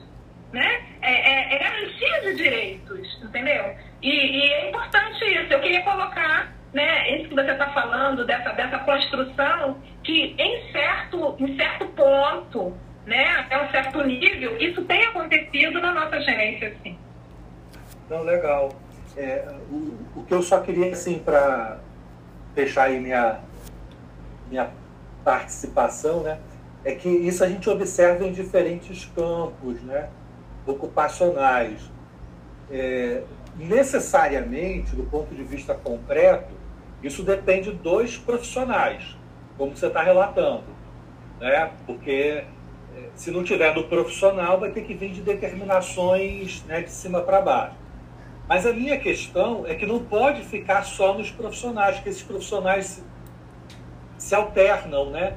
[0.51, 0.81] Né?
[1.01, 3.73] É, é, é garantia de direitos, entendeu?
[4.01, 5.53] E, e, é importante isso.
[5.53, 11.37] Eu queria colocar né, isso que você está falando, dessa, dessa construção, que em certo,
[11.39, 16.95] em certo ponto né, até um certo nível, isso tem acontecido na nossa gerência, sim.
[18.07, 18.69] Não, legal.
[19.17, 21.79] É, o, o, que eu só queria, assim, para
[22.53, 23.39] fechar aí minha,
[24.47, 24.69] minha
[25.23, 26.39] participação, né,
[26.85, 30.09] é que isso a gente observa em diferentes campos né,
[30.65, 31.81] ocupacionais.
[32.71, 33.23] É,
[33.57, 36.53] necessariamente, do ponto de vista concreto,
[37.01, 39.17] isso depende dos profissionais,
[39.57, 40.65] como você está relatando.
[41.39, 41.71] Né?
[41.85, 42.43] Porque
[43.19, 47.41] se não tiver do profissional, vai ter que vir de determinações né, de cima para
[47.41, 47.75] baixo.
[48.47, 52.85] Mas a minha questão é que não pode ficar só nos profissionais, que esses profissionais
[52.85, 53.03] se,
[54.17, 55.35] se alternam, né?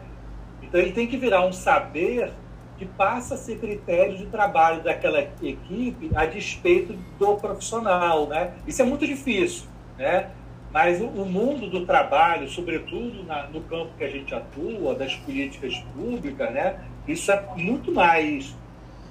[0.62, 2.32] Então ele tem que virar um saber
[2.78, 8.52] que passa a ser critério de trabalho daquela equipe a despeito do profissional, né?
[8.64, 9.66] Isso é muito difícil,
[9.98, 10.30] né?
[10.72, 15.76] Mas o, mundo do trabalho, sobretudo na, no campo que a gente atua, das políticas
[15.96, 16.76] públicas, né?
[17.06, 18.54] Isso é muito mais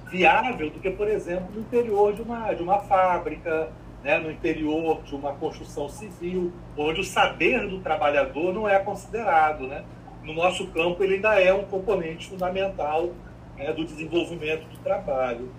[0.09, 3.72] viável do que, por exemplo, no interior de uma, de uma fábrica,
[4.03, 9.68] né, no interior de uma construção civil, onde o saber do trabalhador não é considerado.
[9.68, 9.84] Né?
[10.23, 13.11] No nosso campo, ele ainda é um componente fundamental
[13.57, 15.51] né, do desenvolvimento do trabalho.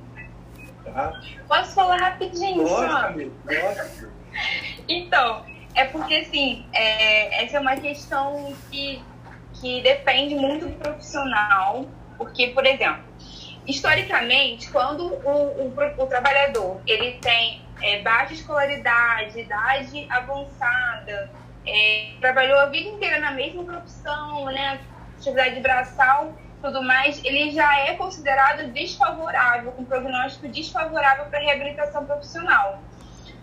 [0.84, 1.20] Tá?
[1.48, 2.66] Posso falar rapidinho?
[2.66, 4.08] Pode, pode.
[4.88, 5.44] então,
[5.74, 9.00] é porque assim, é, essa é uma questão que,
[9.54, 11.86] que depende muito do profissional,
[12.22, 13.02] porque, por exemplo,
[13.66, 21.30] historicamente, quando o, o, o trabalhador ele tem é, baixa escolaridade, idade avançada,
[21.66, 24.80] é, trabalhou a vida inteira na mesma profissão, né,
[25.18, 26.32] atividade braçal,
[26.62, 32.80] tudo mais, ele já é considerado desfavorável, com prognóstico desfavorável para reabilitação profissional.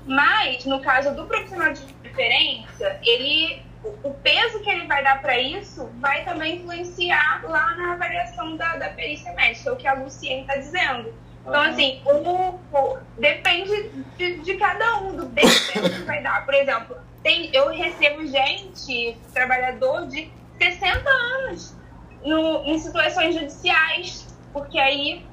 [0.06, 5.40] Mas, no caso do profissional de referência, ele, o peso que ele vai dar para
[5.40, 9.94] isso vai também influenciar lá na avaliação da, da perícia médica, é o que a
[9.94, 11.14] Luciene está dizendo
[11.50, 16.46] então, assim, o, o depende de, de, cada um, do bem que vai dar.
[16.46, 21.76] Por exemplo, tem, eu recebo gente, trabalhador de 60 anos
[22.24, 25.26] no, em situações judiciais, porque aí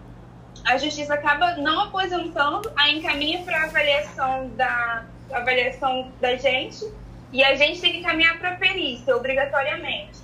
[0.64, 6.90] a justiça acaba não aposentando, aí encaminha para avaliação da avaliação da gente
[7.32, 10.20] e a gente tem que encaminhar para perícia obrigatoriamente.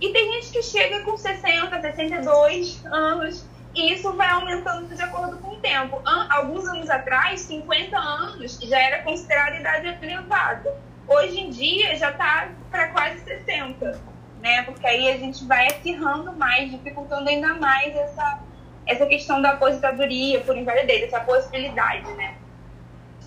[0.00, 5.38] E tem gente que chega com 60, 62 anos e isso vai aumentando de acordo
[5.38, 6.02] com o tempo.
[6.04, 10.76] Alguns anos atrás, 50 anos já era considerada idade elevada.
[11.08, 13.98] Hoje em dia já está para quase 60,
[14.40, 14.62] né?
[14.62, 18.40] Porque aí a gente vai acirrando mais, dificultando ainda mais essa,
[18.86, 22.34] essa questão da aposentadoria por invalidez, essa possibilidade, né?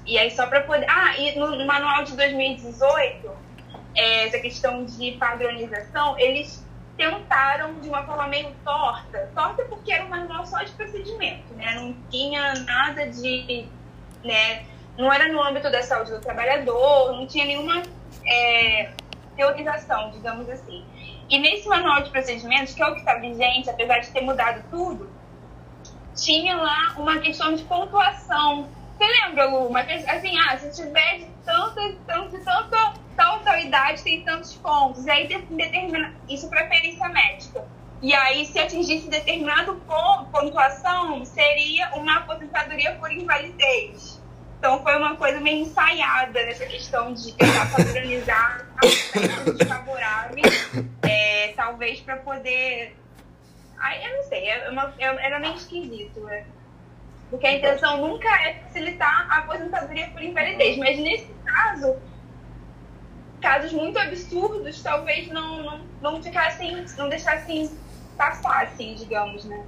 [0.05, 0.85] E aí só para poder...
[0.89, 3.29] Ah, e no, no manual de 2018,
[3.95, 6.63] é, essa questão de padronização, eles
[6.97, 11.75] tentaram de uma forma meio torta, torta porque era um manual só de procedimento, né?
[11.75, 13.67] Não tinha nada de,
[14.23, 14.63] né?
[14.97, 17.83] Não era no âmbito da saúde do trabalhador, não tinha nenhuma
[18.25, 18.91] é,
[19.35, 20.85] teorização, digamos assim.
[21.29, 24.63] E nesse manual de procedimentos, que é o que está vigente, apesar de ter mudado
[24.69, 25.09] tudo,
[26.15, 28.69] tinha lá uma questão de pontuação.
[28.97, 29.67] Você lembra, Lu?
[29.67, 35.05] Uma, assim, ah, se tiver de tanto, tanto tal, tal idade tem tantos pontos.
[35.05, 37.65] E aí determina isso para perícia médica.
[38.01, 39.81] E aí, se atingisse determinado
[40.31, 44.21] pontuação, seria uma aposentadoria por invalidez.
[44.59, 49.67] Então, foi uma coisa meio ensaiada nessa questão de tentar padronizar aspectos
[51.03, 52.95] é, talvez para poder.
[53.79, 56.45] Aí, eu não sei, é uma, é, era meio esquisito, né?
[57.29, 61.95] Porque a intenção nunca é facilitar a aposentadoria por invalidez, mas nesse caso,
[63.41, 67.69] casos muito absurdos talvez não, não, não ficassem, não deixassem
[68.17, 69.65] passar, assim, digamos, né?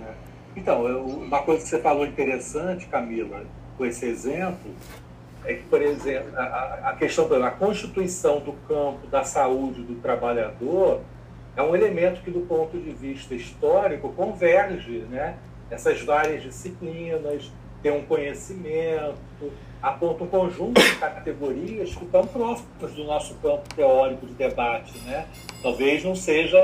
[0.00, 0.12] É.
[0.56, 3.44] Então, eu, uma coisa que você falou interessante, Camila,
[3.76, 4.74] com esse exemplo,
[5.44, 11.02] é que, por exemplo, a, a questão da constituição do campo da saúde do trabalhador
[11.56, 15.36] é um elemento que, do ponto de vista histórico, converge, né?
[15.70, 17.50] Essas várias disciplinas,
[17.82, 19.16] tem um conhecimento,
[19.82, 25.26] aponta um conjunto de categorias que estão próximas do nosso campo teórico de debate, né?
[25.62, 26.58] Talvez não seja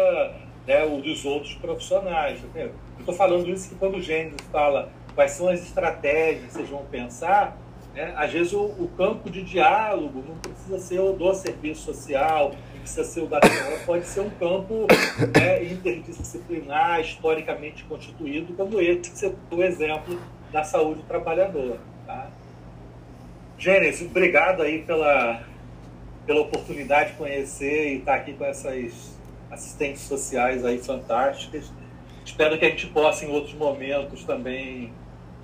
[0.67, 2.41] né, o dos outros profissionais.
[2.55, 6.69] Eu estou falando isso que quando o Gênesis fala quais são as estratégias que vocês
[6.69, 7.57] vão pensar,
[7.95, 12.53] né, às vezes o, o, campo de diálogo não precisa ser o do serviço social,
[12.87, 13.41] precisa ser o da
[13.85, 14.87] pode ser um campo
[15.37, 20.19] né, interdisciplinar, historicamente constituído, como esse o exemplo
[20.53, 21.81] da saúde trabalhadora.
[22.07, 22.31] Tá?
[23.59, 25.43] Gênesis, obrigado aí pela,
[26.25, 29.19] pela oportunidade de conhecer e estar aqui com essas
[29.51, 31.73] assistentes sociais aí fantásticas.
[32.25, 34.93] Espero que a gente possa, em outros momentos, também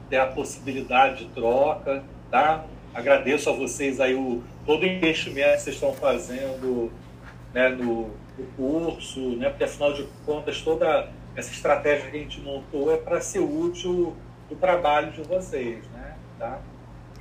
[0.09, 2.65] ter a possibilidade de troca, tá?
[2.95, 6.93] Agradeço a vocês aí o, todo o investimento que vocês estão fazendo
[7.55, 9.49] né, no, no curso, né?
[9.49, 14.15] Porque, afinal de contas, toda essa estratégia que a gente montou é para ser útil
[14.51, 16.15] o trabalho de vocês, né?
[16.39, 16.61] Tá?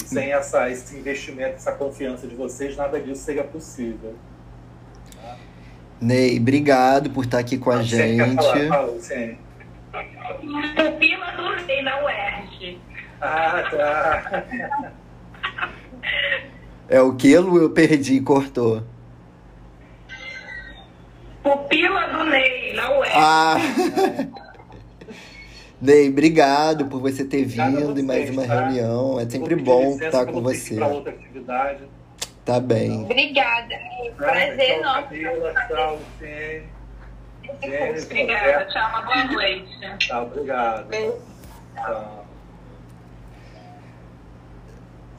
[0.01, 4.15] E sem essa, esse investimento, essa confiança de vocês, nada disso seria possível.
[5.15, 5.37] Tá?
[5.99, 8.35] Ney, obrigado por estar aqui com a, a gente.
[8.35, 8.67] Falar?
[8.67, 8.91] Fala,
[10.75, 12.79] Pupila do Ney na UERJ.
[13.19, 14.43] Ah, tá.
[16.89, 17.61] É o que, Lu?
[17.61, 18.83] Eu perdi, cortou.
[21.43, 23.15] Pupila do Ney, na UERJ.
[23.15, 23.57] Ah!
[25.81, 28.53] Ney, obrigado por você ter vindo em mais uma tá?
[28.53, 29.19] reunião.
[29.19, 30.80] É sempre bom estar com você.
[30.80, 31.80] outra atividade.
[32.45, 33.03] Tá bem.
[33.03, 33.76] Obrigada.
[34.15, 35.07] Prazer então, nosso.
[35.07, 35.99] Camila, tchau,
[38.03, 38.89] Obrigada, tchau.
[38.89, 39.97] Uma boa noite.
[39.97, 40.88] Tchau, obrigado.
[40.88, 41.18] Beijo.
[41.76, 42.26] Tchau.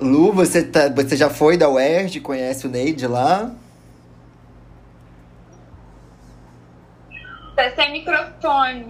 [0.00, 2.20] Lu, você, tá, você já foi da UERJ?
[2.20, 3.54] Conhece o Neide lá?
[7.62, 8.86] Tá sem microfone.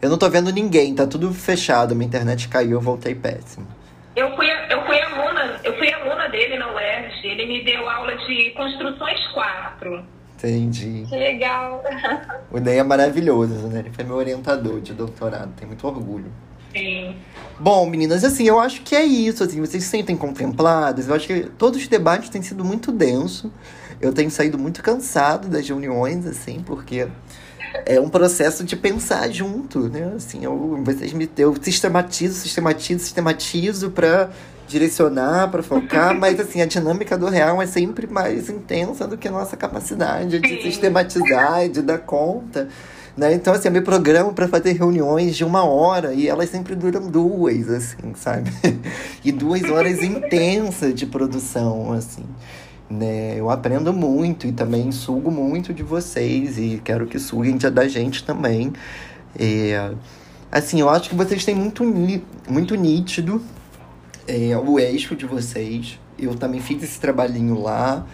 [0.00, 1.92] Eu não tô vendo ninguém, tá tudo fechado.
[1.96, 3.66] Minha internet caiu, eu voltei péssimo.
[4.14, 7.26] Eu fui, eu fui aluna, eu fui aluna dele na UERJ.
[7.26, 10.04] Ele me deu aula de construções 4.
[10.36, 11.04] Entendi.
[11.08, 11.82] Que legal.
[12.52, 13.80] O Ney é maravilhoso, né?
[13.80, 15.52] Ele foi meu orientador de doutorado.
[15.56, 16.30] Tenho muito orgulho.
[16.72, 17.16] Sim.
[17.58, 19.42] Bom, meninas, assim, eu acho que é isso.
[19.42, 21.08] Assim, vocês se sentem contempladas.
[21.08, 23.52] Eu acho que todos os debates têm sido muito denso.
[24.00, 27.08] Eu tenho saído muito cansado das reuniões, assim, porque
[27.84, 30.12] é um processo de pensar junto, né?
[30.16, 34.30] Assim, eu, vocês me, eu sistematizo, sistematizo, sistematizo para
[34.66, 39.28] direcionar, para focar, mas assim, a dinâmica do real é sempre mais intensa do que
[39.28, 42.68] a nossa capacidade de sistematizar e de dar conta.
[43.16, 43.32] Né?
[43.32, 47.08] Então, assim, eu me programo para fazer reuniões de uma hora e elas sempre duram
[47.08, 48.50] duas, assim, sabe?
[49.24, 52.24] e duas horas intensas de produção, assim
[52.88, 53.38] né?
[53.38, 58.24] Eu aprendo muito e também sugo muito de vocês e quero que suguem da gente
[58.24, 58.72] também.
[59.38, 59.92] É,
[60.50, 61.84] assim, eu acho que vocês têm muito,
[62.48, 63.42] muito nítido
[64.26, 65.98] é, o eixo de vocês.
[66.18, 68.06] Eu também fiz esse trabalhinho lá.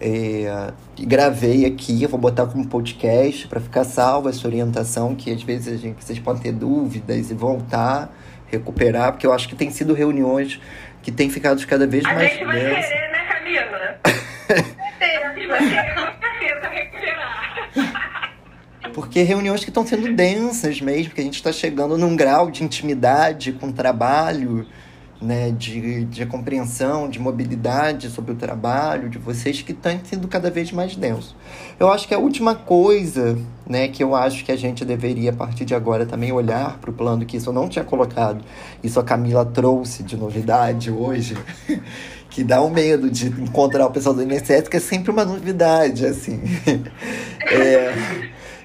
[0.00, 5.42] É, gravei aqui, eu vou botar como podcast para ficar salva essa orientação, que às
[5.42, 8.14] vezes a gente, vocês podem ter dúvidas e voltar,
[8.46, 10.60] recuperar, porque eu acho que tem sido reuniões
[11.00, 12.32] que têm ficado cada vez a mais.
[12.32, 13.13] Gente vai querer,
[13.44, 14.00] né,
[15.22, 15.58] Camila?
[18.92, 22.62] Porque reuniões que estão sendo densas mesmo, que a gente está chegando num grau de
[22.62, 24.66] intimidade com o trabalho,
[25.20, 30.50] né, de, de compreensão, de mobilidade sobre o trabalho de vocês que está sendo cada
[30.50, 31.34] vez mais denso.
[31.80, 35.34] Eu acho que a última coisa, né, que eu acho que a gente deveria a
[35.34, 38.44] partir de agora também olhar para o plano que isso eu não tinha colocado,
[38.82, 41.36] isso a Camila trouxe de novidade hoje,
[42.34, 46.04] que dá um medo de encontrar o pessoal do INSS, que é sempre uma novidade,
[46.04, 46.42] assim.
[47.46, 47.94] é,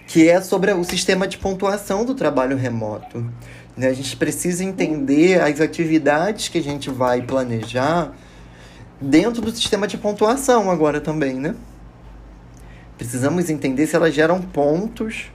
[0.08, 3.32] que é sobre o sistema de pontuação do trabalho remoto.
[3.78, 3.88] Né?
[3.88, 8.12] A gente precisa entender as atividades que a gente vai planejar
[9.00, 11.54] dentro do sistema de pontuação agora também, né?
[12.98, 15.32] Precisamos entender se elas geram pontos,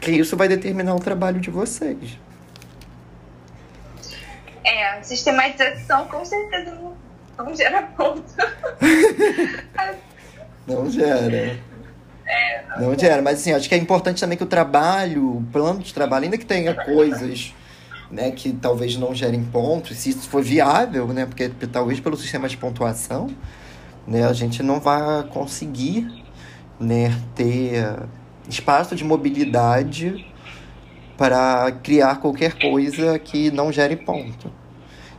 [0.00, 2.18] que isso vai determinar o trabalho de vocês.
[4.64, 6.76] É, sistematização com certeza
[7.38, 8.24] não gera ponto.
[10.66, 11.58] não gera.
[12.26, 15.42] É, não, não gera, mas assim, acho que é importante também que o trabalho, o
[15.50, 17.54] plano de trabalho, ainda que tenha coisas
[18.10, 22.48] né, que talvez não gerem pontos, se isso for viável, né, porque talvez pelo sistema
[22.48, 23.28] de pontuação,
[24.06, 26.24] né, a gente não vai conseguir
[26.78, 27.96] né, ter
[28.48, 30.26] espaço de mobilidade
[31.16, 34.52] para criar qualquer coisa que não gere ponto.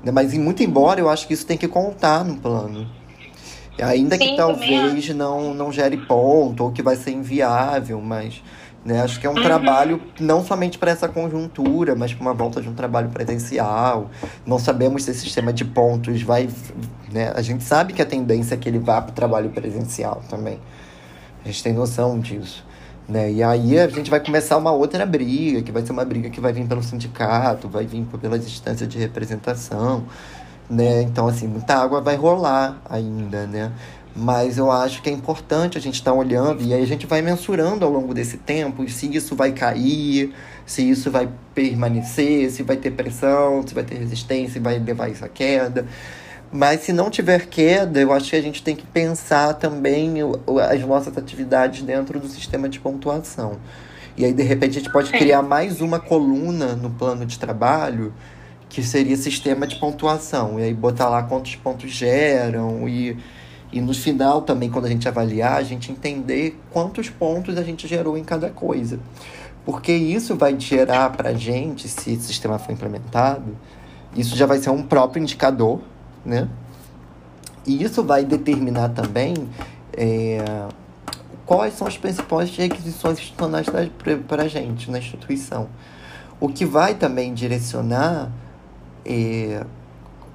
[0.04, 2.88] Mas muito embora eu acho que isso tem que contar no plano.
[3.82, 8.42] Ainda Sim, que talvez não, não gere ponto ou que vai ser inviável, mas
[8.84, 9.44] né, acho que é um uhum.
[9.44, 14.10] trabalho não somente para essa conjuntura, mas para uma volta de um trabalho presencial.
[14.46, 16.50] Não sabemos se esse sistema de pontos vai.
[17.12, 20.22] Né, a gente sabe que a tendência é que ele vá para o trabalho presencial
[20.30, 20.60] também.
[21.44, 22.66] A gente tem noção disso.
[23.10, 23.32] Né?
[23.32, 26.40] E aí a gente vai começar uma outra briga, que vai ser uma briga que
[26.40, 30.06] vai vir pelo sindicato, vai vir pelas instâncias de representação,
[30.70, 31.02] né?
[31.02, 33.72] Então, assim, muita água vai rolar ainda, né?
[34.16, 37.08] Mas eu acho que é importante a gente estar tá olhando e aí a gente
[37.08, 40.32] vai mensurando ao longo desse tempo se isso vai cair,
[40.64, 45.10] se isso vai permanecer, se vai ter pressão, se vai ter resistência, se vai levar
[45.10, 45.88] isso à queda.
[46.52, 50.16] Mas se não tiver queda, eu acho que a gente tem que pensar também
[50.72, 53.58] as nossas atividades dentro do sistema de pontuação.
[54.18, 58.14] E aí, de repente, a gente pode criar mais uma coluna no plano de trabalho
[58.68, 60.60] que seria sistema de pontuação.
[60.60, 63.18] E aí botar lá quantos pontos geram e,
[63.72, 67.88] e no final também, quando a gente avaliar, a gente entender quantos pontos a gente
[67.88, 69.00] gerou em cada coisa.
[69.66, 73.56] porque isso vai gerar para a gente, se esse sistema for implementado,
[74.16, 75.80] isso já vai ser um próprio indicador,
[76.26, 76.48] né?
[77.66, 79.36] E isso vai determinar também
[79.94, 80.68] é,
[81.46, 83.68] quais são as principais requisições institucionais
[84.28, 85.70] para a gente na instituição.
[86.40, 88.32] O que vai também direcionar
[89.06, 89.66] é,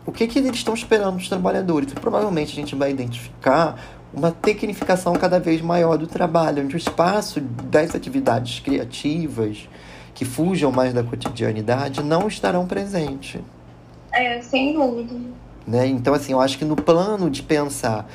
[0.07, 1.93] o que, que eles estão esperando dos trabalhadores.
[1.93, 3.81] E provavelmente a gente vai identificar
[4.13, 9.69] uma tecnificação cada vez maior do trabalho, onde o espaço das atividades criativas
[10.15, 13.41] que fujam mais da cotidianidade não estarão presentes.
[14.13, 15.15] É, sem dúvida.
[15.67, 15.87] Né?
[15.87, 18.07] Então, assim, eu acho que no plano de pensar,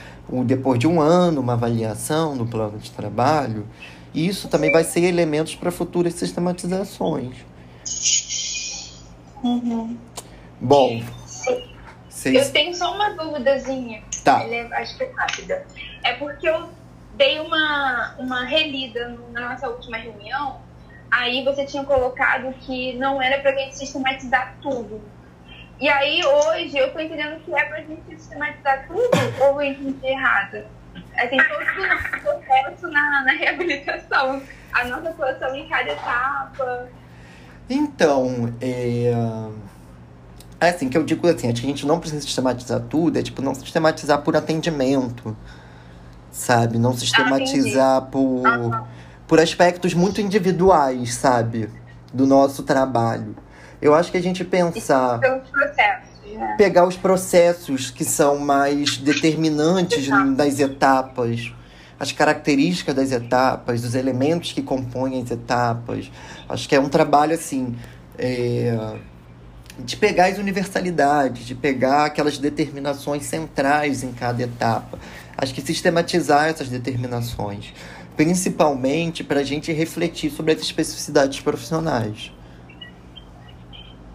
[0.46, 3.66] depois de um ano, uma avaliação no plano de trabalho,
[4.14, 7.36] isso também vai ser elementos para futuras sistematizações.
[9.44, 9.98] Uhum.
[10.60, 11.02] Bom.
[12.10, 12.36] Vocês...
[12.36, 14.04] Eu tenho só uma dúvidazinha.
[14.24, 14.44] Tá.
[14.44, 15.66] É, acho que é rápida.
[16.04, 16.70] É porque eu
[17.16, 20.58] dei uma, uma relida na nossa última reunião.
[21.10, 25.02] Aí você tinha colocado que não era pra gente sistematizar tudo.
[25.80, 29.10] E aí hoje eu tô entendendo que é pra gente sistematizar tudo
[29.42, 30.66] ou eu entendi errado.
[31.18, 34.42] Assim, todo o nosso processo na, na reabilitação.
[34.74, 36.90] A nossa atuação em cada etapa.
[37.70, 39.14] Então, é
[40.60, 43.56] é assim, que eu digo assim, a gente não precisa sistematizar tudo, é tipo, não
[43.56, 45.36] sistematizar por atendimento,
[46.32, 46.78] sabe?
[46.78, 48.88] Não sistematizar ah, por,
[49.26, 51.70] por aspectos muito individuais, sabe?
[52.14, 53.36] Do nosso trabalho.
[53.82, 55.20] Eu acho que a gente pensar.
[55.20, 56.56] Né?
[56.58, 60.36] Pegar os processos que são mais determinantes Exato.
[60.36, 61.54] das etapas,
[62.00, 66.12] as características das etapas, os elementos que compõem as etapas.
[66.48, 67.76] Acho que é um trabalho assim.
[68.18, 68.76] É
[69.84, 75.00] de pegar as universalidades, de pegar aquelas determinações centrais em cada etapa.
[75.38, 77.74] Acho que sistematizar essas determinações,
[78.16, 82.32] principalmente para a gente refletir sobre as especificidades profissionais.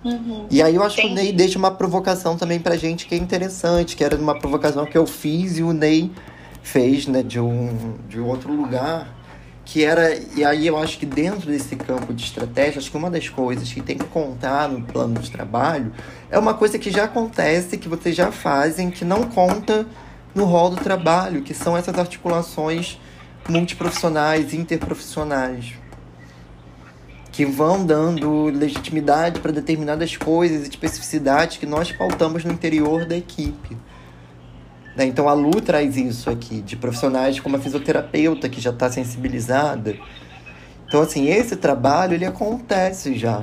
[0.05, 0.47] Uhum.
[0.51, 1.15] E aí eu acho Entendi.
[1.15, 4.39] que o Ney deixa uma provocação também pra gente que é interessante, que era uma
[4.39, 6.11] provocação que eu fiz e o Ney
[6.63, 9.15] fez, né, de um, de outro lugar
[9.65, 13.11] que era e aí eu acho que dentro desse campo de estratégia acho que uma
[13.11, 15.93] das coisas que tem que contar no plano de trabalho
[16.31, 19.87] é uma coisa que já acontece que vocês já fazem que não conta
[20.35, 23.01] no rol do trabalho que são essas articulações
[23.49, 25.73] multiprofissionais interprofissionais
[27.35, 33.17] que vão dando legitimidade para determinadas coisas e especificidades que nós pautamos no interior da
[33.17, 33.77] equipe
[34.97, 35.05] né?
[35.05, 39.97] Então a Lu traz isso aqui, de profissionais como a fisioterapeuta, que já está sensibilizada.
[40.87, 43.41] Então, assim, esse trabalho, ele acontece já.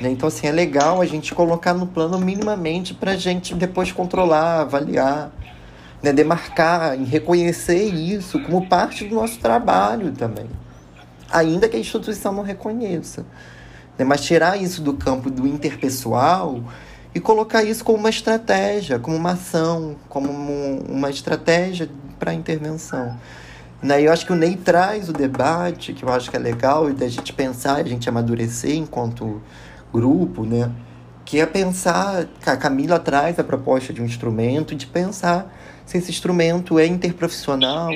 [0.00, 0.10] Né?
[0.10, 4.62] Então, assim, é legal a gente colocar no plano minimamente para a gente depois controlar,
[4.62, 5.30] avaliar,
[6.02, 6.12] né?
[6.12, 10.46] demarcar e reconhecer isso como parte do nosso trabalho também.
[11.30, 13.24] Ainda que a instituição não reconheça.
[13.98, 14.04] Né?
[14.04, 16.62] Mas tirar isso do campo do interpessoal
[17.14, 21.88] e colocar isso como uma estratégia, como uma ação, como uma estratégia
[22.18, 23.18] para intervenção.
[23.82, 24.02] Né?
[24.02, 26.92] Eu acho que o Ney traz o debate, que eu acho que é legal, e
[26.92, 29.40] da gente pensar, a gente amadurecer enquanto
[29.92, 30.70] grupo, né?
[31.24, 35.54] que é pensar, a Camila traz a proposta de um instrumento, de pensar
[35.86, 37.90] se esse instrumento é interprofissional,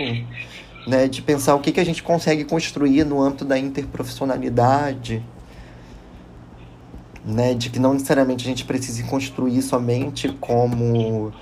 [0.86, 1.08] né?
[1.08, 5.22] de pensar o que, que a gente consegue construir no âmbito da interprofissionalidade,
[7.24, 11.32] né, de que não necessariamente a gente precise construir somente como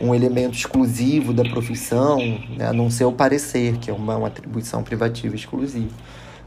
[0.00, 2.18] um elemento exclusivo da profissão,
[2.56, 5.94] né, a não ser o parecer, que é uma, uma atribuição privativa exclusiva.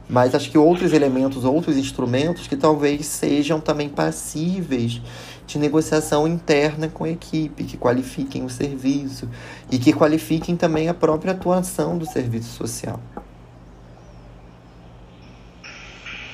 [0.07, 5.01] Mas acho que outros elementos, outros instrumentos que talvez sejam também passíveis
[5.45, 9.29] de negociação interna com a equipe, que qualifiquem o serviço
[9.71, 12.99] e que qualifiquem também a própria atuação do serviço social.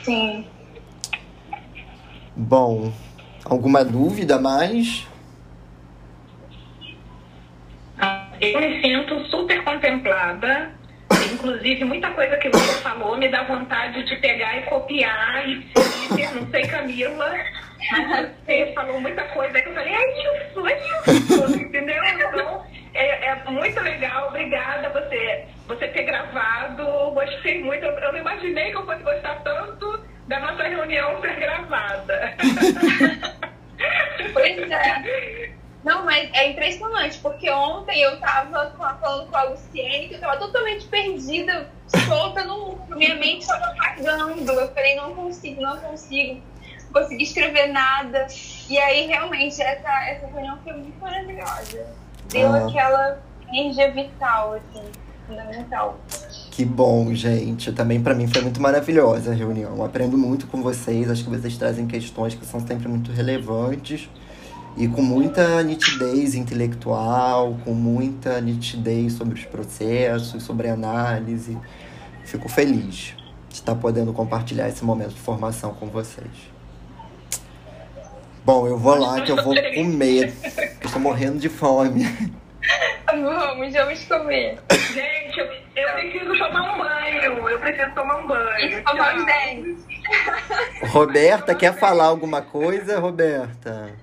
[0.03, 0.45] Sim,
[2.35, 2.91] Bom,
[3.43, 5.05] alguma dúvida mais?
[8.39, 10.71] Eu me sinto super contemplada.
[11.33, 15.65] Inclusive, muita coisa que você falou me dá vontade de pegar e copiar e.
[16.33, 17.33] Não sei, Camila,
[17.91, 20.79] mas você falou muita coisa que eu falei, é isso, é
[21.11, 22.03] isso, entendeu?
[22.03, 24.27] Então, é, é, muito legal.
[24.27, 26.83] Obrigada você, você ter gravado.
[27.11, 27.85] Gostei muito.
[27.85, 32.33] Eu, eu não imaginei que eu fosse gostar tanto da nossa reunião ser gravada.
[34.33, 35.60] pois é.
[35.83, 40.37] Não, mas é impressionante, porque ontem eu tava falando com a Luciene que eu tava
[40.37, 41.69] totalmente perdida,
[42.07, 42.95] solta no mundo.
[42.95, 44.51] Minha mente estava apagando.
[44.51, 46.41] Eu falei, não consigo, não consigo.
[46.85, 48.27] Não consegui escrever nada.
[48.69, 51.87] E aí, realmente, essa, essa reunião foi muito maravilhosa.
[52.29, 52.67] Deu ah.
[52.67, 54.83] aquela energia vital, assim,
[55.25, 55.99] fundamental.
[56.51, 57.71] Que bom, gente.
[57.71, 59.77] Também para mim foi muito maravilhosa a reunião.
[59.77, 61.09] Eu aprendo muito com vocês.
[61.09, 64.07] Acho que vocês trazem questões que são sempre muito relevantes
[64.77, 71.57] e com muita nitidez intelectual, com muita nitidez sobre os processos, sobre a análise.
[72.23, 73.15] Fico feliz
[73.49, 76.51] de estar podendo compartilhar esse momento de formação com vocês.
[78.43, 80.33] Bom, eu vou lá que eu vou comer.
[80.83, 82.03] Estou morrendo de fome.
[83.05, 84.59] Vamos, vamos comer.
[84.93, 85.45] Gente, eu,
[85.75, 87.49] eu preciso tomar um banho.
[87.49, 88.77] Eu preciso tomar um banho.
[88.77, 89.85] Escovar os dentes.
[90.91, 93.93] Roberta, quer falar alguma coisa, Roberta?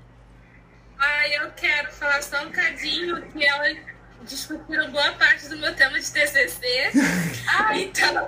[0.99, 3.77] Ai, eu quero falar só um cadinho que elas
[4.23, 6.91] discutiram boa parte do meu tema de TCC.
[7.77, 8.15] então,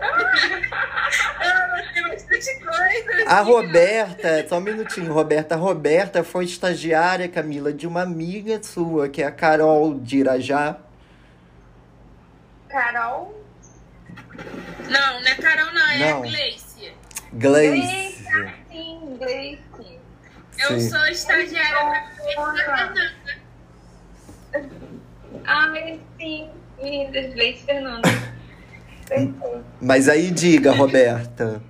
[1.41, 3.29] eu tem bastante coisa.
[3.29, 5.57] A Roberta, só um minutinho, Roberta.
[5.57, 10.79] A Roberta foi estagiária, Camila, de uma amiga sua, que é a Carol de Irajá.
[12.69, 13.37] Carol.
[14.89, 16.19] Não, não é Carol, não, é Não.
[16.19, 16.95] a Gleice.
[17.33, 18.25] Gleice.
[18.71, 20.00] Sim, Gleice.
[20.63, 20.91] Eu Sim.
[20.91, 23.15] sou estagiária da Gleice
[25.47, 26.51] Ai, sim.
[26.83, 28.09] Lindas, Gleice Fernanda.
[29.81, 31.63] Mas aí diga, Roberta.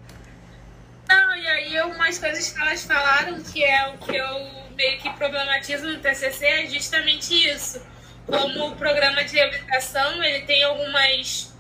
[1.09, 5.11] Não, e aí umas coisas que elas falaram que é o que eu meio que
[5.11, 7.81] problematizo no TCC é justamente isso.
[8.27, 11.53] Como o programa de reabilitação, ele tem algumas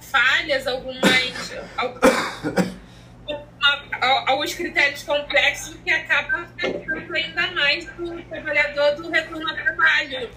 [0.00, 1.52] falhas, algumas...
[4.32, 10.30] alguns critérios complexos que acabam afetando ainda mais o trabalhador do retorno ao trabalho.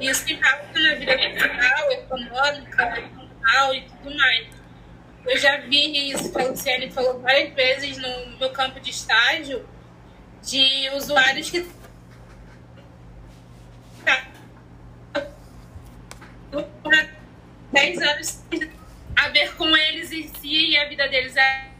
[0.00, 4.46] Isso impacta na vida social, econômica, mental e tudo mais.
[5.24, 9.68] Eu já vi isso a Luciane falou várias vezes no meu campo de estágio,
[10.42, 11.66] de usuários que
[16.50, 16.66] por
[17.72, 18.42] 10 anos
[19.16, 21.71] a ver com eles em si e a vida deles é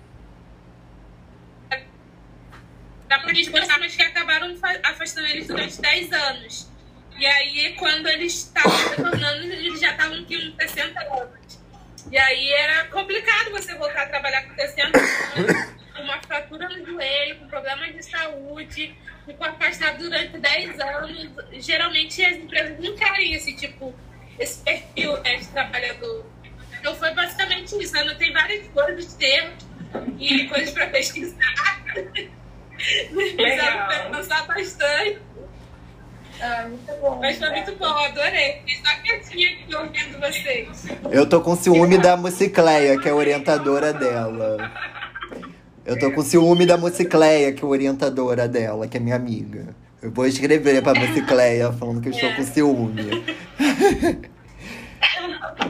[3.13, 6.69] da política, mas que acabaram fa- afastando eles durante 10 anos.
[7.19, 11.61] E aí, quando eles estavam retornando, eles já estavam com 60 anos.
[12.11, 16.85] E aí era complicado você voltar a trabalhar com 60 anos, com uma fratura no
[16.87, 18.95] joelho, com problemas de saúde,
[19.27, 21.31] ficou afastado durante 10 anos.
[21.65, 23.95] Geralmente as empresas não querem esse tipo,
[24.39, 26.27] esse perfil né, de trabalhador.
[26.81, 27.95] Então foi basicamente isso.
[27.95, 29.65] Eu anotei várias coisas, termos
[30.19, 31.37] e coisas para pesquisar.
[34.11, 35.19] Pensar bastante.
[36.41, 37.19] Ah, muito bom.
[37.21, 38.63] Mas foi muito bom, adorei.
[38.67, 40.87] Fiquei só quietinha aqui ouvindo vocês.
[41.11, 44.73] Eu tô com ciúme da Mocicleia, que é a orientadora dela.
[45.85, 49.75] Eu tô com ciúme da Mocicleia, que é a orientadora dela, que é minha amiga.
[50.03, 53.25] Eu vou escrever pra Mocicleia falando que eu estou com ciúme.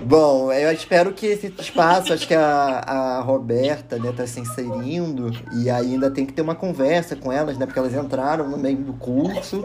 [0.05, 5.31] Bom, eu espero que esse espaço, acho que a, a Roberta, né, tá se inserindo
[5.55, 8.79] e ainda tem que ter uma conversa com elas, né, porque elas entraram no meio
[8.79, 9.65] do curso.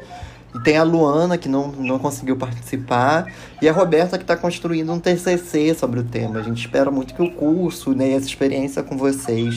[0.55, 3.31] E tem a Luana, que não, não conseguiu participar,
[3.61, 6.39] e a Roberta, que está construindo um TCC sobre o tema.
[6.39, 9.55] A gente espera muito que o curso, né, e essa experiência com vocês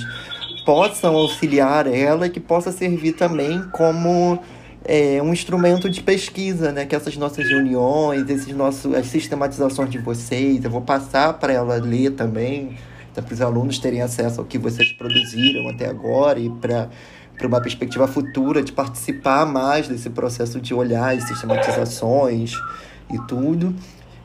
[0.65, 4.41] possam auxiliar ela e que possa servir também como
[4.85, 6.87] é, um instrumento de pesquisa, né?
[6.87, 11.77] Que essas nossas reuniões, esses nossos, as sistematizações de vocês, eu vou passar para ela
[11.77, 12.77] ler também,
[13.15, 16.89] para os alunos terem acesso ao que vocês produziram até agora e para
[17.41, 22.53] para uma perspectiva futura de participar mais desse processo de olhar as sistematizações
[23.11, 23.75] e tudo.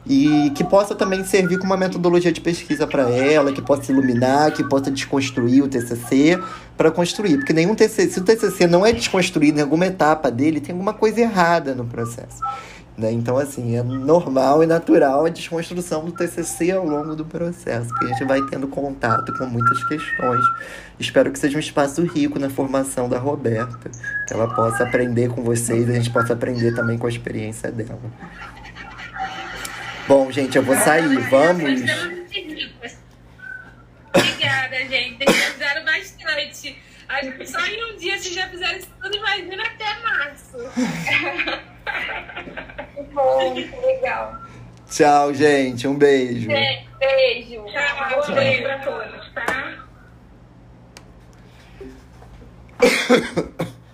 [0.06, 4.52] E que possa também servir como uma metodologia de pesquisa para ela, que possa iluminar,
[4.52, 6.38] que possa desconstruir o TCC
[6.78, 7.38] para construir.
[7.38, 10.94] Porque nenhum TCC, se o TCC não é desconstruído em alguma etapa dele, tem alguma
[10.94, 12.42] coisa errada no processo.
[12.98, 13.12] Né?
[13.12, 18.06] Então, assim, é normal e natural a desconstrução do TCC ao longo do processo, porque
[18.06, 20.46] a gente vai tendo contato com muitas questões.
[20.98, 23.92] Espero que seja um espaço rico na formação da Roberta,
[24.28, 28.00] que ela possa aprender com vocês a gente possa aprender também com a experiência dela.
[30.08, 31.18] Bom, gente, eu vou sair.
[31.30, 31.82] Vamos.
[34.16, 35.24] Obrigada, gente.
[35.24, 36.78] Vocês ajudaram bastante.
[37.08, 40.58] Acho que só em um dia vocês já fizeram isso tudo, imagina até março.
[42.96, 44.42] Que bom, que legal.
[44.90, 45.88] Tchau, gente.
[45.88, 46.48] Um beijo.
[46.48, 46.90] Beijo.
[47.00, 47.66] Beijo.
[47.66, 49.86] Tchau, beijo pra todos, tá?